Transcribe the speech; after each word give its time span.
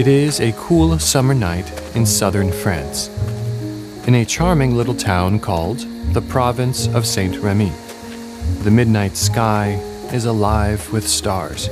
It 0.00 0.08
is 0.08 0.40
a 0.40 0.52
cool 0.52 0.98
summer 0.98 1.34
night 1.34 1.70
in 1.94 2.06
southern 2.06 2.50
France, 2.50 3.08
in 4.06 4.14
a 4.14 4.24
charming 4.24 4.74
little 4.74 4.94
town 4.94 5.38
called 5.38 5.80
the 6.14 6.22
province 6.22 6.88
of 6.94 7.06
Saint 7.06 7.36
Remy. 7.36 7.70
The 8.62 8.70
midnight 8.70 9.18
sky 9.18 9.72
is 10.10 10.24
alive 10.24 10.90
with 10.90 11.06
stars. 11.06 11.68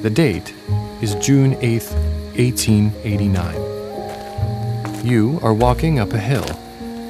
The 0.00 0.10
date 0.10 0.54
is 1.02 1.14
June 1.16 1.54
8th, 1.56 1.92
1889. 2.38 5.06
You 5.06 5.38
are 5.42 5.52
walking 5.52 5.98
up 5.98 6.14
a 6.14 6.18
hill 6.18 6.50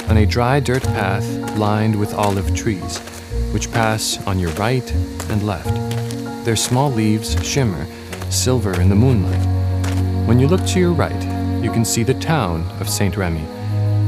on 0.08 0.16
a 0.16 0.26
dry 0.26 0.58
dirt 0.58 0.82
path 0.82 1.56
lined 1.56 1.94
with 1.94 2.12
olive 2.12 2.56
trees, 2.56 2.98
which 3.52 3.70
pass 3.70 4.18
on 4.26 4.40
your 4.40 4.50
right 4.54 4.90
and 5.30 5.46
left. 5.46 5.76
Their 6.44 6.56
small 6.56 6.90
leaves 6.90 7.40
shimmer 7.46 7.86
silver 8.34 8.78
in 8.80 8.88
the 8.88 8.94
moonlight. 8.94 9.46
When 10.26 10.38
you 10.38 10.48
look 10.48 10.64
to 10.66 10.80
your 10.80 10.92
right, 10.92 11.22
you 11.62 11.70
can 11.70 11.84
see 11.84 12.02
the 12.02 12.14
town 12.14 12.68
of 12.80 12.90
Saint 12.90 13.16
Remy 13.16 13.46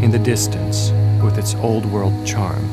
in 0.02 0.10
the 0.10 0.18
distance 0.18 0.90
with 1.22 1.38
its 1.38 1.54
old 1.54 1.86
world 1.86 2.26
charm. 2.26 2.68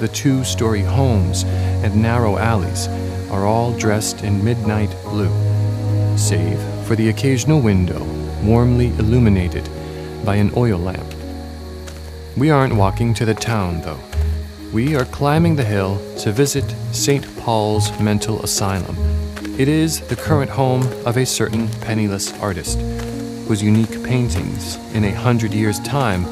The 0.00 0.08
two 0.08 0.42
story 0.42 0.82
homes 0.82 1.44
and 1.84 2.02
narrow 2.02 2.38
alleys 2.38 2.88
are 3.30 3.46
all 3.46 3.72
dressed 3.78 4.24
in 4.24 4.44
midnight 4.44 4.90
blue, 5.04 5.32
save 6.16 6.60
for 6.86 6.96
the 6.96 7.08
occasional 7.08 7.60
window 7.60 8.02
warmly 8.42 8.88
illuminated 8.98 9.68
by 10.24 10.36
an 10.36 10.52
oil 10.56 10.78
lamp. 10.78 11.14
We 12.36 12.50
aren't 12.50 12.76
walking 12.76 13.14
to 13.14 13.24
the 13.24 13.34
town, 13.34 13.80
though. 13.82 14.00
We 14.72 14.94
are 14.94 15.04
climbing 15.06 15.56
the 15.56 15.64
hill 15.64 16.00
to 16.18 16.32
visit 16.32 16.64
St. 16.92 17.24
Paul's 17.38 17.98
Mental 18.00 18.42
Asylum. 18.42 18.96
It 19.58 19.68
is 19.68 20.02
the 20.02 20.16
current 20.16 20.50
home 20.50 20.82
of 21.06 21.16
a 21.16 21.24
certain 21.24 21.68
penniless 21.80 22.30
artist 22.40 22.78
whose 23.48 23.62
unique 23.62 24.02
paintings 24.02 24.76
in 24.92 25.02
a 25.04 25.12
hundred 25.12 25.54
years' 25.54 25.80
time 25.80 26.26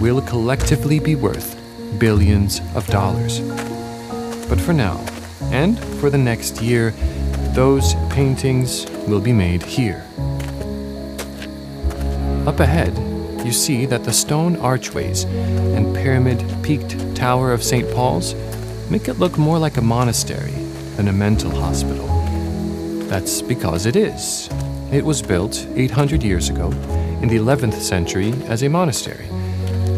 will 0.00 0.22
collectively 0.22 1.00
be 1.00 1.16
worth 1.16 1.60
billions 1.98 2.60
of 2.76 2.86
dollars. 2.86 3.40
But 4.48 4.60
for 4.60 4.72
now, 4.72 5.04
and 5.50 5.80
for 5.98 6.10
the 6.10 6.18
next 6.18 6.62
year, 6.62 6.92
those 7.54 7.94
paintings 8.08 8.88
will 9.08 9.20
be 9.20 9.32
made 9.32 9.64
here. 9.64 10.06
Up 12.46 12.60
ahead, 12.60 12.96
you 13.44 13.50
see 13.50 13.84
that 13.86 14.04
the 14.04 14.12
stone 14.12 14.54
archways 14.58 15.24
and 15.24 15.92
pyramid 15.92 16.44
peaked 16.62 17.16
tower 17.16 17.52
of 17.52 17.64
St. 17.64 17.92
Paul's 17.92 18.36
make 18.88 19.08
it 19.08 19.14
look 19.14 19.38
more 19.38 19.58
like 19.58 19.76
a 19.76 19.82
monastery 19.82 20.54
than 20.94 21.08
a 21.08 21.12
mental 21.12 21.50
hospital. 21.50 22.09
That's 23.10 23.42
because 23.42 23.86
it 23.86 23.96
is. 23.96 24.48
It 24.92 25.04
was 25.04 25.20
built 25.20 25.66
800 25.74 26.22
years 26.22 26.48
ago 26.48 26.70
in 27.20 27.26
the 27.26 27.38
11th 27.38 27.80
century 27.80 28.32
as 28.46 28.62
a 28.62 28.68
monastery. 28.68 29.26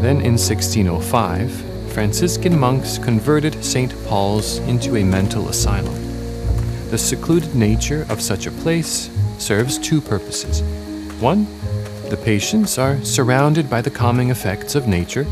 Then 0.01 0.23
in 0.23 0.39
1605, 0.39 1.53
Franciscan 1.93 2.59
monks 2.59 2.97
converted 2.97 3.63
St. 3.63 3.93
Paul's 4.07 4.61
into 4.61 4.97
a 4.97 5.05
mental 5.05 5.51
asylum. 5.51 5.93
The 6.89 6.97
secluded 6.97 7.55
nature 7.55 8.07
of 8.09 8.23
such 8.23 8.47
a 8.47 8.51
place 8.51 9.11
serves 9.37 9.77
two 9.77 10.01
purposes. 10.01 10.63
One, 11.21 11.47
the 12.09 12.17
patients 12.17 12.79
are 12.79 12.99
surrounded 13.05 13.69
by 13.69 13.83
the 13.83 13.91
calming 13.91 14.31
effects 14.31 14.75
of 14.75 14.89
nature 14.89 15.27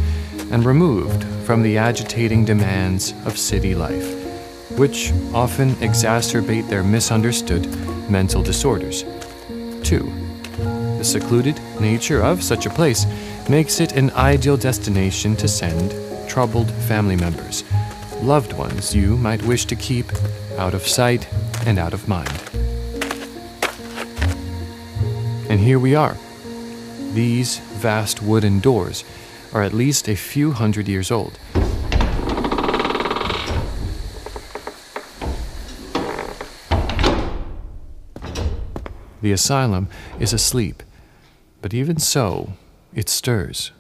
and 0.51 0.67
removed 0.67 1.25
from 1.47 1.63
the 1.63 1.79
agitating 1.79 2.45
demands 2.45 3.15
of 3.25 3.39
city 3.39 3.75
life, 3.75 4.20
which 4.77 5.13
often 5.35 5.71
exacerbate 5.77 6.69
their 6.69 6.83
misunderstood 6.83 7.67
mental 8.11 8.43
disorders. 8.43 9.05
Two, 9.83 10.13
the 10.99 11.05
secluded 11.05 11.61
nature 11.81 12.23
of 12.23 12.43
such 12.43 12.67
a 12.67 12.71
place 12.71 13.07
makes 13.49 13.81
it 13.81 13.93
an 13.93 14.11
ideal 14.13 14.57
destination 14.57 15.37
to 15.37 15.49
send 15.49 15.95
troubled 16.29 16.71
family 16.89 17.17
members, 17.17 17.65
loved 18.23 18.53
ones 18.53 18.95
you 18.95 19.17
might 19.17 19.43
wish 19.43 19.65
to 19.65 19.77
keep 19.77 20.07
out 20.59 20.75
of 20.75 20.87
sight 20.87 21.27
and 21.67 21.79
out 21.79 21.95
of 21.95 22.09
mind. 22.09 22.31
And 25.49 25.59
here 25.59 25.79
we 25.79 25.95
are 25.95 26.17
these 27.15 27.59
vast 27.59 28.23
wooden 28.23 28.61
doors 28.61 29.05
are 29.53 29.63
at 29.63 29.73
least 29.73 30.09
a 30.09 30.15
few 30.15 30.53
hundred 30.53 30.87
years 30.87 31.11
old. 31.11 31.39
The 39.23 39.33
asylum 39.33 39.89
is 40.19 40.33
asleep, 40.33 40.83
but 41.61 41.75
even 41.75 41.99
so, 41.99 42.55
it 42.95 43.09
stirs. 43.09 43.73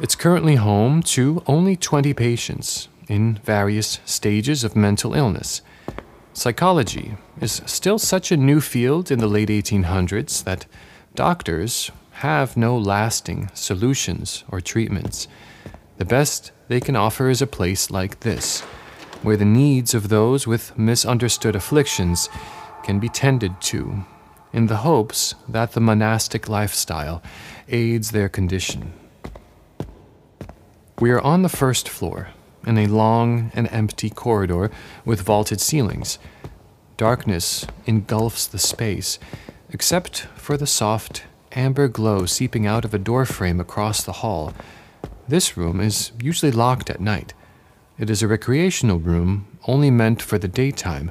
It's 0.00 0.14
currently 0.14 0.56
home 0.56 1.02
to 1.04 1.42
only 1.46 1.74
20 1.74 2.12
patients 2.14 2.88
in 3.08 3.40
various 3.44 3.98
stages 4.04 4.62
of 4.62 4.76
mental 4.76 5.14
illness. 5.14 5.62
Psychology 6.32 7.16
is 7.40 7.62
still 7.64 7.98
such 7.98 8.30
a 8.30 8.36
new 8.36 8.60
field 8.60 9.10
in 9.10 9.20
the 9.20 9.26
late 9.26 9.48
1800s 9.48 10.44
that 10.44 10.66
doctors 11.14 11.90
have 12.20 12.56
no 12.56 12.76
lasting 12.76 13.50
solutions 13.54 14.44
or 14.48 14.60
treatments. 14.60 15.28
The 15.96 16.04
best 16.04 16.52
they 16.68 16.80
can 16.80 16.94
offer 16.94 17.30
is 17.30 17.40
a 17.40 17.46
place 17.46 17.90
like 17.90 18.20
this, 18.20 18.62
where 19.22 19.36
the 19.36 19.44
needs 19.44 19.94
of 19.94 20.08
those 20.08 20.46
with 20.46 20.76
misunderstood 20.78 21.56
afflictions 21.56 22.28
can 22.82 22.98
be 22.98 23.08
tended 23.08 23.60
to, 23.60 24.04
in 24.52 24.66
the 24.66 24.78
hopes 24.78 25.34
that 25.48 25.72
the 25.72 25.80
monastic 25.80 26.48
lifestyle 26.48 27.22
aids 27.68 28.10
their 28.10 28.28
condition. 28.28 28.92
We 30.98 31.10
are 31.10 31.20
on 31.20 31.42
the 31.42 31.48
first 31.48 31.88
floor, 31.88 32.28
in 32.66 32.78
a 32.78 32.86
long 32.86 33.52
and 33.54 33.68
empty 33.70 34.10
corridor 34.10 34.70
with 35.04 35.20
vaulted 35.20 35.60
ceilings. 35.60 36.18
Darkness 36.96 37.66
engulfs 37.84 38.46
the 38.46 38.58
space, 38.58 39.18
except 39.70 40.26
for 40.36 40.56
the 40.56 40.66
soft 40.66 41.24
amber 41.52 41.88
glow 41.88 42.26
seeping 42.26 42.66
out 42.66 42.84
of 42.84 42.94
a 42.94 42.98
doorframe 42.98 43.60
across 43.60 44.02
the 44.02 44.20
hall. 44.24 44.52
This 45.28 45.56
room 45.56 45.80
is 45.80 46.12
usually 46.20 46.52
locked 46.52 46.90
at 46.90 47.00
night. 47.00 47.34
It 47.98 48.10
is 48.10 48.22
a 48.22 48.28
recreational 48.28 48.98
room 48.98 49.46
only 49.66 49.90
meant 49.90 50.20
for 50.20 50.36
the 50.36 50.48
daytime, 50.48 51.10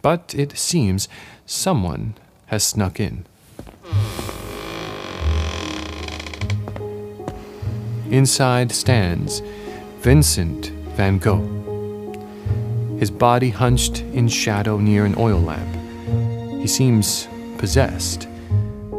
but 0.00 0.34
it 0.34 0.56
seems 0.56 1.06
someone 1.44 2.14
has 2.46 2.64
snuck 2.64 2.98
in. 2.98 3.26
Inside 8.10 8.72
stands 8.72 9.42
Vincent 9.98 10.68
van 10.96 11.18
Gogh, 11.18 11.46
his 12.98 13.10
body 13.10 13.50
hunched 13.50 14.00
in 14.00 14.28
shadow 14.28 14.78
near 14.78 15.04
an 15.04 15.14
oil 15.18 15.40
lamp. 15.40 15.76
He 16.62 16.66
seems 16.66 17.28
possessed. 17.58 18.26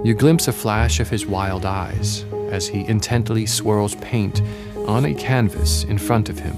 You 0.04 0.14
glimpse 0.14 0.48
a 0.48 0.54
flash 0.54 1.00
of 1.00 1.10
his 1.10 1.26
wild 1.26 1.66
eyes 1.66 2.24
as 2.52 2.68
he 2.68 2.86
intently 2.86 3.48
swirls 3.48 3.96
paint 3.96 4.44
on 4.90 5.06
a 5.06 5.14
canvas 5.14 5.84
in 5.84 6.00
front 6.00 6.30
of 6.30 6.40
him. 6.40 6.56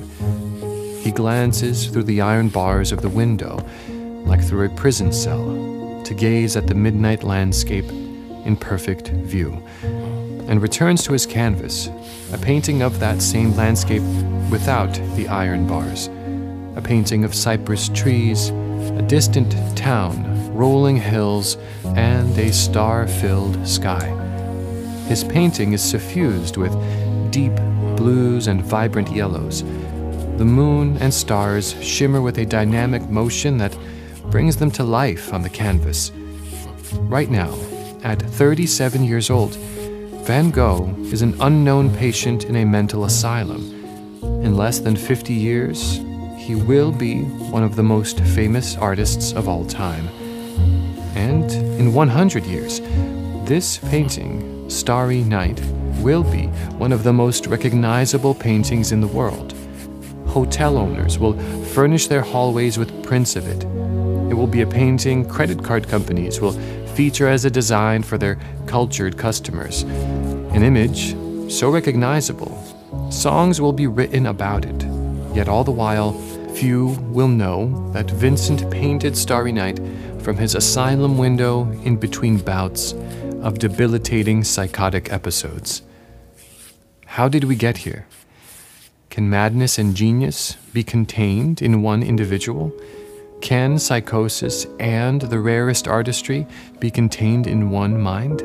He 1.01 1.11
glances 1.11 1.87
through 1.87 2.03
the 2.03 2.21
iron 2.21 2.47
bars 2.47 2.93
of 2.93 3.01
the 3.01 3.09
window 3.09 3.59
like 4.25 4.41
through 4.41 4.65
a 4.65 4.75
prison 4.75 5.11
cell 5.11 6.01
to 6.05 6.13
gaze 6.13 6.55
at 6.55 6.67
the 6.67 6.73
midnight 6.73 7.23
landscape 7.23 7.89
in 8.45 8.55
perfect 8.55 9.09
view 9.09 9.61
and 10.47 10.61
returns 10.61 11.03
to 11.03 11.11
his 11.11 11.25
canvas, 11.25 11.89
a 12.31 12.37
painting 12.37 12.81
of 12.81 12.99
that 13.01 13.21
same 13.21 13.53
landscape 13.57 14.03
without 14.49 14.93
the 15.17 15.27
iron 15.27 15.67
bars, 15.67 16.07
a 16.77 16.81
painting 16.81 17.25
of 17.25 17.35
cypress 17.35 17.89
trees, 17.89 18.49
a 18.97 19.01
distant 19.01 19.53
town, 19.77 20.55
rolling 20.55 20.95
hills, 20.95 21.57
and 21.95 22.37
a 22.37 22.53
star 22.53 23.07
filled 23.07 23.67
sky. 23.67 24.07
His 25.09 25.25
painting 25.25 25.73
is 25.73 25.83
suffused 25.83 26.55
with 26.55 26.73
deep 27.31 27.53
blues 27.95 28.47
and 28.47 28.63
vibrant 28.63 29.11
yellows. 29.11 29.63
The 30.37 30.45
moon 30.45 30.97
and 30.97 31.13
stars 31.13 31.75
shimmer 31.83 32.21
with 32.21 32.37
a 32.37 32.45
dynamic 32.45 33.09
motion 33.09 33.57
that 33.57 33.77
brings 34.31 34.57
them 34.57 34.71
to 34.71 34.83
life 34.83 35.33
on 35.33 35.41
the 35.41 35.49
canvas. 35.49 36.11
Right 36.93 37.29
now, 37.29 37.53
at 38.03 38.21
37 38.21 39.03
years 39.03 39.29
old, 39.29 39.55
Van 40.25 40.51
Gogh 40.51 40.95
is 41.03 41.21
an 41.21 41.35
unknown 41.41 41.93
patient 41.95 42.45
in 42.45 42.55
a 42.55 42.65
mental 42.65 43.05
asylum. 43.05 43.61
In 44.43 44.55
less 44.55 44.79
than 44.79 44.95
50 44.95 45.33
years, 45.33 45.99
he 46.37 46.55
will 46.55 46.91
be 46.91 47.23
one 47.51 47.63
of 47.63 47.75
the 47.75 47.83
most 47.83 48.19
famous 48.19 48.75
artists 48.77 49.33
of 49.33 49.47
all 49.47 49.65
time. 49.65 50.07
And 51.15 51.51
in 51.51 51.93
100 51.93 52.45
years, 52.45 52.81
this 53.47 53.77
painting, 53.77 54.69
Starry 54.69 55.23
Night, 55.23 55.59
will 56.01 56.23
be 56.23 56.47
one 56.77 56.91
of 56.91 57.03
the 57.03 57.13
most 57.13 57.47
recognizable 57.47 58.33
paintings 58.33 58.91
in 58.91 59.01
the 59.01 59.07
world. 59.07 59.53
hotel 60.27 60.77
owners 60.77 61.19
will 61.19 61.33
furnish 61.73 62.07
their 62.07 62.21
hallways 62.21 62.77
with 62.77 63.03
prints 63.03 63.35
of 63.35 63.45
it. 63.47 63.63
It 64.31 64.33
will 64.33 64.47
be 64.47 64.61
a 64.61 64.67
painting 64.67 65.27
credit 65.27 65.61
card 65.61 65.89
companies 65.89 66.39
will 66.39 66.53
feature 66.95 67.27
as 67.27 67.43
a 67.43 67.49
design 67.49 68.01
for 68.01 68.17
their 68.17 68.39
cultured 68.65 69.17
customers. 69.17 69.83
An 70.53 70.63
image 70.63 71.15
so 71.51 71.69
recognizable, 71.69 72.57
songs 73.09 73.59
will 73.59 73.73
be 73.73 73.87
written 73.87 74.25
about 74.25 74.63
it. 74.65 74.85
Yet 75.35 75.49
all 75.49 75.65
the 75.65 75.71
while, 75.71 76.13
few 76.53 76.97
will 77.11 77.27
know 77.27 77.91
that 77.91 78.09
Vincent 78.09 78.69
painted 78.71 79.17
Starry 79.17 79.51
Night 79.51 79.79
from 80.19 80.37
his 80.37 80.55
asylum 80.55 81.17
window 81.17 81.69
in 81.83 81.97
between 81.97 82.37
bouts 82.37 82.93
of 83.41 83.59
debilitating 83.59 84.43
psychotic 84.45 85.11
episodes. 85.11 85.81
How 87.15 87.27
did 87.27 87.43
we 87.43 87.57
get 87.57 87.75
here? 87.75 88.05
Can 89.09 89.29
madness 89.29 89.77
and 89.77 89.93
genius 89.93 90.55
be 90.71 90.81
contained 90.81 91.61
in 91.61 91.81
one 91.81 92.03
individual? 92.03 92.71
Can 93.41 93.77
psychosis 93.79 94.65
and 94.79 95.19
the 95.19 95.39
rarest 95.39 95.89
artistry 95.89 96.47
be 96.79 96.89
contained 96.89 97.47
in 97.47 97.69
one 97.69 97.99
mind? 97.99 98.43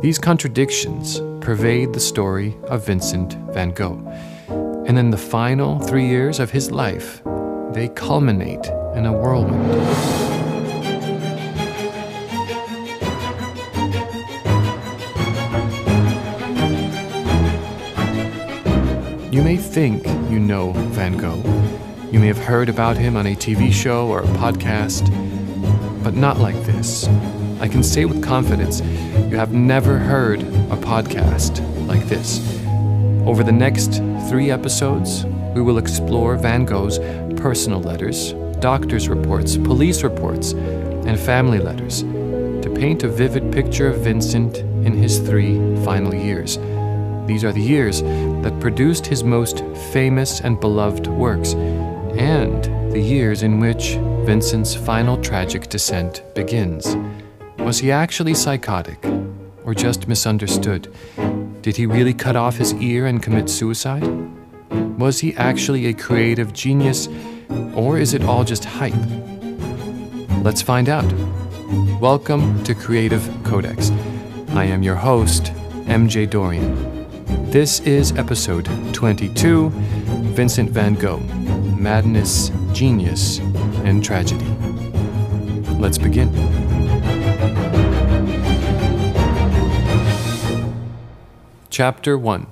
These 0.00 0.18
contradictions 0.18 1.22
pervade 1.40 1.94
the 1.94 2.00
story 2.00 2.54
of 2.64 2.84
Vincent 2.84 3.32
van 3.54 3.70
Gogh. 3.70 4.06
And 4.86 4.98
in 4.98 5.08
the 5.08 5.16
final 5.16 5.80
three 5.80 6.06
years 6.06 6.40
of 6.40 6.50
his 6.50 6.70
life, 6.70 7.22
they 7.72 7.88
culminate 7.88 8.66
in 8.94 9.06
a 9.06 9.12
whirlwind. 9.12 10.27
You 19.38 19.44
may 19.44 19.56
think 19.56 20.04
you 20.28 20.40
know 20.40 20.72
Van 20.72 21.16
Gogh. 21.16 21.44
You 22.10 22.18
may 22.18 22.26
have 22.26 22.38
heard 22.38 22.68
about 22.68 22.96
him 22.96 23.16
on 23.16 23.24
a 23.28 23.36
TV 23.36 23.72
show 23.72 24.08
or 24.08 24.22
a 24.22 24.26
podcast, 24.26 25.06
but 26.02 26.14
not 26.14 26.38
like 26.38 26.60
this. 26.64 27.06
I 27.60 27.68
can 27.68 27.84
say 27.84 28.04
with 28.04 28.20
confidence 28.20 28.80
you 29.30 29.36
have 29.36 29.52
never 29.52 29.96
heard 29.96 30.40
a 30.42 30.76
podcast 30.76 31.60
like 31.86 32.04
this. 32.06 32.40
Over 33.28 33.44
the 33.44 33.52
next 33.52 34.02
three 34.28 34.50
episodes, 34.50 35.24
we 35.54 35.62
will 35.62 35.78
explore 35.78 36.34
Van 36.34 36.64
Gogh's 36.64 36.98
personal 37.40 37.80
letters, 37.80 38.32
doctor's 38.58 39.08
reports, 39.08 39.56
police 39.56 40.02
reports, 40.02 40.50
and 40.50 41.16
family 41.16 41.60
letters 41.60 42.02
to 42.02 42.74
paint 42.74 43.04
a 43.04 43.08
vivid 43.08 43.52
picture 43.52 43.86
of 43.86 44.00
Vincent 44.00 44.56
in 44.84 44.94
his 44.94 45.20
three 45.20 45.58
final 45.84 46.12
years. 46.12 46.58
These 47.28 47.44
are 47.44 47.52
the 47.52 47.60
years 47.60 48.00
that 48.42 48.60
produced 48.60 49.06
his 49.06 49.24
most 49.24 49.64
famous 49.92 50.40
and 50.40 50.60
beloved 50.60 51.06
works, 51.06 51.54
and 51.54 52.64
the 52.92 53.00
years 53.00 53.42
in 53.42 53.60
which 53.60 53.96
Vincent's 54.24 54.74
final 54.74 55.20
tragic 55.20 55.68
descent 55.68 56.22
begins. 56.34 56.96
Was 57.58 57.78
he 57.78 57.90
actually 57.90 58.34
psychotic, 58.34 59.04
or 59.64 59.74
just 59.74 60.08
misunderstood? 60.08 60.92
Did 61.62 61.76
he 61.76 61.86
really 61.86 62.14
cut 62.14 62.36
off 62.36 62.56
his 62.56 62.72
ear 62.74 63.06
and 63.06 63.22
commit 63.22 63.50
suicide? 63.50 64.06
Was 64.98 65.20
he 65.20 65.34
actually 65.36 65.86
a 65.86 65.92
creative 65.92 66.52
genius, 66.52 67.08
or 67.74 67.98
is 67.98 68.14
it 68.14 68.24
all 68.24 68.44
just 68.44 68.64
hype? 68.64 68.94
Let's 70.42 70.62
find 70.62 70.88
out. 70.88 71.12
Welcome 72.00 72.62
to 72.64 72.74
Creative 72.74 73.28
Codex. 73.44 73.90
I 74.50 74.64
am 74.64 74.82
your 74.82 74.94
host, 74.94 75.52
MJ 75.86 76.28
Dorian. 76.28 76.97
This 77.50 77.80
is 77.80 78.12
episode 78.12 78.68
22 78.92 79.70
Vincent 79.70 80.68
van 80.68 80.92
Gogh 80.92 81.20
Madness, 81.78 82.50
Genius, 82.74 83.38
and 83.86 84.04
Tragedy. 84.04 84.44
Let's 85.80 85.96
begin. 85.96 86.30
Chapter 91.70 92.18
1 92.18 92.46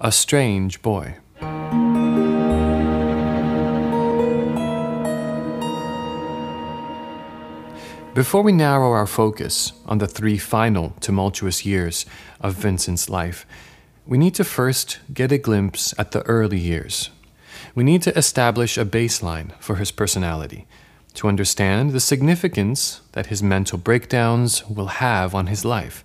A 0.00 0.12
Strange 0.12 0.80
Boy. 0.82 1.16
Before 8.14 8.42
we 8.42 8.52
narrow 8.52 8.92
our 8.92 9.08
focus 9.08 9.72
on 9.86 9.98
the 9.98 10.06
three 10.06 10.38
final 10.38 10.94
tumultuous 11.00 11.66
years 11.66 12.06
of 12.40 12.54
Vincent's 12.54 13.08
life, 13.08 13.44
we 14.06 14.18
need 14.18 14.34
to 14.34 14.44
first 14.44 14.98
get 15.12 15.32
a 15.32 15.38
glimpse 15.38 15.94
at 15.98 16.10
the 16.10 16.22
early 16.22 16.58
years. 16.58 17.10
We 17.74 17.84
need 17.84 18.02
to 18.02 18.16
establish 18.18 18.76
a 18.76 18.84
baseline 18.84 19.52
for 19.60 19.76
his 19.76 19.90
personality 19.90 20.66
to 21.14 21.28
understand 21.28 21.92
the 21.92 22.00
significance 22.00 23.00
that 23.12 23.26
his 23.26 23.42
mental 23.42 23.78
breakdowns 23.78 24.68
will 24.68 24.86
have 24.86 25.34
on 25.34 25.46
his 25.46 25.64
life. 25.64 26.04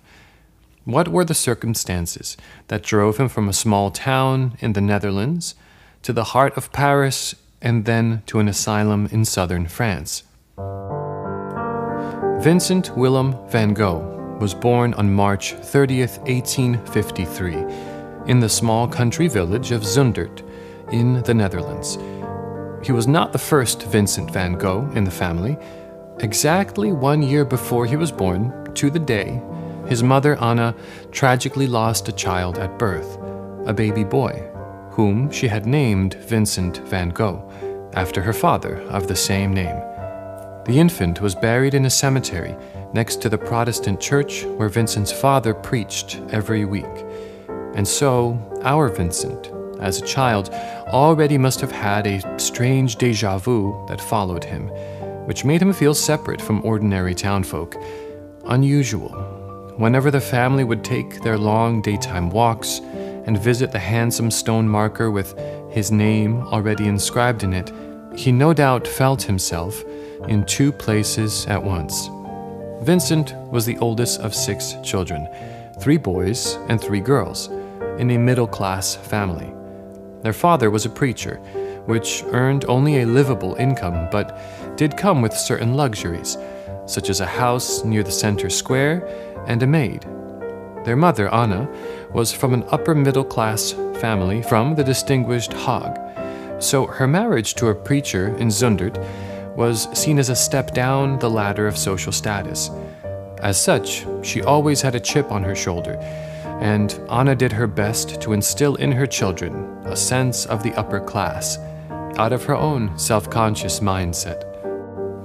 What 0.84 1.08
were 1.08 1.24
the 1.24 1.34
circumstances 1.34 2.36
that 2.68 2.82
drove 2.82 3.18
him 3.18 3.28
from 3.28 3.48
a 3.48 3.52
small 3.52 3.90
town 3.90 4.56
in 4.60 4.74
the 4.74 4.80
Netherlands 4.80 5.54
to 6.02 6.12
the 6.12 6.24
heart 6.24 6.56
of 6.56 6.72
Paris 6.72 7.34
and 7.60 7.84
then 7.84 8.22
to 8.26 8.38
an 8.38 8.48
asylum 8.48 9.08
in 9.10 9.24
southern 9.24 9.66
France? 9.66 10.22
Vincent 12.40 12.96
Willem 12.96 13.36
van 13.48 13.74
Gogh 13.74 14.36
was 14.40 14.54
born 14.54 14.94
on 14.94 15.12
March 15.12 15.54
30th, 15.54 16.18
1853, 16.28 17.87
in 18.28 18.40
the 18.40 18.48
small 18.48 18.86
country 18.86 19.26
village 19.26 19.72
of 19.72 19.82
Zundert 19.82 20.42
in 20.92 21.22
the 21.22 21.34
Netherlands. 21.34 21.98
He 22.86 22.92
was 22.92 23.08
not 23.08 23.32
the 23.32 23.38
first 23.38 23.82
Vincent 23.84 24.30
van 24.30 24.52
Gogh 24.52 24.90
in 24.94 25.04
the 25.04 25.10
family. 25.10 25.58
Exactly 26.20 26.92
one 26.92 27.22
year 27.22 27.44
before 27.44 27.86
he 27.86 27.96
was 27.96 28.12
born, 28.12 28.72
to 28.74 28.90
the 28.90 28.98
day, 28.98 29.42
his 29.88 30.02
mother 30.02 30.36
Anna 30.36 30.74
tragically 31.10 31.66
lost 31.66 32.08
a 32.08 32.12
child 32.12 32.58
at 32.58 32.78
birth, 32.78 33.18
a 33.66 33.72
baby 33.72 34.04
boy, 34.04 34.48
whom 34.90 35.30
she 35.30 35.48
had 35.48 35.66
named 35.66 36.14
Vincent 36.14 36.78
van 36.88 37.08
Gogh, 37.08 37.50
after 37.94 38.20
her 38.20 38.32
father 38.32 38.82
of 38.82 39.08
the 39.08 39.16
same 39.16 39.52
name. 39.52 39.76
The 40.66 40.78
infant 40.78 41.22
was 41.22 41.34
buried 41.34 41.72
in 41.72 41.86
a 41.86 41.90
cemetery 41.90 42.54
next 42.92 43.22
to 43.22 43.30
the 43.30 43.38
Protestant 43.38 44.00
church 44.00 44.44
where 44.44 44.68
Vincent's 44.68 45.12
father 45.12 45.54
preached 45.54 46.20
every 46.30 46.66
week. 46.66 46.84
And 47.74 47.86
so, 47.86 48.38
our 48.62 48.88
Vincent, 48.88 49.52
as 49.80 50.00
a 50.00 50.06
child, 50.06 50.50
already 50.88 51.38
must 51.38 51.60
have 51.60 51.72
had 51.72 52.06
a 52.06 52.38
strange 52.38 52.96
deja 52.96 53.38
vu 53.38 53.84
that 53.88 54.00
followed 54.00 54.44
him, 54.44 54.68
which 55.26 55.44
made 55.44 55.62
him 55.62 55.72
feel 55.72 55.94
separate 55.94 56.40
from 56.40 56.64
ordinary 56.64 57.14
townfolk. 57.14 57.76
Unusual. 58.46 59.10
Whenever 59.76 60.10
the 60.10 60.20
family 60.20 60.64
would 60.64 60.82
take 60.82 61.22
their 61.22 61.38
long 61.38 61.80
daytime 61.82 62.30
walks 62.30 62.80
and 63.26 63.38
visit 63.38 63.70
the 63.70 63.78
handsome 63.78 64.30
stone 64.30 64.68
marker 64.68 65.10
with 65.10 65.38
his 65.70 65.92
name 65.92 66.42
already 66.48 66.88
inscribed 66.88 67.44
in 67.44 67.52
it, 67.52 67.70
he 68.16 68.32
no 68.32 68.52
doubt 68.52 68.88
felt 68.88 69.22
himself 69.22 69.84
in 70.26 70.44
two 70.46 70.72
places 70.72 71.46
at 71.46 71.62
once. 71.62 72.08
Vincent 72.82 73.34
was 73.52 73.66
the 73.66 73.78
oldest 73.78 74.20
of 74.20 74.34
six 74.34 74.74
children, 74.82 75.28
three 75.80 75.96
boys 75.96 76.58
and 76.68 76.80
three 76.80 77.00
girls, 77.00 77.48
in 77.98 78.10
a 78.10 78.18
middle 78.18 78.46
class 78.46 78.94
family. 78.94 79.52
Their 80.22 80.32
father 80.32 80.70
was 80.70 80.84
a 80.84 80.90
preacher, 80.90 81.36
which 81.86 82.24
earned 82.32 82.64
only 82.68 83.00
a 83.00 83.06
livable 83.06 83.54
income 83.54 84.08
but 84.10 84.38
did 84.76 84.96
come 84.96 85.22
with 85.22 85.32
certain 85.32 85.74
luxuries, 85.74 86.36
such 86.86 87.10
as 87.10 87.20
a 87.20 87.26
house 87.26 87.84
near 87.84 88.02
the 88.02 88.10
center 88.10 88.50
square 88.50 89.06
and 89.46 89.62
a 89.62 89.66
maid. 89.66 90.02
Their 90.84 90.96
mother, 90.96 91.32
Anna, 91.32 91.68
was 92.12 92.32
from 92.32 92.54
an 92.54 92.64
upper 92.70 92.94
middle 92.94 93.24
class 93.24 93.72
family 94.00 94.42
from 94.42 94.74
the 94.74 94.84
distinguished 94.84 95.52
Hague, 95.52 95.98
so 96.60 96.86
her 96.86 97.06
marriage 97.06 97.54
to 97.54 97.68
a 97.68 97.74
preacher 97.74 98.36
in 98.36 98.48
Zundert 98.48 98.96
was 99.56 99.88
seen 99.98 100.18
as 100.18 100.28
a 100.28 100.36
step 100.36 100.72
down 100.72 101.18
the 101.18 101.30
ladder 101.30 101.66
of 101.66 101.76
social 101.76 102.12
status. 102.12 102.70
As 103.42 103.60
such, 103.60 104.04
she 104.22 104.42
always 104.42 104.82
had 104.82 104.94
a 104.94 105.00
chip 105.00 105.30
on 105.30 105.44
her 105.44 105.54
shoulder, 105.54 105.94
and 106.60 106.98
Anna 107.08 107.36
did 107.36 107.52
her 107.52 107.66
best 107.66 108.20
to 108.22 108.32
instill 108.32 108.74
in 108.76 108.90
her 108.92 109.06
children 109.06 109.54
a 109.84 109.96
sense 109.96 110.44
of 110.46 110.62
the 110.62 110.74
upper 110.74 111.00
class, 111.00 111.58
out 112.16 112.32
of 112.32 112.44
her 112.44 112.56
own 112.56 112.98
self 112.98 113.30
conscious 113.30 113.80
mindset. 113.80 114.44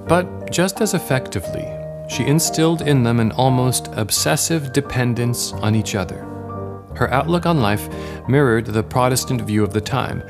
But 0.06 0.50
just 0.50 0.80
as 0.80 0.94
effectively, 0.94 1.66
she 2.08 2.24
instilled 2.24 2.82
in 2.82 3.02
them 3.02 3.18
an 3.18 3.32
almost 3.32 3.88
obsessive 3.92 4.72
dependence 4.72 5.52
on 5.52 5.74
each 5.74 5.94
other. 5.94 6.20
Her 6.94 7.12
outlook 7.12 7.46
on 7.46 7.60
life 7.60 7.88
mirrored 8.28 8.66
the 8.66 8.82
Protestant 8.82 9.42
view 9.42 9.64
of 9.64 9.72
the 9.72 9.80
time 9.80 10.22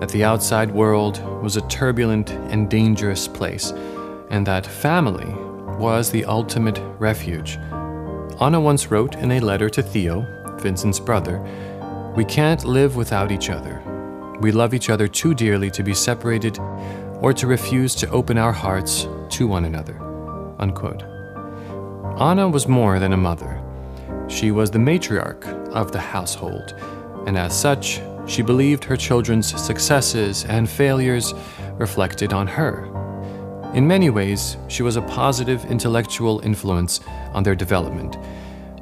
that 0.00 0.08
the 0.08 0.24
outside 0.24 0.70
world 0.72 1.22
was 1.42 1.56
a 1.56 1.68
turbulent 1.68 2.30
and 2.30 2.68
dangerous 2.68 3.28
place, 3.28 3.72
and 4.30 4.46
that 4.46 4.66
family 4.66 5.32
was 5.78 6.10
the 6.10 6.24
ultimate 6.24 6.80
refuge. 6.98 7.56
Anna 8.40 8.60
once 8.60 8.90
wrote 8.90 9.14
in 9.16 9.32
a 9.32 9.40
letter 9.40 9.70
to 9.70 9.82
Theo, 9.82 10.26
Vincent's 10.60 11.00
brother, 11.00 11.40
We 12.16 12.24
can't 12.24 12.64
live 12.64 12.96
without 12.96 13.30
each 13.30 13.48
other. 13.48 13.82
We 14.40 14.52
love 14.52 14.74
each 14.74 14.90
other 14.90 15.08
too 15.08 15.34
dearly 15.34 15.70
to 15.70 15.82
be 15.82 15.94
separated 15.94 16.58
or 17.20 17.32
to 17.32 17.46
refuse 17.46 17.94
to 17.96 18.10
open 18.10 18.38
our 18.38 18.52
hearts 18.52 19.06
to 19.30 19.46
one 19.46 19.64
another. 19.64 19.98
Unquote. 20.58 21.02
Anna 22.20 22.48
was 22.48 22.66
more 22.66 22.98
than 22.98 23.12
a 23.12 23.16
mother. 23.16 23.62
She 24.28 24.50
was 24.50 24.70
the 24.70 24.78
matriarch 24.78 25.44
of 25.72 25.92
the 25.92 26.00
household, 26.00 26.74
and 27.26 27.38
as 27.38 27.58
such, 27.58 28.00
she 28.26 28.42
believed 28.42 28.84
her 28.84 28.96
children's 28.96 29.48
successes 29.60 30.44
and 30.44 30.68
failures 30.68 31.32
reflected 31.78 32.32
on 32.32 32.46
her. 32.46 33.07
In 33.74 33.86
many 33.86 34.08
ways, 34.08 34.56
she 34.68 34.82
was 34.82 34.96
a 34.96 35.02
positive 35.02 35.64
intellectual 35.66 36.40
influence 36.40 37.00
on 37.32 37.42
their 37.42 37.54
development, 37.54 38.16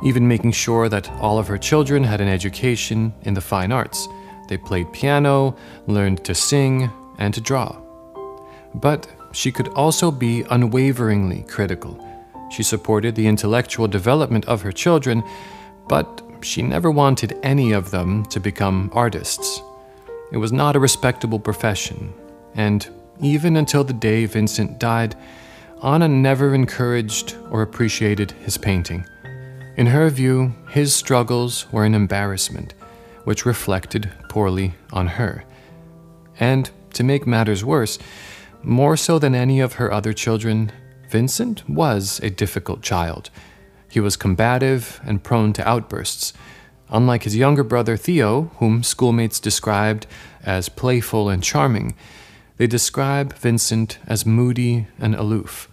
even 0.04 0.28
making 0.28 0.52
sure 0.52 0.88
that 0.88 1.10
all 1.20 1.38
of 1.38 1.48
her 1.48 1.58
children 1.58 2.04
had 2.04 2.20
an 2.20 2.28
education 2.28 3.12
in 3.22 3.34
the 3.34 3.40
fine 3.40 3.72
arts. 3.72 4.08
They 4.48 4.56
played 4.56 4.92
piano, 4.92 5.56
learned 5.88 6.24
to 6.24 6.34
sing, 6.34 6.90
and 7.18 7.34
to 7.34 7.40
draw. 7.40 7.76
But 8.74 9.08
she 9.32 9.50
could 9.50 9.68
also 9.68 10.10
be 10.12 10.44
unwaveringly 10.50 11.42
critical. 11.48 11.98
She 12.50 12.62
supported 12.62 13.16
the 13.16 13.26
intellectual 13.26 13.88
development 13.88 14.44
of 14.46 14.62
her 14.62 14.72
children, 14.72 15.24
but 15.88 16.22
she 16.42 16.62
never 16.62 16.92
wanted 16.92 17.38
any 17.42 17.72
of 17.72 17.90
them 17.90 18.24
to 18.26 18.38
become 18.38 18.90
artists. 18.94 19.60
It 20.30 20.36
was 20.36 20.52
not 20.52 20.76
a 20.76 20.80
respectable 20.80 21.40
profession, 21.40 22.14
and 22.54 22.88
even 23.20 23.56
until 23.56 23.84
the 23.84 23.92
day 23.92 24.26
Vincent 24.26 24.78
died, 24.78 25.16
Anna 25.82 26.08
never 26.08 26.54
encouraged 26.54 27.36
or 27.50 27.62
appreciated 27.62 28.32
his 28.32 28.56
painting. 28.56 29.04
In 29.76 29.86
her 29.86 30.08
view, 30.08 30.54
his 30.70 30.94
struggles 30.94 31.70
were 31.70 31.84
an 31.84 31.94
embarrassment, 31.94 32.74
which 33.24 33.44
reflected 33.44 34.10
poorly 34.28 34.74
on 34.92 35.06
her. 35.06 35.44
And 36.40 36.70
to 36.94 37.04
make 37.04 37.26
matters 37.26 37.64
worse, 37.64 37.98
more 38.62 38.96
so 38.96 39.18
than 39.18 39.34
any 39.34 39.60
of 39.60 39.74
her 39.74 39.92
other 39.92 40.12
children, 40.12 40.72
Vincent 41.10 41.68
was 41.68 42.20
a 42.22 42.30
difficult 42.30 42.82
child. 42.82 43.30
He 43.90 44.00
was 44.00 44.16
combative 44.16 45.00
and 45.04 45.22
prone 45.22 45.52
to 45.54 45.68
outbursts. 45.68 46.32
Unlike 46.88 47.24
his 47.24 47.36
younger 47.36 47.64
brother 47.64 47.96
Theo, 47.96 48.50
whom 48.58 48.82
schoolmates 48.82 49.40
described 49.40 50.06
as 50.42 50.68
playful 50.68 51.28
and 51.28 51.42
charming, 51.42 51.94
they 52.56 52.66
describe 52.66 53.34
Vincent 53.34 53.98
as 54.06 54.24
moody 54.24 54.86
and 54.98 55.14
aloof. 55.14 55.68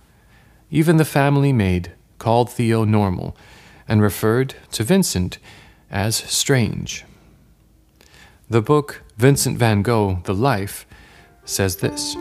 Even 0.69 0.97
the 0.97 1.05
family 1.05 1.53
maid 1.53 1.91
called 2.17 2.49
Theo 2.49 2.83
normal 2.83 3.35
and 3.87 4.01
referred 4.01 4.55
to 4.71 4.83
Vincent 4.83 5.37
as 5.91 6.15
strange. 6.15 7.05
The 8.49 8.61
book 8.61 9.03
Vincent 9.17 9.57
van 9.57 9.81
Gogh, 9.81 10.19
The 10.23 10.33
Life, 10.33 10.85
says 11.45 11.77
this 11.77 12.13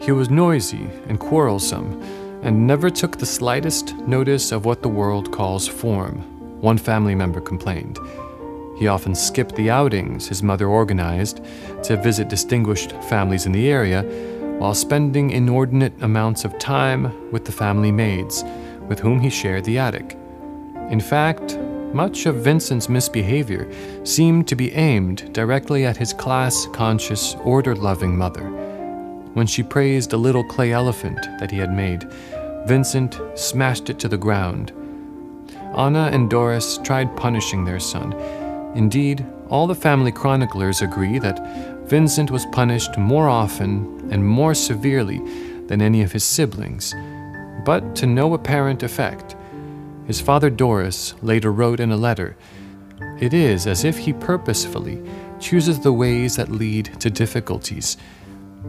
He 0.00 0.12
was 0.12 0.30
noisy 0.30 0.88
and 1.08 1.18
quarrelsome 1.18 2.00
and 2.42 2.66
never 2.66 2.90
took 2.90 3.18
the 3.18 3.26
slightest 3.26 3.96
notice 4.06 4.52
of 4.52 4.64
what 4.64 4.82
the 4.82 4.88
world 4.88 5.32
calls 5.32 5.66
form, 5.66 6.20
one 6.60 6.78
family 6.78 7.14
member 7.14 7.40
complained. 7.40 7.98
He 8.76 8.88
often 8.88 9.14
skipped 9.14 9.54
the 9.54 9.70
outings 9.70 10.28
his 10.28 10.42
mother 10.42 10.66
organized 10.66 11.40
to 11.84 11.96
visit 11.96 12.28
distinguished 12.28 12.92
families 13.08 13.46
in 13.46 13.52
the 13.52 13.70
area 13.70 14.02
while 14.58 14.74
spending 14.74 15.30
inordinate 15.30 15.92
amounts 16.02 16.44
of 16.44 16.58
time 16.58 17.30
with 17.30 17.44
the 17.44 17.52
family 17.52 17.92
maids, 17.92 18.44
with 18.88 18.98
whom 18.98 19.20
he 19.20 19.30
shared 19.30 19.64
the 19.64 19.78
attic. 19.78 20.16
In 20.90 21.00
fact, 21.00 21.58
much 21.92 22.26
of 22.26 22.42
Vincent's 22.42 22.88
misbehavior 22.88 23.70
seemed 24.04 24.48
to 24.48 24.56
be 24.56 24.72
aimed 24.72 25.32
directly 25.32 25.84
at 25.84 25.96
his 25.96 26.12
class 26.12 26.66
conscious, 26.72 27.36
order 27.44 27.76
loving 27.76 28.16
mother. 28.16 28.48
When 29.34 29.46
she 29.46 29.62
praised 29.62 30.12
a 30.12 30.16
little 30.16 30.44
clay 30.44 30.72
elephant 30.72 31.18
that 31.38 31.50
he 31.50 31.58
had 31.58 31.72
made, 31.72 32.04
Vincent 32.66 33.20
smashed 33.34 33.90
it 33.90 33.98
to 34.00 34.08
the 34.08 34.16
ground. 34.16 34.72
Anna 35.76 36.10
and 36.12 36.30
Dorus 36.30 36.82
tried 36.84 37.16
punishing 37.16 37.64
their 37.64 37.80
son 37.80 38.12
Indeed, 38.74 39.24
all 39.48 39.66
the 39.66 39.74
family 39.74 40.10
chroniclers 40.10 40.82
agree 40.82 41.18
that 41.20 41.86
Vincent 41.86 42.30
was 42.30 42.46
punished 42.46 42.98
more 42.98 43.28
often 43.28 44.08
and 44.10 44.26
more 44.26 44.54
severely 44.54 45.18
than 45.66 45.80
any 45.80 46.02
of 46.02 46.12
his 46.12 46.24
siblings, 46.24 46.94
but 47.64 47.94
to 47.96 48.06
no 48.06 48.34
apparent 48.34 48.82
effect. 48.82 49.36
His 50.06 50.20
father 50.20 50.50
Dorus 50.50 51.14
later 51.22 51.52
wrote 51.52 51.80
in 51.80 51.92
a 51.92 51.96
letter 51.96 52.36
It 53.20 53.32
is 53.32 53.66
as 53.66 53.84
if 53.84 53.98
he 53.98 54.12
purposefully 54.12 55.02
chooses 55.40 55.80
the 55.80 55.92
ways 55.92 56.36
that 56.36 56.50
lead 56.50 56.98
to 57.00 57.10
difficulties. 57.10 57.96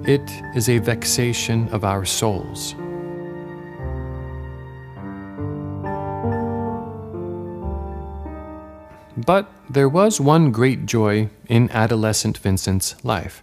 It 0.03 0.29
is 0.55 0.69
a 0.69 0.77
vexation 0.79 1.69
of 1.69 1.83
our 1.83 2.05
souls. 2.05 2.75
But 9.25 9.51
there 9.69 9.89
was 9.89 10.21
one 10.21 10.51
great 10.51 10.85
joy 10.85 11.29
in 11.47 11.69
adolescent 11.71 12.37
Vincent's 12.37 13.03
life, 13.03 13.41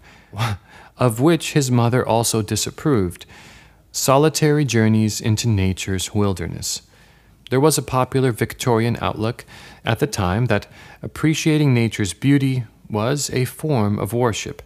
of 0.97 1.21
which 1.21 1.55
his 1.55 1.71
mother 1.71 2.07
also 2.07 2.43
disapproved 2.43 3.27
solitary 3.91 4.65
journeys 4.65 5.21
into 5.21 5.49
nature's 5.49 6.15
wilderness. 6.15 6.83
There 7.51 7.61
was 7.61 7.77
a 7.77 7.83
popular 7.83 8.33
Victorian 8.33 8.97
outlook 9.01 9.45
at 9.85 9.99
the 9.99 10.07
time 10.07 10.47
that 10.47 10.67
appreciating 11.03 11.75
nature's 11.75 12.15
beauty 12.15 12.65
was 12.89 13.31
a 13.31 13.45
form 13.45 13.99
of 13.99 14.15
worship. 14.15 14.63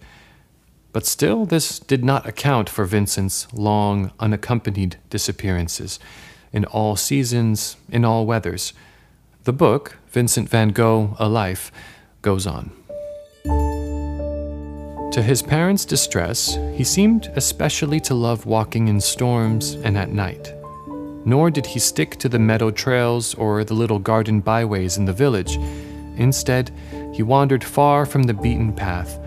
But 0.92 1.04
still, 1.04 1.44
this 1.44 1.78
did 1.78 2.04
not 2.04 2.26
account 2.26 2.70
for 2.70 2.85
Vincent's 2.85 3.52
long, 3.52 4.12
unaccompanied 4.20 4.96
disappearances 5.11 5.99
in 6.52 6.64
all 6.64 6.94
seasons, 6.96 7.76
in 7.88 8.04
all 8.04 8.25
weathers. 8.25 8.73
The 9.44 9.52
book, 9.52 9.99
Vincent 10.16 10.49
van 10.49 10.70
Gogh, 10.70 11.14
A 11.18 11.28
Life, 11.28 11.70
goes 12.23 12.46
on. 12.46 12.70
To 15.12 15.23
his 15.23 15.42
parents' 15.42 15.85
distress, 15.85 16.56
he 16.73 16.85
seemed 16.85 17.30
especially 17.37 18.00
to 18.00 18.14
love 18.14 18.46
walking 18.46 18.88
in 18.88 18.99
storms 18.99 19.75
and 19.85 19.99
at 19.99 20.08
night. 20.08 20.54
Nor 21.26 21.50
did 21.50 21.66
he 21.66 21.78
stick 21.78 22.16
to 22.16 22.30
the 22.30 22.38
meadow 22.38 22.70
trails 22.70 23.35
or 23.35 23.62
the 23.62 23.75
little 23.75 23.99
garden 23.99 24.40
byways 24.40 24.96
in 24.96 25.04
the 25.04 25.12
village. 25.12 25.58
Instead, 26.16 26.73
he 27.12 27.23
wandered 27.23 27.62
far 27.62 28.06
from 28.06 28.23
the 28.23 28.32
beaten 28.32 28.73
path 28.73 29.20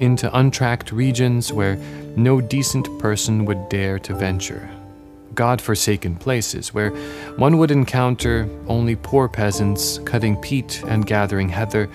into 0.00 0.36
untracked 0.36 0.90
regions 0.90 1.52
where 1.52 1.76
no 2.16 2.40
decent 2.40 2.88
person 2.98 3.44
would 3.44 3.68
dare 3.68 4.00
to 4.00 4.12
venture. 4.12 4.68
God-forsaken 5.34 6.16
places 6.16 6.74
where 6.74 6.90
one 7.36 7.58
would 7.58 7.70
encounter 7.70 8.48
only 8.66 8.96
poor 8.96 9.28
peasants 9.28 9.98
cutting 9.98 10.36
peat 10.36 10.82
and 10.86 11.06
gathering 11.06 11.48
heather, 11.48 11.88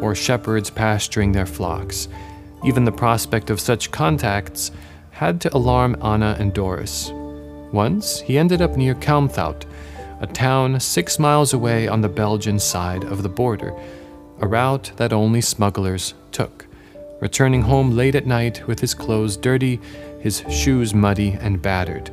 or 0.00 0.14
shepherds 0.14 0.70
pasturing 0.70 1.32
their 1.32 1.46
flocks. 1.46 2.08
Even 2.64 2.84
the 2.84 2.92
prospect 2.92 3.50
of 3.50 3.60
such 3.60 3.90
contacts 3.90 4.70
had 5.10 5.40
to 5.40 5.56
alarm 5.56 5.96
Anna 6.02 6.36
and 6.38 6.54
Dorus. 6.54 7.12
Once, 7.72 8.20
he 8.20 8.38
ended 8.38 8.62
up 8.62 8.76
near 8.76 8.94
Kalmthout, 8.94 9.64
a 10.20 10.26
town 10.26 10.80
six 10.80 11.18
miles 11.18 11.52
away 11.52 11.86
on 11.86 12.00
the 12.00 12.08
Belgian 12.08 12.58
side 12.58 13.04
of 13.04 13.22
the 13.22 13.28
border, 13.28 13.74
a 14.40 14.46
route 14.46 14.92
that 14.96 15.12
only 15.12 15.40
smugglers 15.40 16.14
took, 16.32 16.66
returning 17.20 17.62
home 17.62 17.90
late 17.90 18.14
at 18.14 18.26
night 18.26 18.66
with 18.66 18.80
his 18.80 18.94
clothes 18.94 19.36
dirty, 19.36 19.80
his 20.20 20.44
shoes 20.48 20.94
muddy 20.94 21.32
and 21.40 21.60
battered. 21.60 22.10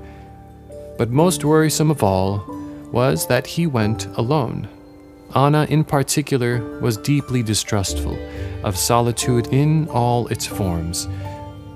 But 0.97 1.09
most 1.09 1.43
worrisome 1.43 1.91
of 1.91 2.03
all 2.03 2.43
was 2.91 3.27
that 3.27 3.45
he 3.45 3.67
went 3.67 4.05
alone. 4.17 4.69
Anna, 5.35 5.65
in 5.69 5.83
particular, 5.83 6.79
was 6.79 6.95
deeply 6.95 7.43
distrustful 7.43 8.17
of 8.63 8.77
solitude 8.77 9.47
in 9.47 9.89
all 9.89 10.27
its 10.27 10.45
forms. 10.45 11.07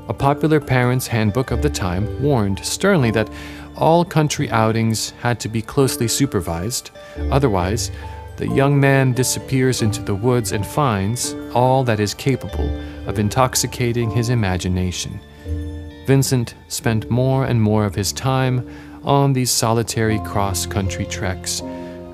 A 0.07 0.13
popular 0.13 0.59
parent's 0.59 1.07
handbook 1.07 1.51
of 1.51 1.61
the 1.61 1.69
time 1.69 2.21
warned 2.23 2.63
sternly 2.65 3.11
that 3.11 3.29
all 3.75 4.05
country 4.05 4.49
outings 4.49 5.11
had 5.21 5.39
to 5.41 5.49
be 5.49 5.61
closely 5.61 6.07
supervised, 6.07 6.91
otherwise, 7.31 7.91
the 8.37 8.47
young 8.47 8.79
man 8.79 9.11
disappears 9.11 9.81
into 9.81 10.01
the 10.01 10.15
woods 10.15 10.53
and 10.53 10.65
finds 10.65 11.33
all 11.53 11.83
that 11.83 11.99
is 11.99 12.13
capable 12.13 12.69
of 13.05 13.19
intoxicating 13.19 14.09
his 14.09 14.29
imagination. 14.29 15.19
Vincent 16.07 16.55
spent 16.69 17.11
more 17.11 17.45
and 17.45 17.61
more 17.61 17.85
of 17.85 17.93
his 17.93 18.13
time 18.13 18.67
on 19.03 19.33
these 19.33 19.51
solitary 19.51 20.19
cross 20.19 20.65
country 20.65 21.05
treks, 21.05 21.61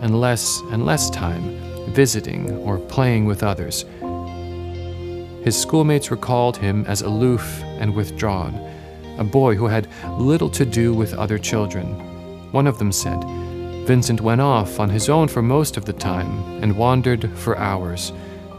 and 0.01 0.19
less 0.19 0.61
and 0.71 0.85
less 0.85 1.09
time 1.09 1.65
visiting 1.93 2.51
or 2.57 2.77
playing 2.77 3.25
with 3.25 3.43
others. 3.43 3.85
His 5.43 5.59
schoolmates 5.59 6.11
recalled 6.11 6.57
him 6.57 6.85
as 6.87 7.01
aloof 7.01 7.61
and 7.79 7.95
withdrawn, 7.95 8.55
a 9.17 9.23
boy 9.23 9.55
who 9.55 9.67
had 9.67 9.87
little 10.17 10.49
to 10.49 10.65
do 10.65 10.93
with 10.93 11.13
other 11.13 11.37
children. 11.37 11.85
One 12.51 12.67
of 12.67 12.79
them 12.79 12.91
said, 12.91 13.23
Vincent 13.85 14.21
went 14.21 14.41
off 14.41 14.79
on 14.79 14.89
his 14.89 15.09
own 15.09 15.27
for 15.27 15.43
most 15.43 15.77
of 15.77 15.85
the 15.85 15.93
time 15.93 16.63
and 16.63 16.75
wandered 16.75 17.29
for 17.37 17.57
hours, 17.57 18.11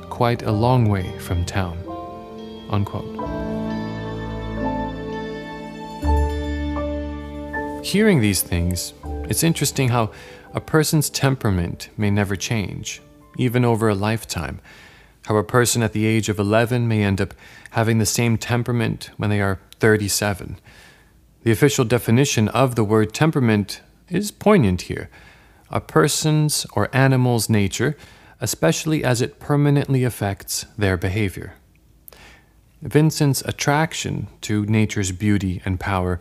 quite 0.08 0.42
a 0.42 0.52
long 0.52 0.88
way 0.88 1.18
from 1.18 1.44
town. 1.44 1.76
Unquote. 2.70 3.45
Hearing 7.86 8.20
these 8.20 8.42
things, 8.42 8.94
it's 9.28 9.44
interesting 9.44 9.90
how 9.90 10.10
a 10.52 10.60
person's 10.60 11.08
temperament 11.08 11.88
may 11.96 12.10
never 12.10 12.34
change, 12.34 13.00
even 13.38 13.64
over 13.64 13.88
a 13.88 13.94
lifetime. 13.94 14.60
How 15.26 15.36
a 15.36 15.44
person 15.44 15.84
at 15.84 15.92
the 15.92 16.04
age 16.04 16.28
of 16.28 16.40
11 16.40 16.88
may 16.88 17.04
end 17.04 17.20
up 17.20 17.32
having 17.70 17.98
the 17.98 18.04
same 18.04 18.38
temperament 18.38 19.10
when 19.18 19.30
they 19.30 19.40
are 19.40 19.60
37. 19.78 20.58
The 21.44 21.52
official 21.52 21.84
definition 21.84 22.48
of 22.48 22.74
the 22.74 22.82
word 22.82 23.14
temperament 23.14 23.82
is 24.08 24.32
poignant 24.32 24.82
here 24.82 25.08
a 25.70 25.80
person's 25.80 26.66
or 26.72 26.90
animal's 26.92 27.48
nature, 27.48 27.96
especially 28.40 29.04
as 29.04 29.22
it 29.22 29.38
permanently 29.38 30.02
affects 30.02 30.66
their 30.76 30.96
behavior. 30.96 31.54
Vincent's 32.82 33.42
attraction 33.42 34.26
to 34.40 34.66
nature's 34.66 35.12
beauty 35.12 35.62
and 35.64 35.78
power 35.78 36.18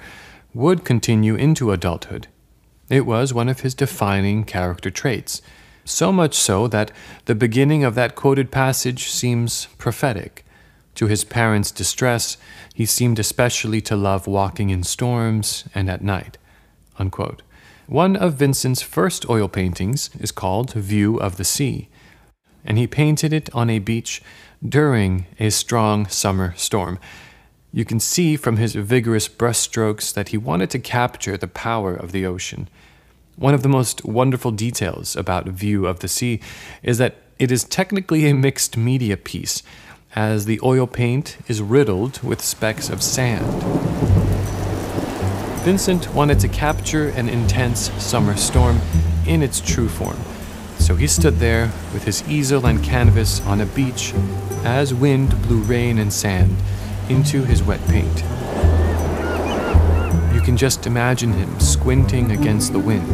would 0.55 0.85
continue 0.85 1.35
into 1.35 1.71
adulthood. 1.71 2.27
It 2.89 3.05
was 3.05 3.33
one 3.33 3.49
of 3.49 3.59
his 3.59 3.75
defining 3.75 4.45
character 4.45 4.89
traits, 4.89 5.41
so 5.83 6.11
much 6.11 6.33
so 6.33 6.67
that 6.69 6.91
the 7.25 7.35
beginning 7.35 7.83
of 7.83 7.93
that 7.95 8.15
quoted 8.15 8.51
passage 8.51 9.09
seems 9.09 9.67
prophetic. 9.77 10.45
To 10.95 11.07
his 11.07 11.25
parents' 11.25 11.71
distress, 11.71 12.37
he 12.73 12.85
seemed 12.85 13.19
especially 13.19 13.81
to 13.81 13.97
love 13.97 14.27
walking 14.27 14.69
in 14.69 14.83
storms 14.83 15.65
and 15.75 15.89
at 15.89 16.01
night. 16.01 16.37
Unquote. 16.97 17.41
One 17.87 18.15
of 18.15 18.35
Vincent's 18.35 18.81
first 18.81 19.29
oil 19.29 19.49
paintings 19.49 20.09
is 20.19 20.31
called 20.31 20.71
View 20.71 21.17
of 21.17 21.35
the 21.35 21.43
Sea, 21.43 21.89
and 22.63 22.77
he 22.77 22.87
painted 22.87 23.33
it 23.33 23.53
on 23.53 23.69
a 23.69 23.79
beach 23.79 24.21
during 24.67 25.25
a 25.37 25.51
strong 25.51 26.07
summer 26.07 26.53
storm. 26.55 26.97
You 27.75 27.83
can 27.83 27.99
see 27.99 28.37
from 28.37 28.55
his 28.55 28.73
vigorous 28.73 29.27
brushstrokes 29.27 30.13
that 30.13 30.29
he 30.29 30.37
wanted 30.37 30.69
to 30.69 30.79
capture 30.79 31.35
the 31.35 31.49
power 31.49 31.93
of 31.93 32.13
the 32.13 32.25
ocean. 32.25 32.69
One 33.35 33.53
of 33.53 33.63
the 33.63 33.67
most 33.67 34.05
wonderful 34.05 34.51
details 34.51 35.13
about 35.17 35.49
View 35.49 35.85
of 35.85 35.99
the 35.99 36.07
Sea 36.07 36.39
is 36.83 36.99
that 36.99 37.15
it 37.37 37.51
is 37.51 37.65
technically 37.65 38.29
a 38.29 38.33
mixed 38.33 38.77
media 38.77 39.17
piece, 39.17 39.61
as 40.15 40.45
the 40.45 40.57
oil 40.63 40.87
paint 40.87 41.35
is 41.49 41.61
riddled 41.61 42.23
with 42.23 42.39
specks 42.39 42.89
of 42.89 43.03
sand. 43.03 43.45
Vincent 45.65 46.13
wanted 46.13 46.39
to 46.39 46.47
capture 46.47 47.09
an 47.09 47.27
intense 47.27 47.91
summer 48.01 48.37
storm 48.37 48.79
in 49.27 49.43
its 49.43 49.59
true 49.59 49.89
form, 49.89 50.19
so 50.79 50.95
he 50.95 51.07
stood 51.07 51.39
there 51.39 51.73
with 51.91 52.05
his 52.05 52.25
easel 52.29 52.67
and 52.67 52.81
canvas 52.81 53.41
on 53.41 53.59
a 53.59 53.65
beach 53.65 54.13
as 54.63 54.93
wind 54.93 55.41
blew 55.41 55.59
rain 55.63 55.97
and 55.97 56.13
sand 56.13 56.55
into 57.09 57.43
his 57.43 57.63
wet 57.63 57.81
paint. 57.87 58.23
You 60.33 60.41
can 60.41 60.57
just 60.57 60.87
imagine 60.87 61.33
him 61.33 61.59
squinting 61.59 62.31
against 62.31 62.73
the 62.73 62.79
wind 62.79 63.09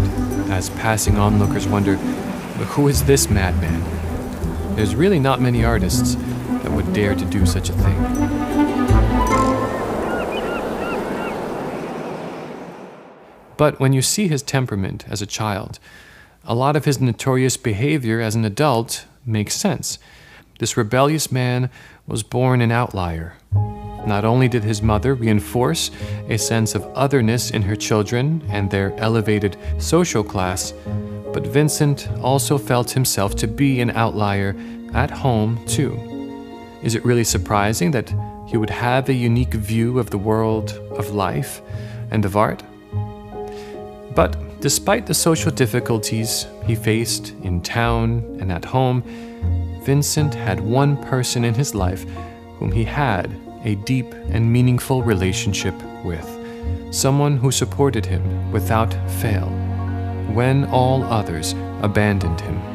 as 0.51 0.69
passing 0.71 1.17
onlookers 1.17 1.67
wonder, 1.67 1.95
who 1.95 2.87
is 2.87 3.03
this 3.05 3.29
madman? 3.29 3.83
There's 4.75 4.95
really 4.95 5.19
not 5.19 5.41
many 5.41 5.65
artists 5.65 6.15
that 6.15 6.71
would 6.71 6.93
dare 6.93 7.15
to 7.15 7.25
do 7.25 7.45
such 7.45 7.69
a 7.69 7.73
thing. 7.73 7.97
But 13.57 13.79
when 13.79 13.93
you 13.93 14.01
see 14.01 14.27
his 14.27 14.41
temperament 14.41 15.05
as 15.07 15.21
a 15.21 15.27
child, 15.27 15.79
a 16.43 16.55
lot 16.55 16.75
of 16.75 16.85
his 16.85 16.99
notorious 16.99 17.57
behavior 17.57 18.19
as 18.19 18.33
an 18.33 18.43
adult 18.43 19.05
makes 19.25 19.53
sense. 19.53 19.99
This 20.61 20.77
rebellious 20.77 21.31
man 21.31 21.71
was 22.05 22.21
born 22.21 22.61
an 22.61 22.71
outlier, 22.71 23.33
not 24.05 24.23
only 24.23 24.47
did 24.47 24.63
his 24.63 24.83
mother 24.83 25.15
reinforce 25.15 25.89
a 26.29 26.37
sense 26.37 26.75
of 26.75 26.85
otherness 26.93 27.49
in 27.49 27.63
her 27.63 27.75
children 27.75 28.43
and 28.47 28.69
their 28.69 28.93
elevated 28.99 29.57
social 29.79 30.23
class, 30.23 30.71
but 31.33 31.47
Vincent 31.47 32.07
also 32.21 32.59
felt 32.59 32.91
himself 32.91 33.35
to 33.37 33.47
be 33.47 33.81
an 33.81 33.89
outlier 33.89 34.55
at 34.93 35.09
home, 35.09 35.59
too. 35.65 35.97
Is 36.83 36.93
it 36.93 37.03
really 37.03 37.23
surprising 37.23 37.89
that 37.89 38.13
he 38.47 38.57
would 38.57 38.69
have 38.69 39.09
a 39.09 39.13
unique 39.13 39.55
view 39.55 39.97
of 39.97 40.11
the 40.11 40.19
world 40.19 40.73
of 40.91 41.09
life 41.15 41.63
and 42.11 42.23
of 42.23 42.37
art? 42.37 42.61
But 44.13 44.61
despite 44.61 45.07
the 45.07 45.15
social 45.15 45.51
difficulties 45.51 46.45
he 46.67 46.75
faced 46.75 47.33
in 47.41 47.63
town 47.63 48.37
and 48.39 48.51
at 48.51 48.65
home, 48.65 49.03
Vincent 49.81 50.33
had 50.33 50.59
one 50.59 50.95
person 50.97 51.43
in 51.43 51.53
his 51.53 51.73
life 51.73 52.05
whom 52.59 52.71
he 52.71 52.83
had 52.83 53.35
a 53.63 53.75
deep 53.75 54.13
and 54.29 54.51
meaningful 54.51 55.03
relationship 55.03 55.73
with, 56.03 56.27
someone 56.91 57.37
who 57.37 57.51
supported 57.51 58.05
him 58.05 58.51
without 58.51 58.93
fail 59.19 59.49
when 60.33 60.65
all 60.65 61.03
others 61.03 61.53
abandoned 61.81 62.39
him. 62.41 62.70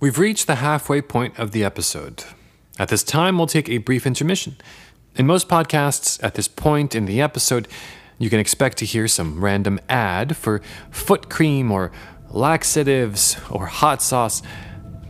We've 0.00 0.18
reached 0.18 0.46
the 0.46 0.54
halfway 0.54 1.02
point 1.02 1.38
of 1.38 1.50
the 1.50 1.62
episode. 1.62 2.24
At 2.78 2.88
this 2.88 3.02
time, 3.02 3.36
we'll 3.36 3.46
take 3.46 3.68
a 3.68 3.76
brief 3.76 4.06
intermission. 4.06 4.56
In 5.14 5.26
most 5.26 5.46
podcasts, 5.46 6.18
at 6.24 6.36
this 6.36 6.48
point 6.48 6.94
in 6.94 7.04
the 7.04 7.20
episode, 7.20 7.68
you 8.16 8.30
can 8.30 8.40
expect 8.40 8.78
to 8.78 8.86
hear 8.86 9.06
some 9.06 9.44
random 9.44 9.78
ad 9.90 10.38
for 10.38 10.62
foot 10.90 11.28
cream 11.28 11.70
or 11.70 11.92
laxatives 12.30 13.36
or 13.50 13.66
hot 13.66 14.00
sauce. 14.00 14.40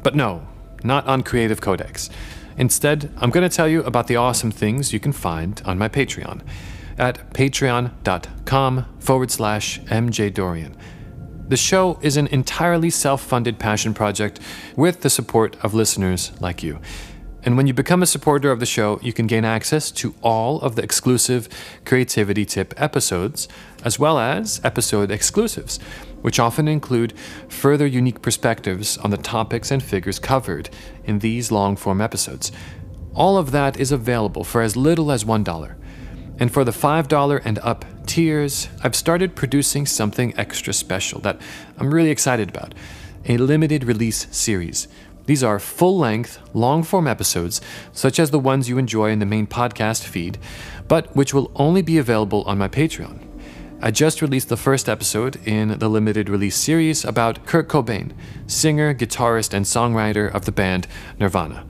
But 0.03 0.16
no, 0.16 0.48
not 0.83 1.07
on 1.07 1.22
Creative 1.22 1.61
Codex. 1.61 2.11
Instead, 2.57 3.14
I'm 3.18 3.31
going 3.31 3.48
to 3.48 3.57
tell 3.57 3.68
you 3.68 3.85
about 3.85 4.09
the 4.09 4.16
awesome 4.16 4.50
things 4.50 4.92
you 4.92 4.98
can 4.98 5.12
find 5.12 5.62
on 5.64 5.79
my 5.79 5.88
Patreon 5.88 6.42
at 6.98 7.33
patreon.com 7.33 8.87
forward 8.98 9.31
slash 9.31 9.79
mjdorian. 9.83 10.74
The 11.50 11.56
show 11.56 11.98
is 12.00 12.16
an 12.16 12.28
entirely 12.28 12.90
self 12.90 13.20
funded 13.20 13.58
passion 13.58 13.92
project 13.92 14.38
with 14.76 15.00
the 15.00 15.10
support 15.10 15.56
of 15.64 15.74
listeners 15.74 16.30
like 16.40 16.62
you. 16.62 16.78
And 17.42 17.56
when 17.56 17.66
you 17.66 17.74
become 17.74 18.04
a 18.04 18.06
supporter 18.06 18.52
of 18.52 18.60
the 18.60 18.66
show, 18.66 19.00
you 19.02 19.12
can 19.12 19.26
gain 19.26 19.44
access 19.44 19.90
to 19.92 20.14
all 20.22 20.60
of 20.60 20.76
the 20.76 20.84
exclusive 20.84 21.48
Creativity 21.84 22.44
Tip 22.44 22.72
episodes, 22.76 23.48
as 23.82 23.98
well 23.98 24.20
as 24.20 24.60
episode 24.62 25.10
exclusives, 25.10 25.78
which 26.22 26.38
often 26.38 26.68
include 26.68 27.14
further 27.48 27.84
unique 27.84 28.22
perspectives 28.22 28.96
on 28.98 29.10
the 29.10 29.16
topics 29.16 29.72
and 29.72 29.82
figures 29.82 30.20
covered 30.20 30.70
in 31.02 31.18
these 31.18 31.50
long 31.50 31.74
form 31.74 32.00
episodes. 32.00 32.52
All 33.12 33.36
of 33.36 33.50
that 33.50 33.76
is 33.76 33.90
available 33.90 34.44
for 34.44 34.62
as 34.62 34.76
little 34.76 35.10
as 35.10 35.24
$1. 35.24 35.74
And 36.40 36.53
for 36.53 36.64
the 36.64 36.72
$5 36.72 37.42
and 37.44 37.59
up 37.61 37.85
tiers, 38.07 38.68
I've 38.83 38.96
started 38.96 39.37
producing 39.37 39.87
something 39.87 40.37
extra 40.37 40.72
special 40.72 41.20
that 41.20 41.40
I'm 41.79 41.94
really 41.94 42.11
excited 42.11 42.48
about 42.48 42.74
a 43.26 43.37
limited 43.37 43.85
release 43.85 44.26
series 44.31 44.88
these 45.31 45.44
are 45.44 45.61
full 45.61 45.96
length, 45.96 46.40
long 46.55 46.83
form 46.83 47.07
episodes, 47.07 47.61
such 47.92 48.18
as 48.18 48.33
the 48.33 48.38
ones 48.40 48.68
you 48.68 48.79
enjoy 48.79 49.11
in 49.11 49.20
the 49.20 49.26
main 49.26 49.46
podcast 49.46 50.03
feed, 50.03 50.38
but 50.88 51.14
which 51.14 51.33
will 51.33 51.53
only 51.55 51.83
be 51.83 51.98
available 51.98 52.42
on 52.48 52.59
my 52.59 52.66
Patreon. 52.66 53.24
I 53.81 53.92
just 53.92 54.22
released 54.22 54.48
the 54.48 54.57
first 54.57 54.88
episode 54.88 55.37
in 55.46 55.79
the 55.79 55.88
limited 55.88 56.29
release 56.29 56.57
series 56.57 57.05
about 57.05 57.46
Kurt 57.46 57.68
Cobain, 57.68 58.11
singer, 58.48 58.92
guitarist, 58.92 59.55
and 59.55 59.64
songwriter 59.64 60.29
of 60.35 60.46
the 60.46 60.53
band 60.53 60.88
Nirvana. 61.20 61.64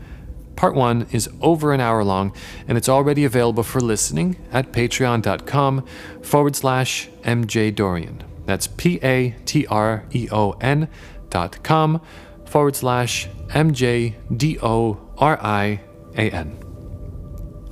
Part 0.61 0.75
1 0.75 1.07
is 1.11 1.27
over 1.41 1.73
an 1.73 1.81
hour 1.81 2.05
long, 2.05 2.35
and 2.69 2.77
it's 2.77 2.87
already 2.87 3.25
available 3.25 3.63
for 3.63 3.81
listening 3.81 4.37
at 4.53 4.73
patreon.com 4.73 5.87
forward 6.21 6.55
slash 6.55 7.09
MJ 7.23 7.75
mjdorian. 7.75 8.21
That's 8.45 8.67
P 8.67 9.01
A 9.03 9.35
T 9.47 9.67
R 9.69 10.05
E 10.13 10.29
O 10.31 10.51
N 10.61 10.91
dot 11.31 11.63
com 11.63 12.03
forward 12.45 12.77
slash 12.77 13.27
M 13.55 13.73
J 13.73 14.19
D 14.37 14.59
O 14.63 15.01
R 15.17 15.39
I 15.41 15.81
A 16.19 16.31
N. 16.31 16.59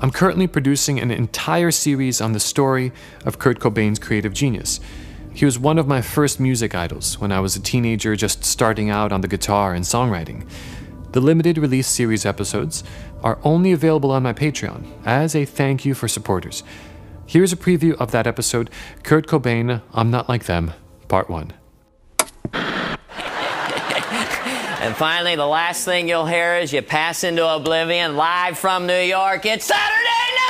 I'm 0.00 0.10
currently 0.10 0.46
producing 0.46 0.98
an 0.98 1.10
entire 1.10 1.70
series 1.70 2.22
on 2.22 2.32
the 2.32 2.40
story 2.40 2.92
of 3.26 3.38
Kurt 3.38 3.58
Cobain's 3.58 3.98
creative 3.98 4.32
genius. 4.32 4.80
He 5.34 5.44
was 5.44 5.58
one 5.58 5.78
of 5.78 5.86
my 5.86 6.00
first 6.00 6.40
music 6.40 6.74
idols 6.74 7.20
when 7.20 7.32
I 7.32 7.40
was 7.40 7.54
a 7.54 7.60
teenager 7.60 8.16
just 8.16 8.46
starting 8.46 8.88
out 8.88 9.12
on 9.12 9.20
the 9.20 9.28
guitar 9.28 9.74
and 9.74 9.84
songwriting. 9.84 10.48
The 11.12 11.20
limited 11.20 11.56
release 11.56 11.86
series 11.86 12.26
episodes 12.26 12.84
are 13.22 13.38
only 13.42 13.72
available 13.72 14.10
on 14.10 14.22
my 14.22 14.34
Patreon 14.34 14.86
as 15.06 15.34
a 15.34 15.46
thank 15.46 15.84
you 15.84 15.94
for 15.94 16.06
supporters. 16.06 16.62
Here's 17.26 17.52
a 17.52 17.56
preview 17.56 17.94
of 17.94 18.10
that 18.10 18.26
episode 18.26 18.70
Kurt 19.02 19.26
Cobain, 19.26 19.80
I'm 19.92 20.10
Not 20.10 20.28
Like 20.28 20.44
Them, 20.44 20.72
Part 21.08 21.30
1. 21.30 21.52
And 24.80 24.96
finally, 24.96 25.34
the 25.34 25.44
last 25.44 25.84
thing 25.84 26.08
you'll 26.08 26.24
hear 26.24 26.54
is 26.54 26.72
you 26.72 26.80
pass 26.80 27.24
into 27.24 27.46
oblivion 27.46 28.16
live 28.16 28.56
from 28.56 28.86
New 28.86 29.00
York. 29.00 29.44
It's 29.44 29.66
Saturday 29.66 30.04
night! 30.04 30.48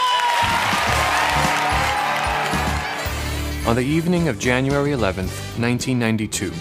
On 3.66 3.75
the 3.75 3.83
evening 3.83 4.29
of 4.29 4.38
January 4.38 4.90
11th, 4.90 5.59
1992, 5.59 6.53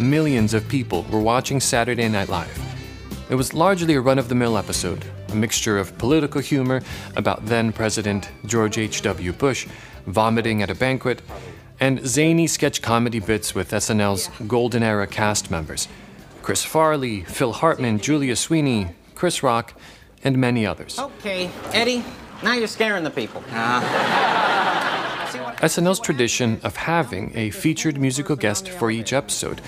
millions 0.00 0.54
of 0.54 0.68
people 0.68 1.04
were 1.10 1.18
watching 1.18 1.58
Saturday 1.60 2.08
Night 2.08 2.28
Live. 2.28 2.73
It 3.30 3.36
was 3.36 3.54
largely 3.54 3.94
a 3.94 4.00
run 4.00 4.18
of 4.18 4.28
the 4.28 4.34
mill 4.34 4.58
episode, 4.58 5.04
a 5.30 5.34
mixture 5.34 5.78
of 5.78 5.96
political 5.96 6.42
humor 6.42 6.82
about 7.16 7.46
then 7.46 7.72
President 7.72 8.28
George 8.44 8.76
H.W. 8.76 9.32
Bush 9.32 9.66
vomiting 10.06 10.62
at 10.62 10.70
a 10.70 10.74
banquet, 10.74 11.22
and 11.80 12.06
zany 12.06 12.46
sketch 12.46 12.82
comedy 12.82 13.20
bits 13.20 13.54
with 13.54 13.70
SNL's 13.70 14.28
Golden 14.46 14.82
Era 14.82 15.06
cast 15.06 15.50
members. 15.50 15.88
Chris 16.42 16.62
Farley, 16.62 17.22
Phil 17.22 17.52
Hartman, 17.52 17.98
Julia 17.98 18.36
Sweeney, 18.36 18.88
Chris 19.14 19.42
Rock, 19.42 19.72
and 20.22 20.36
many 20.38 20.66
others. 20.66 20.98
Okay, 20.98 21.50
Eddie, 21.72 22.04
now 22.42 22.52
you're 22.52 22.68
scaring 22.68 23.04
the 23.04 23.10
people. 23.10 23.42
Uh-huh. 25.34 25.66
SNL's 25.66 25.98
tradition 25.98 26.60
of 26.62 26.76
having 26.76 27.32
a 27.34 27.50
featured 27.50 27.98
musical 27.98 28.36
guest 28.36 28.68
for 28.68 28.90
each 28.90 29.12
episode 29.12 29.60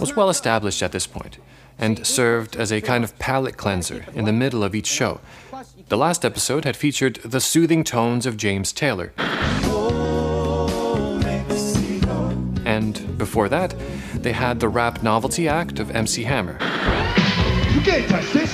was 0.00 0.14
well 0.16 0.28
established 0.28 0.82
at 0.82 0.92
this 0.92 1.06
point 1.06 1.38
and 1.78 2.06
served 2.06 2.56
as 2.56 2.72
a 2.72 2.80
kind 2.80 3.04
of 3.04 3.18
palate 3.18 3.56
cleanser 3.56 4.04
in 4.14 4.24
the 4.24 4.32
middle 4.32 4.62
of 4.62 4.74
each 4.74 4.86
show. 4.86 5.20
The 5.88 5.96
last 5.96 6.24
episode 6.24 6.64
had 6.64 6.76
featured 6.76 7.16
the 7.16 7.40
soothing 7.40 7.84
tones 7.84 8.26
of 8.26 8.36
James 8.36 8.72
Taylor. 8.72 9.12
And 12.64 13.18
before 13.18 13.48
that, 13.48 13.74
they 14.14 14.32
had 14.32 14.60
the 14.60 14.68
rap 14.68 15.02
novelty 15.02 15.48
act 15.48 15.78
of 15.78 15.90
MC 15.90 16.24
Hammer. 16.24 16.54
You 17.74 17.80
can't 17.80 18.08
touch 18.08 18.32
this. 18.32 18.52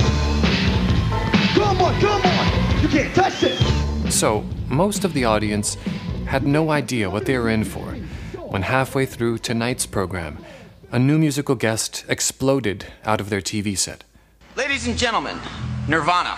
Come 1.55 1.81
on, 1.81 2.01
come 2.01 2.23
on. 2.23 2.83
You 2.83 2.89
can't 2.89 3.15
touch 3.15 3.41
this. 3.41 4.15
So, 4.15 4.45
most 4.69 5.05
of 5.05 5.15
the 5.15 5.25
audience 5.25 5.77
had 6.27 6.47
no 6.47 6.71
idea 6.71 7.09
what 7.09 7.27
they 7.27 7.39
were 7.39 7.51
in 7.51 7.65
for 7.65 7.97
when 8.51 8.63
halfway 8.63 9.07
through 9.07 9.39
tonight's 9.39 9.87
program, 9.87 10.45
a 10.93 10.99
new 10.99 11.19
musical 11.19 11.55
guest 11.55 12.05
exploded 12.09 12.87
out 13.05 13.21
of 13.21 13.31
their 13.31 13.41
TV 13.41 13.79
set. 13.79 14.03
Ladies 14.57 14.89
and 14.89 14.99
gentlemen, 14.99 15.39
Nirvana. 15.87 16.37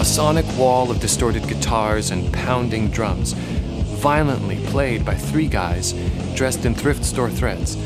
A 0.00 0.04
sonic 0.04 0.46
wall 0.56 0.88
of 0.88 1.00
distorted 1.00 1.48
guitars 1.48 2.12
and 2.12 2.32
pounding 2.32 2.88
drums, 2.90 3.32
violently 3.32 4.64
played 4.66 5.04
by 5.04 5.14
three 5.14 5.48
guys 5.48 5.92
dressed 6.36 6.64
in 6.64 6.72
thrift 6.72 7.04
store 7.04 7.30
threads. 7.30 7.76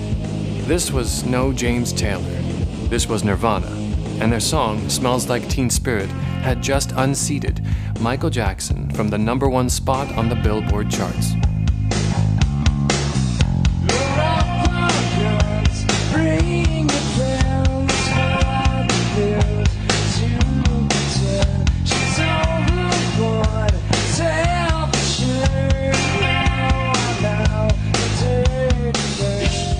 This 0.67 0.91
was 0.91 1.25
no 1.25 1.55
James 1.55 1.91
Taylor. 1.95 2.21
This 2.91 3.09
was 3.09 3.25
Nirvana, 3.25 3.80
and 4.21 4.31
their 4.31 4.41
song, 4.41 4.87
Smells 4.91 5.29
Like 5.29 5.49
Teen 5.49 5.71
Spirit, 5.71 6.11
had 6.43 6.63
just 6.63 6.93
unseated 6.93 7.65
Michael 8.01 8.29
Jackson 8.29 8.91
from 8.91 9.09
the 9.09 9.17
number 9.17 9.49
one 9.49 9.71
spot 9.71 10.13
on 10.13 10.29
the 10.29 10.35
Billboard 10.37 10.91
charts. 10.91 11.33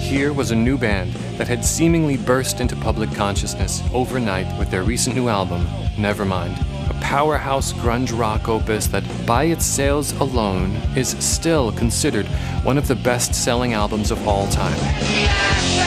Here 0.03 0.33
was 0.33 0.51
a 0.51 0.57
new 0.57 0.79
band 0.79 1.15
that 1.41 1.49
had 1.49 1.65
seemingly 1.65 2.19
burst 2.19 2.61
into 2.61 2.77
public 2.77 3.11
consciousness 3.15 3.83
overnight 3.95 4.47
with 4.59 4.71
their 4.71 4.83
recent 4.83 5.17
new 5.17 5.29
album, 5.29 5.67
Nevermind, 5.97 6.55
a 6.91 7.01
powerhouse 7.01 7.73
grunge 7.73 8.13
rock 8.13 8.47
opus 8.47 8.89
that, 8.89 9.03
by 9.25 9.45
its 9.45 9.65
sales 9.65 10.13
alone, 10.21 10.73
is 10.95 11.17
still 11.25 11.73
considered 11.73 12.27
one 12.63 12.77
of 12.77 12.89
the 12.89 12.95
best 12.95 13.35
selling 13.35 13.73
albums 13.73 14.11
of 14.11 14.29
all 14.29 14.47
time. 14.49 15.80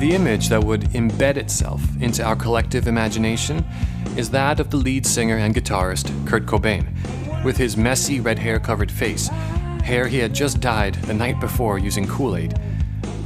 The 0.00 0.14
image 0.14 0.48
that 0.48 0.64
would 0.64 0.80
embed 0.92 1.36
itself 1.36 1.82
into 2.00 2.24
our 2.24 2.34
collective 2.34 2.88
imagination 2.88 3.62
is 4.16 4.30
that 4.30 4.58
of 4.58 4.70
the 4.70 4.76
lead 4.78 5.04
singer 5.04 5.36
and 5.36 5.54
guitarist 5.54 6.26
Kurt 6.26 6.46
Cobain, 6.46 6.86
with 7.44 7.58
his 7.58 7.76
messy 7.76 8.18
red 8.18 8.38
hair 8.38 8.58
covered 8.58 8.90
face, 8.90 9.28
hair 9.84 10.08
he 10.08 10.16
had 10.16 10.32
just 10.32 10.58
dyed 10.58 10.94
the 10.94 11.12
night 11.12 11.38
before 11.38 11.78
using 11.78 12.06
Kool 12.06 12.34
Aid. 12.34 12.58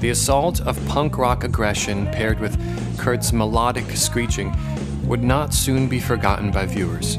The 0.00 0.10
assault 0.10 0.60
of 0.62 0.84
punk 0.88 1.16
rock 1.16 1.44
aggression 1.44 2.06
paired 2.06 2.40
with 2.40 2.58
Kurt's 2.98 3.32
melodic 3.32 3.88
screeching 3.92 4.52
would 5.06 5.22
not 5.22 5.54
soon 5.54 5.88
be 5.88 6.00
forgotten 6.00 6.50
by 6.50 6.66
viewers. 6.66 7.18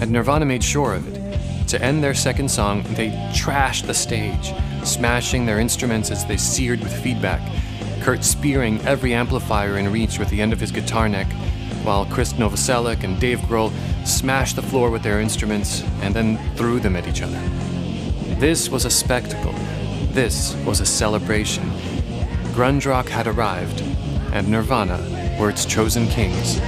And 0.00 0.10
Nirvana 0.10 0.44
made 0.44 0.64
sure 0.64 0.94
of 0.94 1.06
it. 1.06 1.68
To 1.68 1.80
end 1.80 2.02
their 2.02 2.14
second 2.14 2.50
song, 2.50 2.82
they 2.96 3.10
trashed 3.32 3.86
the 3.86 3.94
stage, 3.94 4.52
smashing 4.82 5.46
their 5.46 5.60
instruments 5.60 6.10
as 6.10 6.26
they 6.26 6.36
seared 6.36 6.80
with 6.80 6.92
feedback. 7.00 7.40
Kurt 8.02 8.24
spearing 8.24 8.80
every 8.80 9.14
amplifier 9.14 9.78
in 9.78 9.92
reach 9.92 10.18
with 10.18 10.28
the 10.28 10.42
end 10.42 10.52
of 10.52 10.58
his 10.58 10.72
guitar 10.72 11.08
neck, 11.08 11.32
while 11.84 12.04
Chris 12.06 12.32
Novoselic 12.32 13.04
and 13.04 13.20
Dave 13.20 13.38
Grohl 13.42 13.72
smashed 14.04 14.56
the 14.56 14.62
floor 14.62 14.90
with 14.90 15.04
their 15.04 15.20
instruments 15.20 15.84
and 16.00 16.12
then 16.12 16.36
threw 16.56 16.80
them 16.80 16.96
at 16.96 17.06
each 17.06 17.22
other. 17.22 17.40
This 18.40 18.68
was 18.68 18.84
a 18.86 18.90
spectacle. 18.90 19.54
This 20.10 20.56
was 20.66 20.80
a 20.80 20.86
celebration. 20.86 21.62
Grunge 22.54 22.86
rock 22.86 23.08
had 23.08 23.28
arrived, 23.28 23.82
and 24.32 24.48
Nirvana 24.48 24.98
were 25.38 25.48
its 25.48 25.64
chosen 25.64 26.08
kings. 26.08 26.60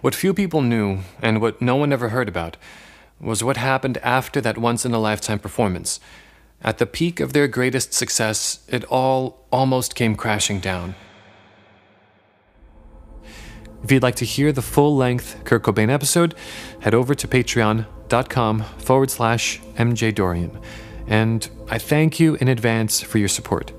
What 0.00 0.14
few 0.14 0.32
people 0.32 0.62
knew, 0.62 1.00
and 1.20 1.40
what 1.40 1.60
no 1.60 1.76
one 1.76 1.92
ever 1.92 2.08
heard 2.08 2.28
about, 2.28 2.56
was 3.20 3.44
what 3.44 3.58
happened 3.58 3.98
after 3.98 4.40
that 4.40 4.56
once 4.56 4.86
in 4.86 4.94
a 4.94 4.98
lifetime 4.98 5.38
performance. 5.38 6.00
At 6.62 6.78
the 6.78 6.86
peak 6.86 7.20
of 7.20 7.32
their 7.32 7.48
greatest 7.48 7.92
success, 7.92 8.60
it 8.68 8.84
all 8.84 9.46
almost 9.52 9.94
came 9.94 10.14
crashing 10.14 10.58
down. 10.60 10.94
If 13.82 13.92
you'd 13.92 14.02
like 14.02 14.16
to 14.16 14.24
hear 14.24 14.52
the 14.52 14.62
full 14.62 14.96
length 14.96 15.42
Kurt 15.44 15.62
Cobain 15.62 15.90
episode, 15.90 16.34
head 16.80 16.94
over 16.94 17.14
to 17.14 17.28
patreon.com 17.28 18.62
forward 18.78 19.10
slash 19.10 19.60
MJ 19.76 20.14
Dorian. 20.14 20.58
And 21.06 21.48
I 21.68 21.78
thank 21.78 22.20
you 22.20 22.36
in 22.36 22.48
advance 22.48 23.00
for 23.00 23.18
your 23.18 23.28
support. 23.28 23.72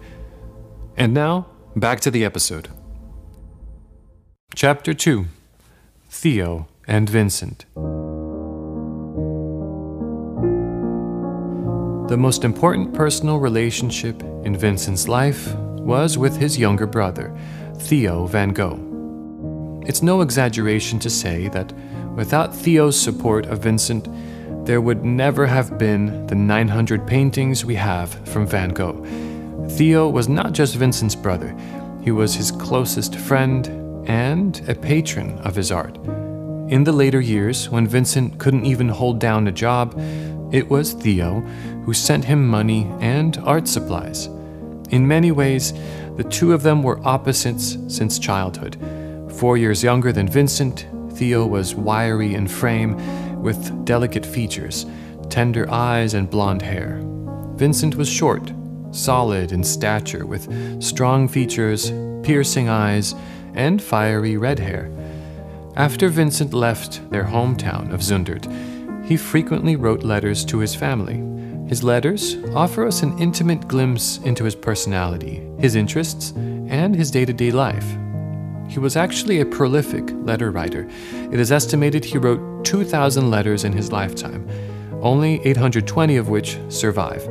And 0.98 1.14
now, 1.14 1.48
back 1.76 2.00
to 2.02 2.12
the 2.12 2.26
episode. 2.26 2.70
Chapter 4.54 4.94
2 4.94 5.26
Theo 6.14 6.68
and 6.88 7.10
Vincent. 7.10 7.66
The 12.10 12.18
most 12.18 12.44
important 12.44 12.94
personal 12.94 13.40
relationship 13.40 14.22
in 14.44 14.58
Vincent's 14.58 15.08
life 15.08 15.56
was 15.56 16.18
with 16.18 16.36
his 16.36 16.60
younger 16.60 16.86
brother, 16.86 17.36
Theo 17.78 18.28
Van 18.28 18.50
Gogh. 18.50 19.82
It's 19.88 20.04
no 20.04 20.20
exaggeration 20.20 21.00
to 21.00 21.10
say 21.10 21.48
that 21.48 21.72
without 22.14 22.54
Theo's 22.54 23.00
support 23.00 23.46
of 23.46 23.60
Vincent, 23.60 24.10
there 24.66 24.82
would 24.82 25.06
never 25.06 25.48
have 25.48 25.80
been 25.80 26.28
the 26.28 26.36
900 26.36 27.08
paintings 27.08 27.64
we 27.64 27.76
have 27.76 28.14
from 28.28 28.46
Van 28.46 28.72
Gogh. 28.72 29.02
Theo 29.70 30.10
was 30.10 30.28
not 30.28 30.52
just 30.52 30.76
Vincent's 30.76 31.16
brother, 31.16 31.58
he 32.02 32.12
was 32.12 32.36
his 32.36 32.52
closest 32.52 33.16
friend 33.16 33.81
and 34.06 34.62
a 34.70 34.76
patron 34.76 35.38
of 35.40 35.56
his 35.56 35.72
art. 35.72 35.98
In 36.70 36.84
the 36.84 36.92
later 36.92 37.20
years, 37.20 37.70
when 37.70 37.88
Vincent 37.88 38.40
couldn't 38.40 38.66
even 38.66 38.88
hold 38.88 39.20
down 39.20 39.48
a 39.48 39.52
job, 39.52 39.94
it 40.52 40.70
was 40.70 40.94
Theo 40.94 41.42
who 41.86 41.94
sent 41.94 42.26
him 42.26 42.48
money 42.48 42.90
and 43.00 43.38
art 43.40 43.68
supplies. 43.68 44.28
In 44.90 45.08
many 45.08 45.32
ways, 45.32 45.74
the 46.18 46.24
two 46.24 46.54
of 46.54 46.64
them 46.64 46.84
were 46.84 47.06
opposites 47.06 47.78
since 47.88 48.20
childhood. 48.20 48.78
Four 49.36 49.58
years 49.58 49.84
younger 49.84 50.12
than 50.12 50.28
Vincent, 50.28 50.88
Theo 51.14 51.46
was 51.46 51.76
wiry 51.76 52.36
in 52.36 52.48
frame 52.48 52.96
with 53.42 53.86
delicate 53.86 54.26
features, 54.26 54.86
tender 55.30 55.70
eyes, 55.70 56.14
and 56.14 56.30
blonde 56.30 56.62
hair. 56.62 57.02
Vincent 57.56 57.96
was 57.96 58.10
short, 58.10 58.52
solid 58.92 59.52
in 59.52 59.64
stature, 59.64 60.26
with 60.26 60.84
strong 60.84 61.28
features, 61.28 61.92
piercing 62.24 62.70
eyes, 62.70 63.16
and 63.54 63.82
fiery 63.82 64.38
red 64.38 64.60
hair. 64.60 64.92
After 65.76 66.10
Vincent 66.10 66.54
left 66.54 67.10
their 67.12 67.24
hometown 67.24 67.94
of 67.94 68.02
Zundert, 68.02 68.46
he 69.06 69.18
frequently 69.18 69.76
wrote 69.76 70.04
letters 70.04 70.44
to 70.46 70.60
his 70.60 70.76
family. 70.76 71.24
His 71.68 71.84
letters 71.84 72.36
offer 72.54 72.86
us 72.86 73.02
an 73.02 73.18
intimate 73.18 73.68
glimpse 73.68 74.18
into 74.20 74.44
his 74.44 74.56
personality, 74.56 75.42
his 75.60 75.76
interests, 75.76 76.32
and 76.36 76.96
his 76.96 77.10
day 77.10 77.26
to 77.26 77.34
day 77.34 77.52
life. 77.52 77.86
He 78.68 78.80
was 78.80 78.96
actually 78.96 79.40
a 79.40 79.46
prolific 79.46 80.12
letter 80.24 80.52
writer. 80.52 80.90
It 81.32 81.40
is 81.40 81.52
estimated 81.52 82.06
he 82.06 82.18
wrote 82.18 82.64
2,000 82.64 83.30
letters 83.30 83.64
in 83.64 83.74
his 83.74 83.92
lifetime, 83.92 84.48
only 85.02 85.42
820 85.46 86.18
of 86.18 86.30
which 86.30 86.58
survive. 86.70 87.28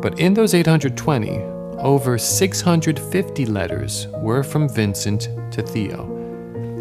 But 0.00 0.18
in 0.20 0.34
those 0.34 0.54
820, 0.54 1.57
over 1.78 2.18
650 2.18 3.46
letters 3.46 4.06
were 4.14 4.42
from 4.42 4.68
Vincent 4.68 5.28
to 5.52 5.62
Theo. 5.62 6.04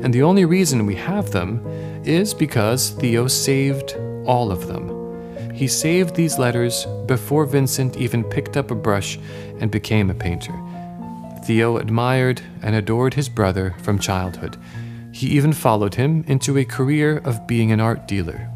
And 0.04 0.14
the 0.14 0.24
only 0.24 0.46
reason 0.46 0.86
we 0.86 0.96
have 0.96 1.32
them 1.32 1.66
is 2.04 2.34
because 2.34 2.92
Theo 2.92 3.28
saved 3.28 3.96
all 4.26 4.52
of 4.52 4.68
them. 4.68 5.54
He 5.54 5.68
saved 5.68 6.16
these 6.16 6.38
letters 6.38 6.86
before 7.06 7.46
Vincent 7.46 7.98
even 7.98 8.24
picked 8.24 8.58
up 8.58 8.72
a 8.72 8.76
brush 8.76 9.18
and 9.60 9.72
became 9.72 10.10
a 10.10 10.16
painter. 10.16 10.54
Theo 11.46 11.78
admired 11.78 12.42
and 12.62 12.76
adored 12.76 13.14
his 13.14 13.30
brother 13.30 13.76
from 13.82 14.00
childhood. 14.00 14.58
He 15.12 15.28
even 15.28 15.54
followed 15.54 15.96
him 15.96 16.24
into 16.28 16.58
a 16.58 16.66
career 16.66 17.18
of 17.20 17.48
being 17.48 17.72
an 17.72 17.80
art 17.80 18.08
dealer. 18.08 18.50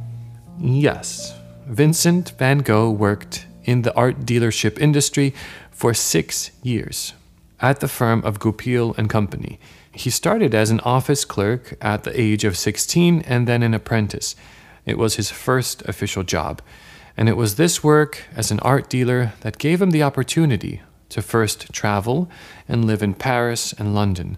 Yes, 0.59 1.33
Vincent 1.65 2.33
van 2.37 2.59
Gogh 2.59 2.91
worked 2.91 3.47
in 3.63 3.83
the 3.83 3.95
art 3.95 4.21
dealership 4.21 4.79
industry 4.79 5.33
for 5.71 5.93
six 5.93 6.51
years 6.63 7.13
at 7.59 7.79
the 7.79 7.87
firm 7.87 8.23
of 8.23 8.39
Goupil 8.39 8.95
and 8.97 9.09
Company. 9.09 9.59
He 9.91 10.09
started 10.09 10.55
as 10.55 10.71
an 10.71 10.79
office 10.81 11.25
clerk 11.25 11.77
at 11.81 12.03
the 12.03 12.19
age 12.19 12.43
of 12.43 12.57
16 12.57 13.21
and 13.21 13.47
then 13.47 13.61
an 13.61 13.73
apprentice. 13.73 14.35
It 14.85 14.97
was 14.97 15.15
his 15.15 15.29
first 15.29 15.81
official 15.83 16.23
job, 16.23 16.61
and 17.15 17.29
it 17.29 17.37
was 17.37 17.55
this 17.55 17.83
work 17.83 18.23
as 18.35 18.51
an 18.51 18.59
art 18.61 18.89
dealer 18.89 19.33
that 19.41 19.57
gave 19.57 19.81
him 19.81 19.91
the 19.91 20.03
opportunity 20.03 20.81
to 21.09 21.21
first 21.21 21.71
travel 21.73 22.29
and 22.67 22.85
live 22.85 23.03
in 23.03 23.13
Paris 23.13 23.73
and 23.73 23.93
London. 23.93 24.37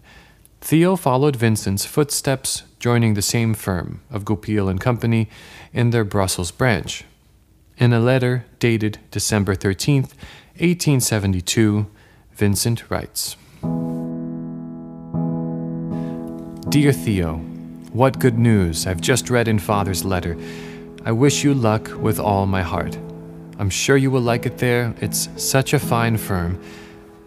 Theo 0.59 0.95
followed 0.95 1.36
Vincent's 1.36 1.86
footsteps, 1.86 2.63
joining 2.79 3.13
the 3.13 3.21
same 3.21 3.53
firm 3.53 4.01
of 4.09 4.25
Goupil 4.25 4.67
and 4.69 4.79
Company 4.79 5.29
in 5.71 5.91
their 5.91 6.03
Brussels 6.03 6.51
branch. 6.51 7.05
In 7.77 7.91
a 7.91 7.99
letter 7.99 8.45
dated 8.59 8.99
December 9.09 9.55
13th, 9.55 10.13
1872, 10.59 11.88
Vincent 12.33 12.89
writes 12.91 13.36
Dear 16.69 16.91
Theo, 16.91 17.38
what 17.91 18.19
good 18.19 18.38
news 18.38 18.86
I've 18.86 19.01
just 19.01 19.31
read 19.31 19.47
in 19.47 19.57
Father's 19.57 20.05
letter. 20.05 20.38
I 21.03 21.12
wish 21.12 21.43
you 21.43 21.55
luck 21.55 21.89
with 21.97 22.19
all 22.19 22.45
my 22.45 22.62
heart. 22.62 22.95
I'm 23.57 23.71
sure 23.71 23.97
you 23.97 24.12
will 24.12 24.21
like 24.21 24.45
it 24.45 24.59
there. 24.59 24.93
It's 25.01 25.29
such 25.36 25.73
a 25.73 25.79
fine 25.79 26.17
firm, 26.17 26.62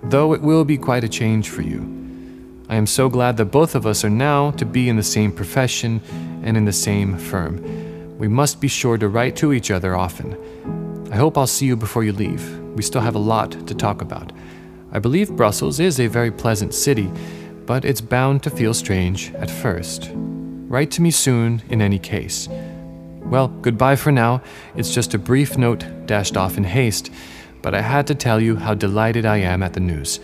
though 0.04 0.32
it 0.32 0.42
will 0.42 0.64
be 0.64 0.78
quite 0.78 1.02
a 1.02 1.08
change 1.08 1.48
for 1.48 1.62
you. 1.62 1.82
I 2.68 2.76
am 2.76 2.86
so 2.86 3.08
glad 3.08 3.36
that 3.38 3.46
both 3.46 3.74
of 3.74 3.84
us 3.84 4.04
are 4.04 4.10
now 4.10 4.52
to 4.52 4.64
be 4.64 4.88
in 4.88 4.96
the 4.96 5.02
same 5.02 5.32
profession 5.32 6.00
and 6.44 6.56
in 6.56 6.64
the 6.64 6.72
same 6.72 7.18
firm. 7.18 7.85
We 8.18 8.28
must 8.28 8.60
be 8.60 8.68
sure 8.68 8.96
to 8.98 9.08
write 9.08 9.36
to 9.36 9.52
each 9.52 9.70
other 9.70 9.94
often. 9.94 10.36
I 11.12 11.16
hope 11.16 11.36
I'll 11.36 11.46
see 11.46 11.66
you 11.66 11.76
before 11.76 12.02
you 12.02 12.12
leave. 12.12 12.58
We 12.74 12.82
still 12.82 13.02
have 13.02 13.14
a 13.14 13.18
lot 13.18 13.66
to 13.66 13.74
talk 13.74 14.00
about. 14.00 14.32
I 14.92 14.98
believe 14.98 15.36
Brussels 15.36 15.80
is 15.80 16.00
a 16.00 16.06
very 16.06 16.30
pleasant 16.30 16.72
city, 16.72 17.10
but 17.66 17.84
it's 17.84 18.00
bound 18.00 18.42
to 18.44 18.50
feel 18.50 18.72
strange 18.72 19.34
at 19.34 19.50
first. 19.50 20.10
Write 20.14 20.90
to 20.92 21.02
me 21.02 21.10
soon, 21.10 21.62
in 21.68 21.82
any 21.82 21.98
case. 21.98 22.48
Well, 23.20 23.48
goodbye 23.48 23.96
for 23.96 24.12
now. 24.12 24.42
It's 24.76 24.94
just 24.94 25.14
a 25.14 25.18
brief 25.18 25.58
note 25.58 25.84
dashed 26.06 26.36
off 26.36 26.56
in 26.56 26.64
haste, 26.64 27.10
but 27.60 27.74
I 27.74 27.82
had 27.82 28.06
to 28.06 28.14
tell 28.14 28.40
you 28.40 28.56
how 28.56 28.74
delighted 28.74 29.26
I 29.26 29.38
am 29.38 29.62
at 29.62 29.74
the 29.74 29.80
news. 29.80 30.20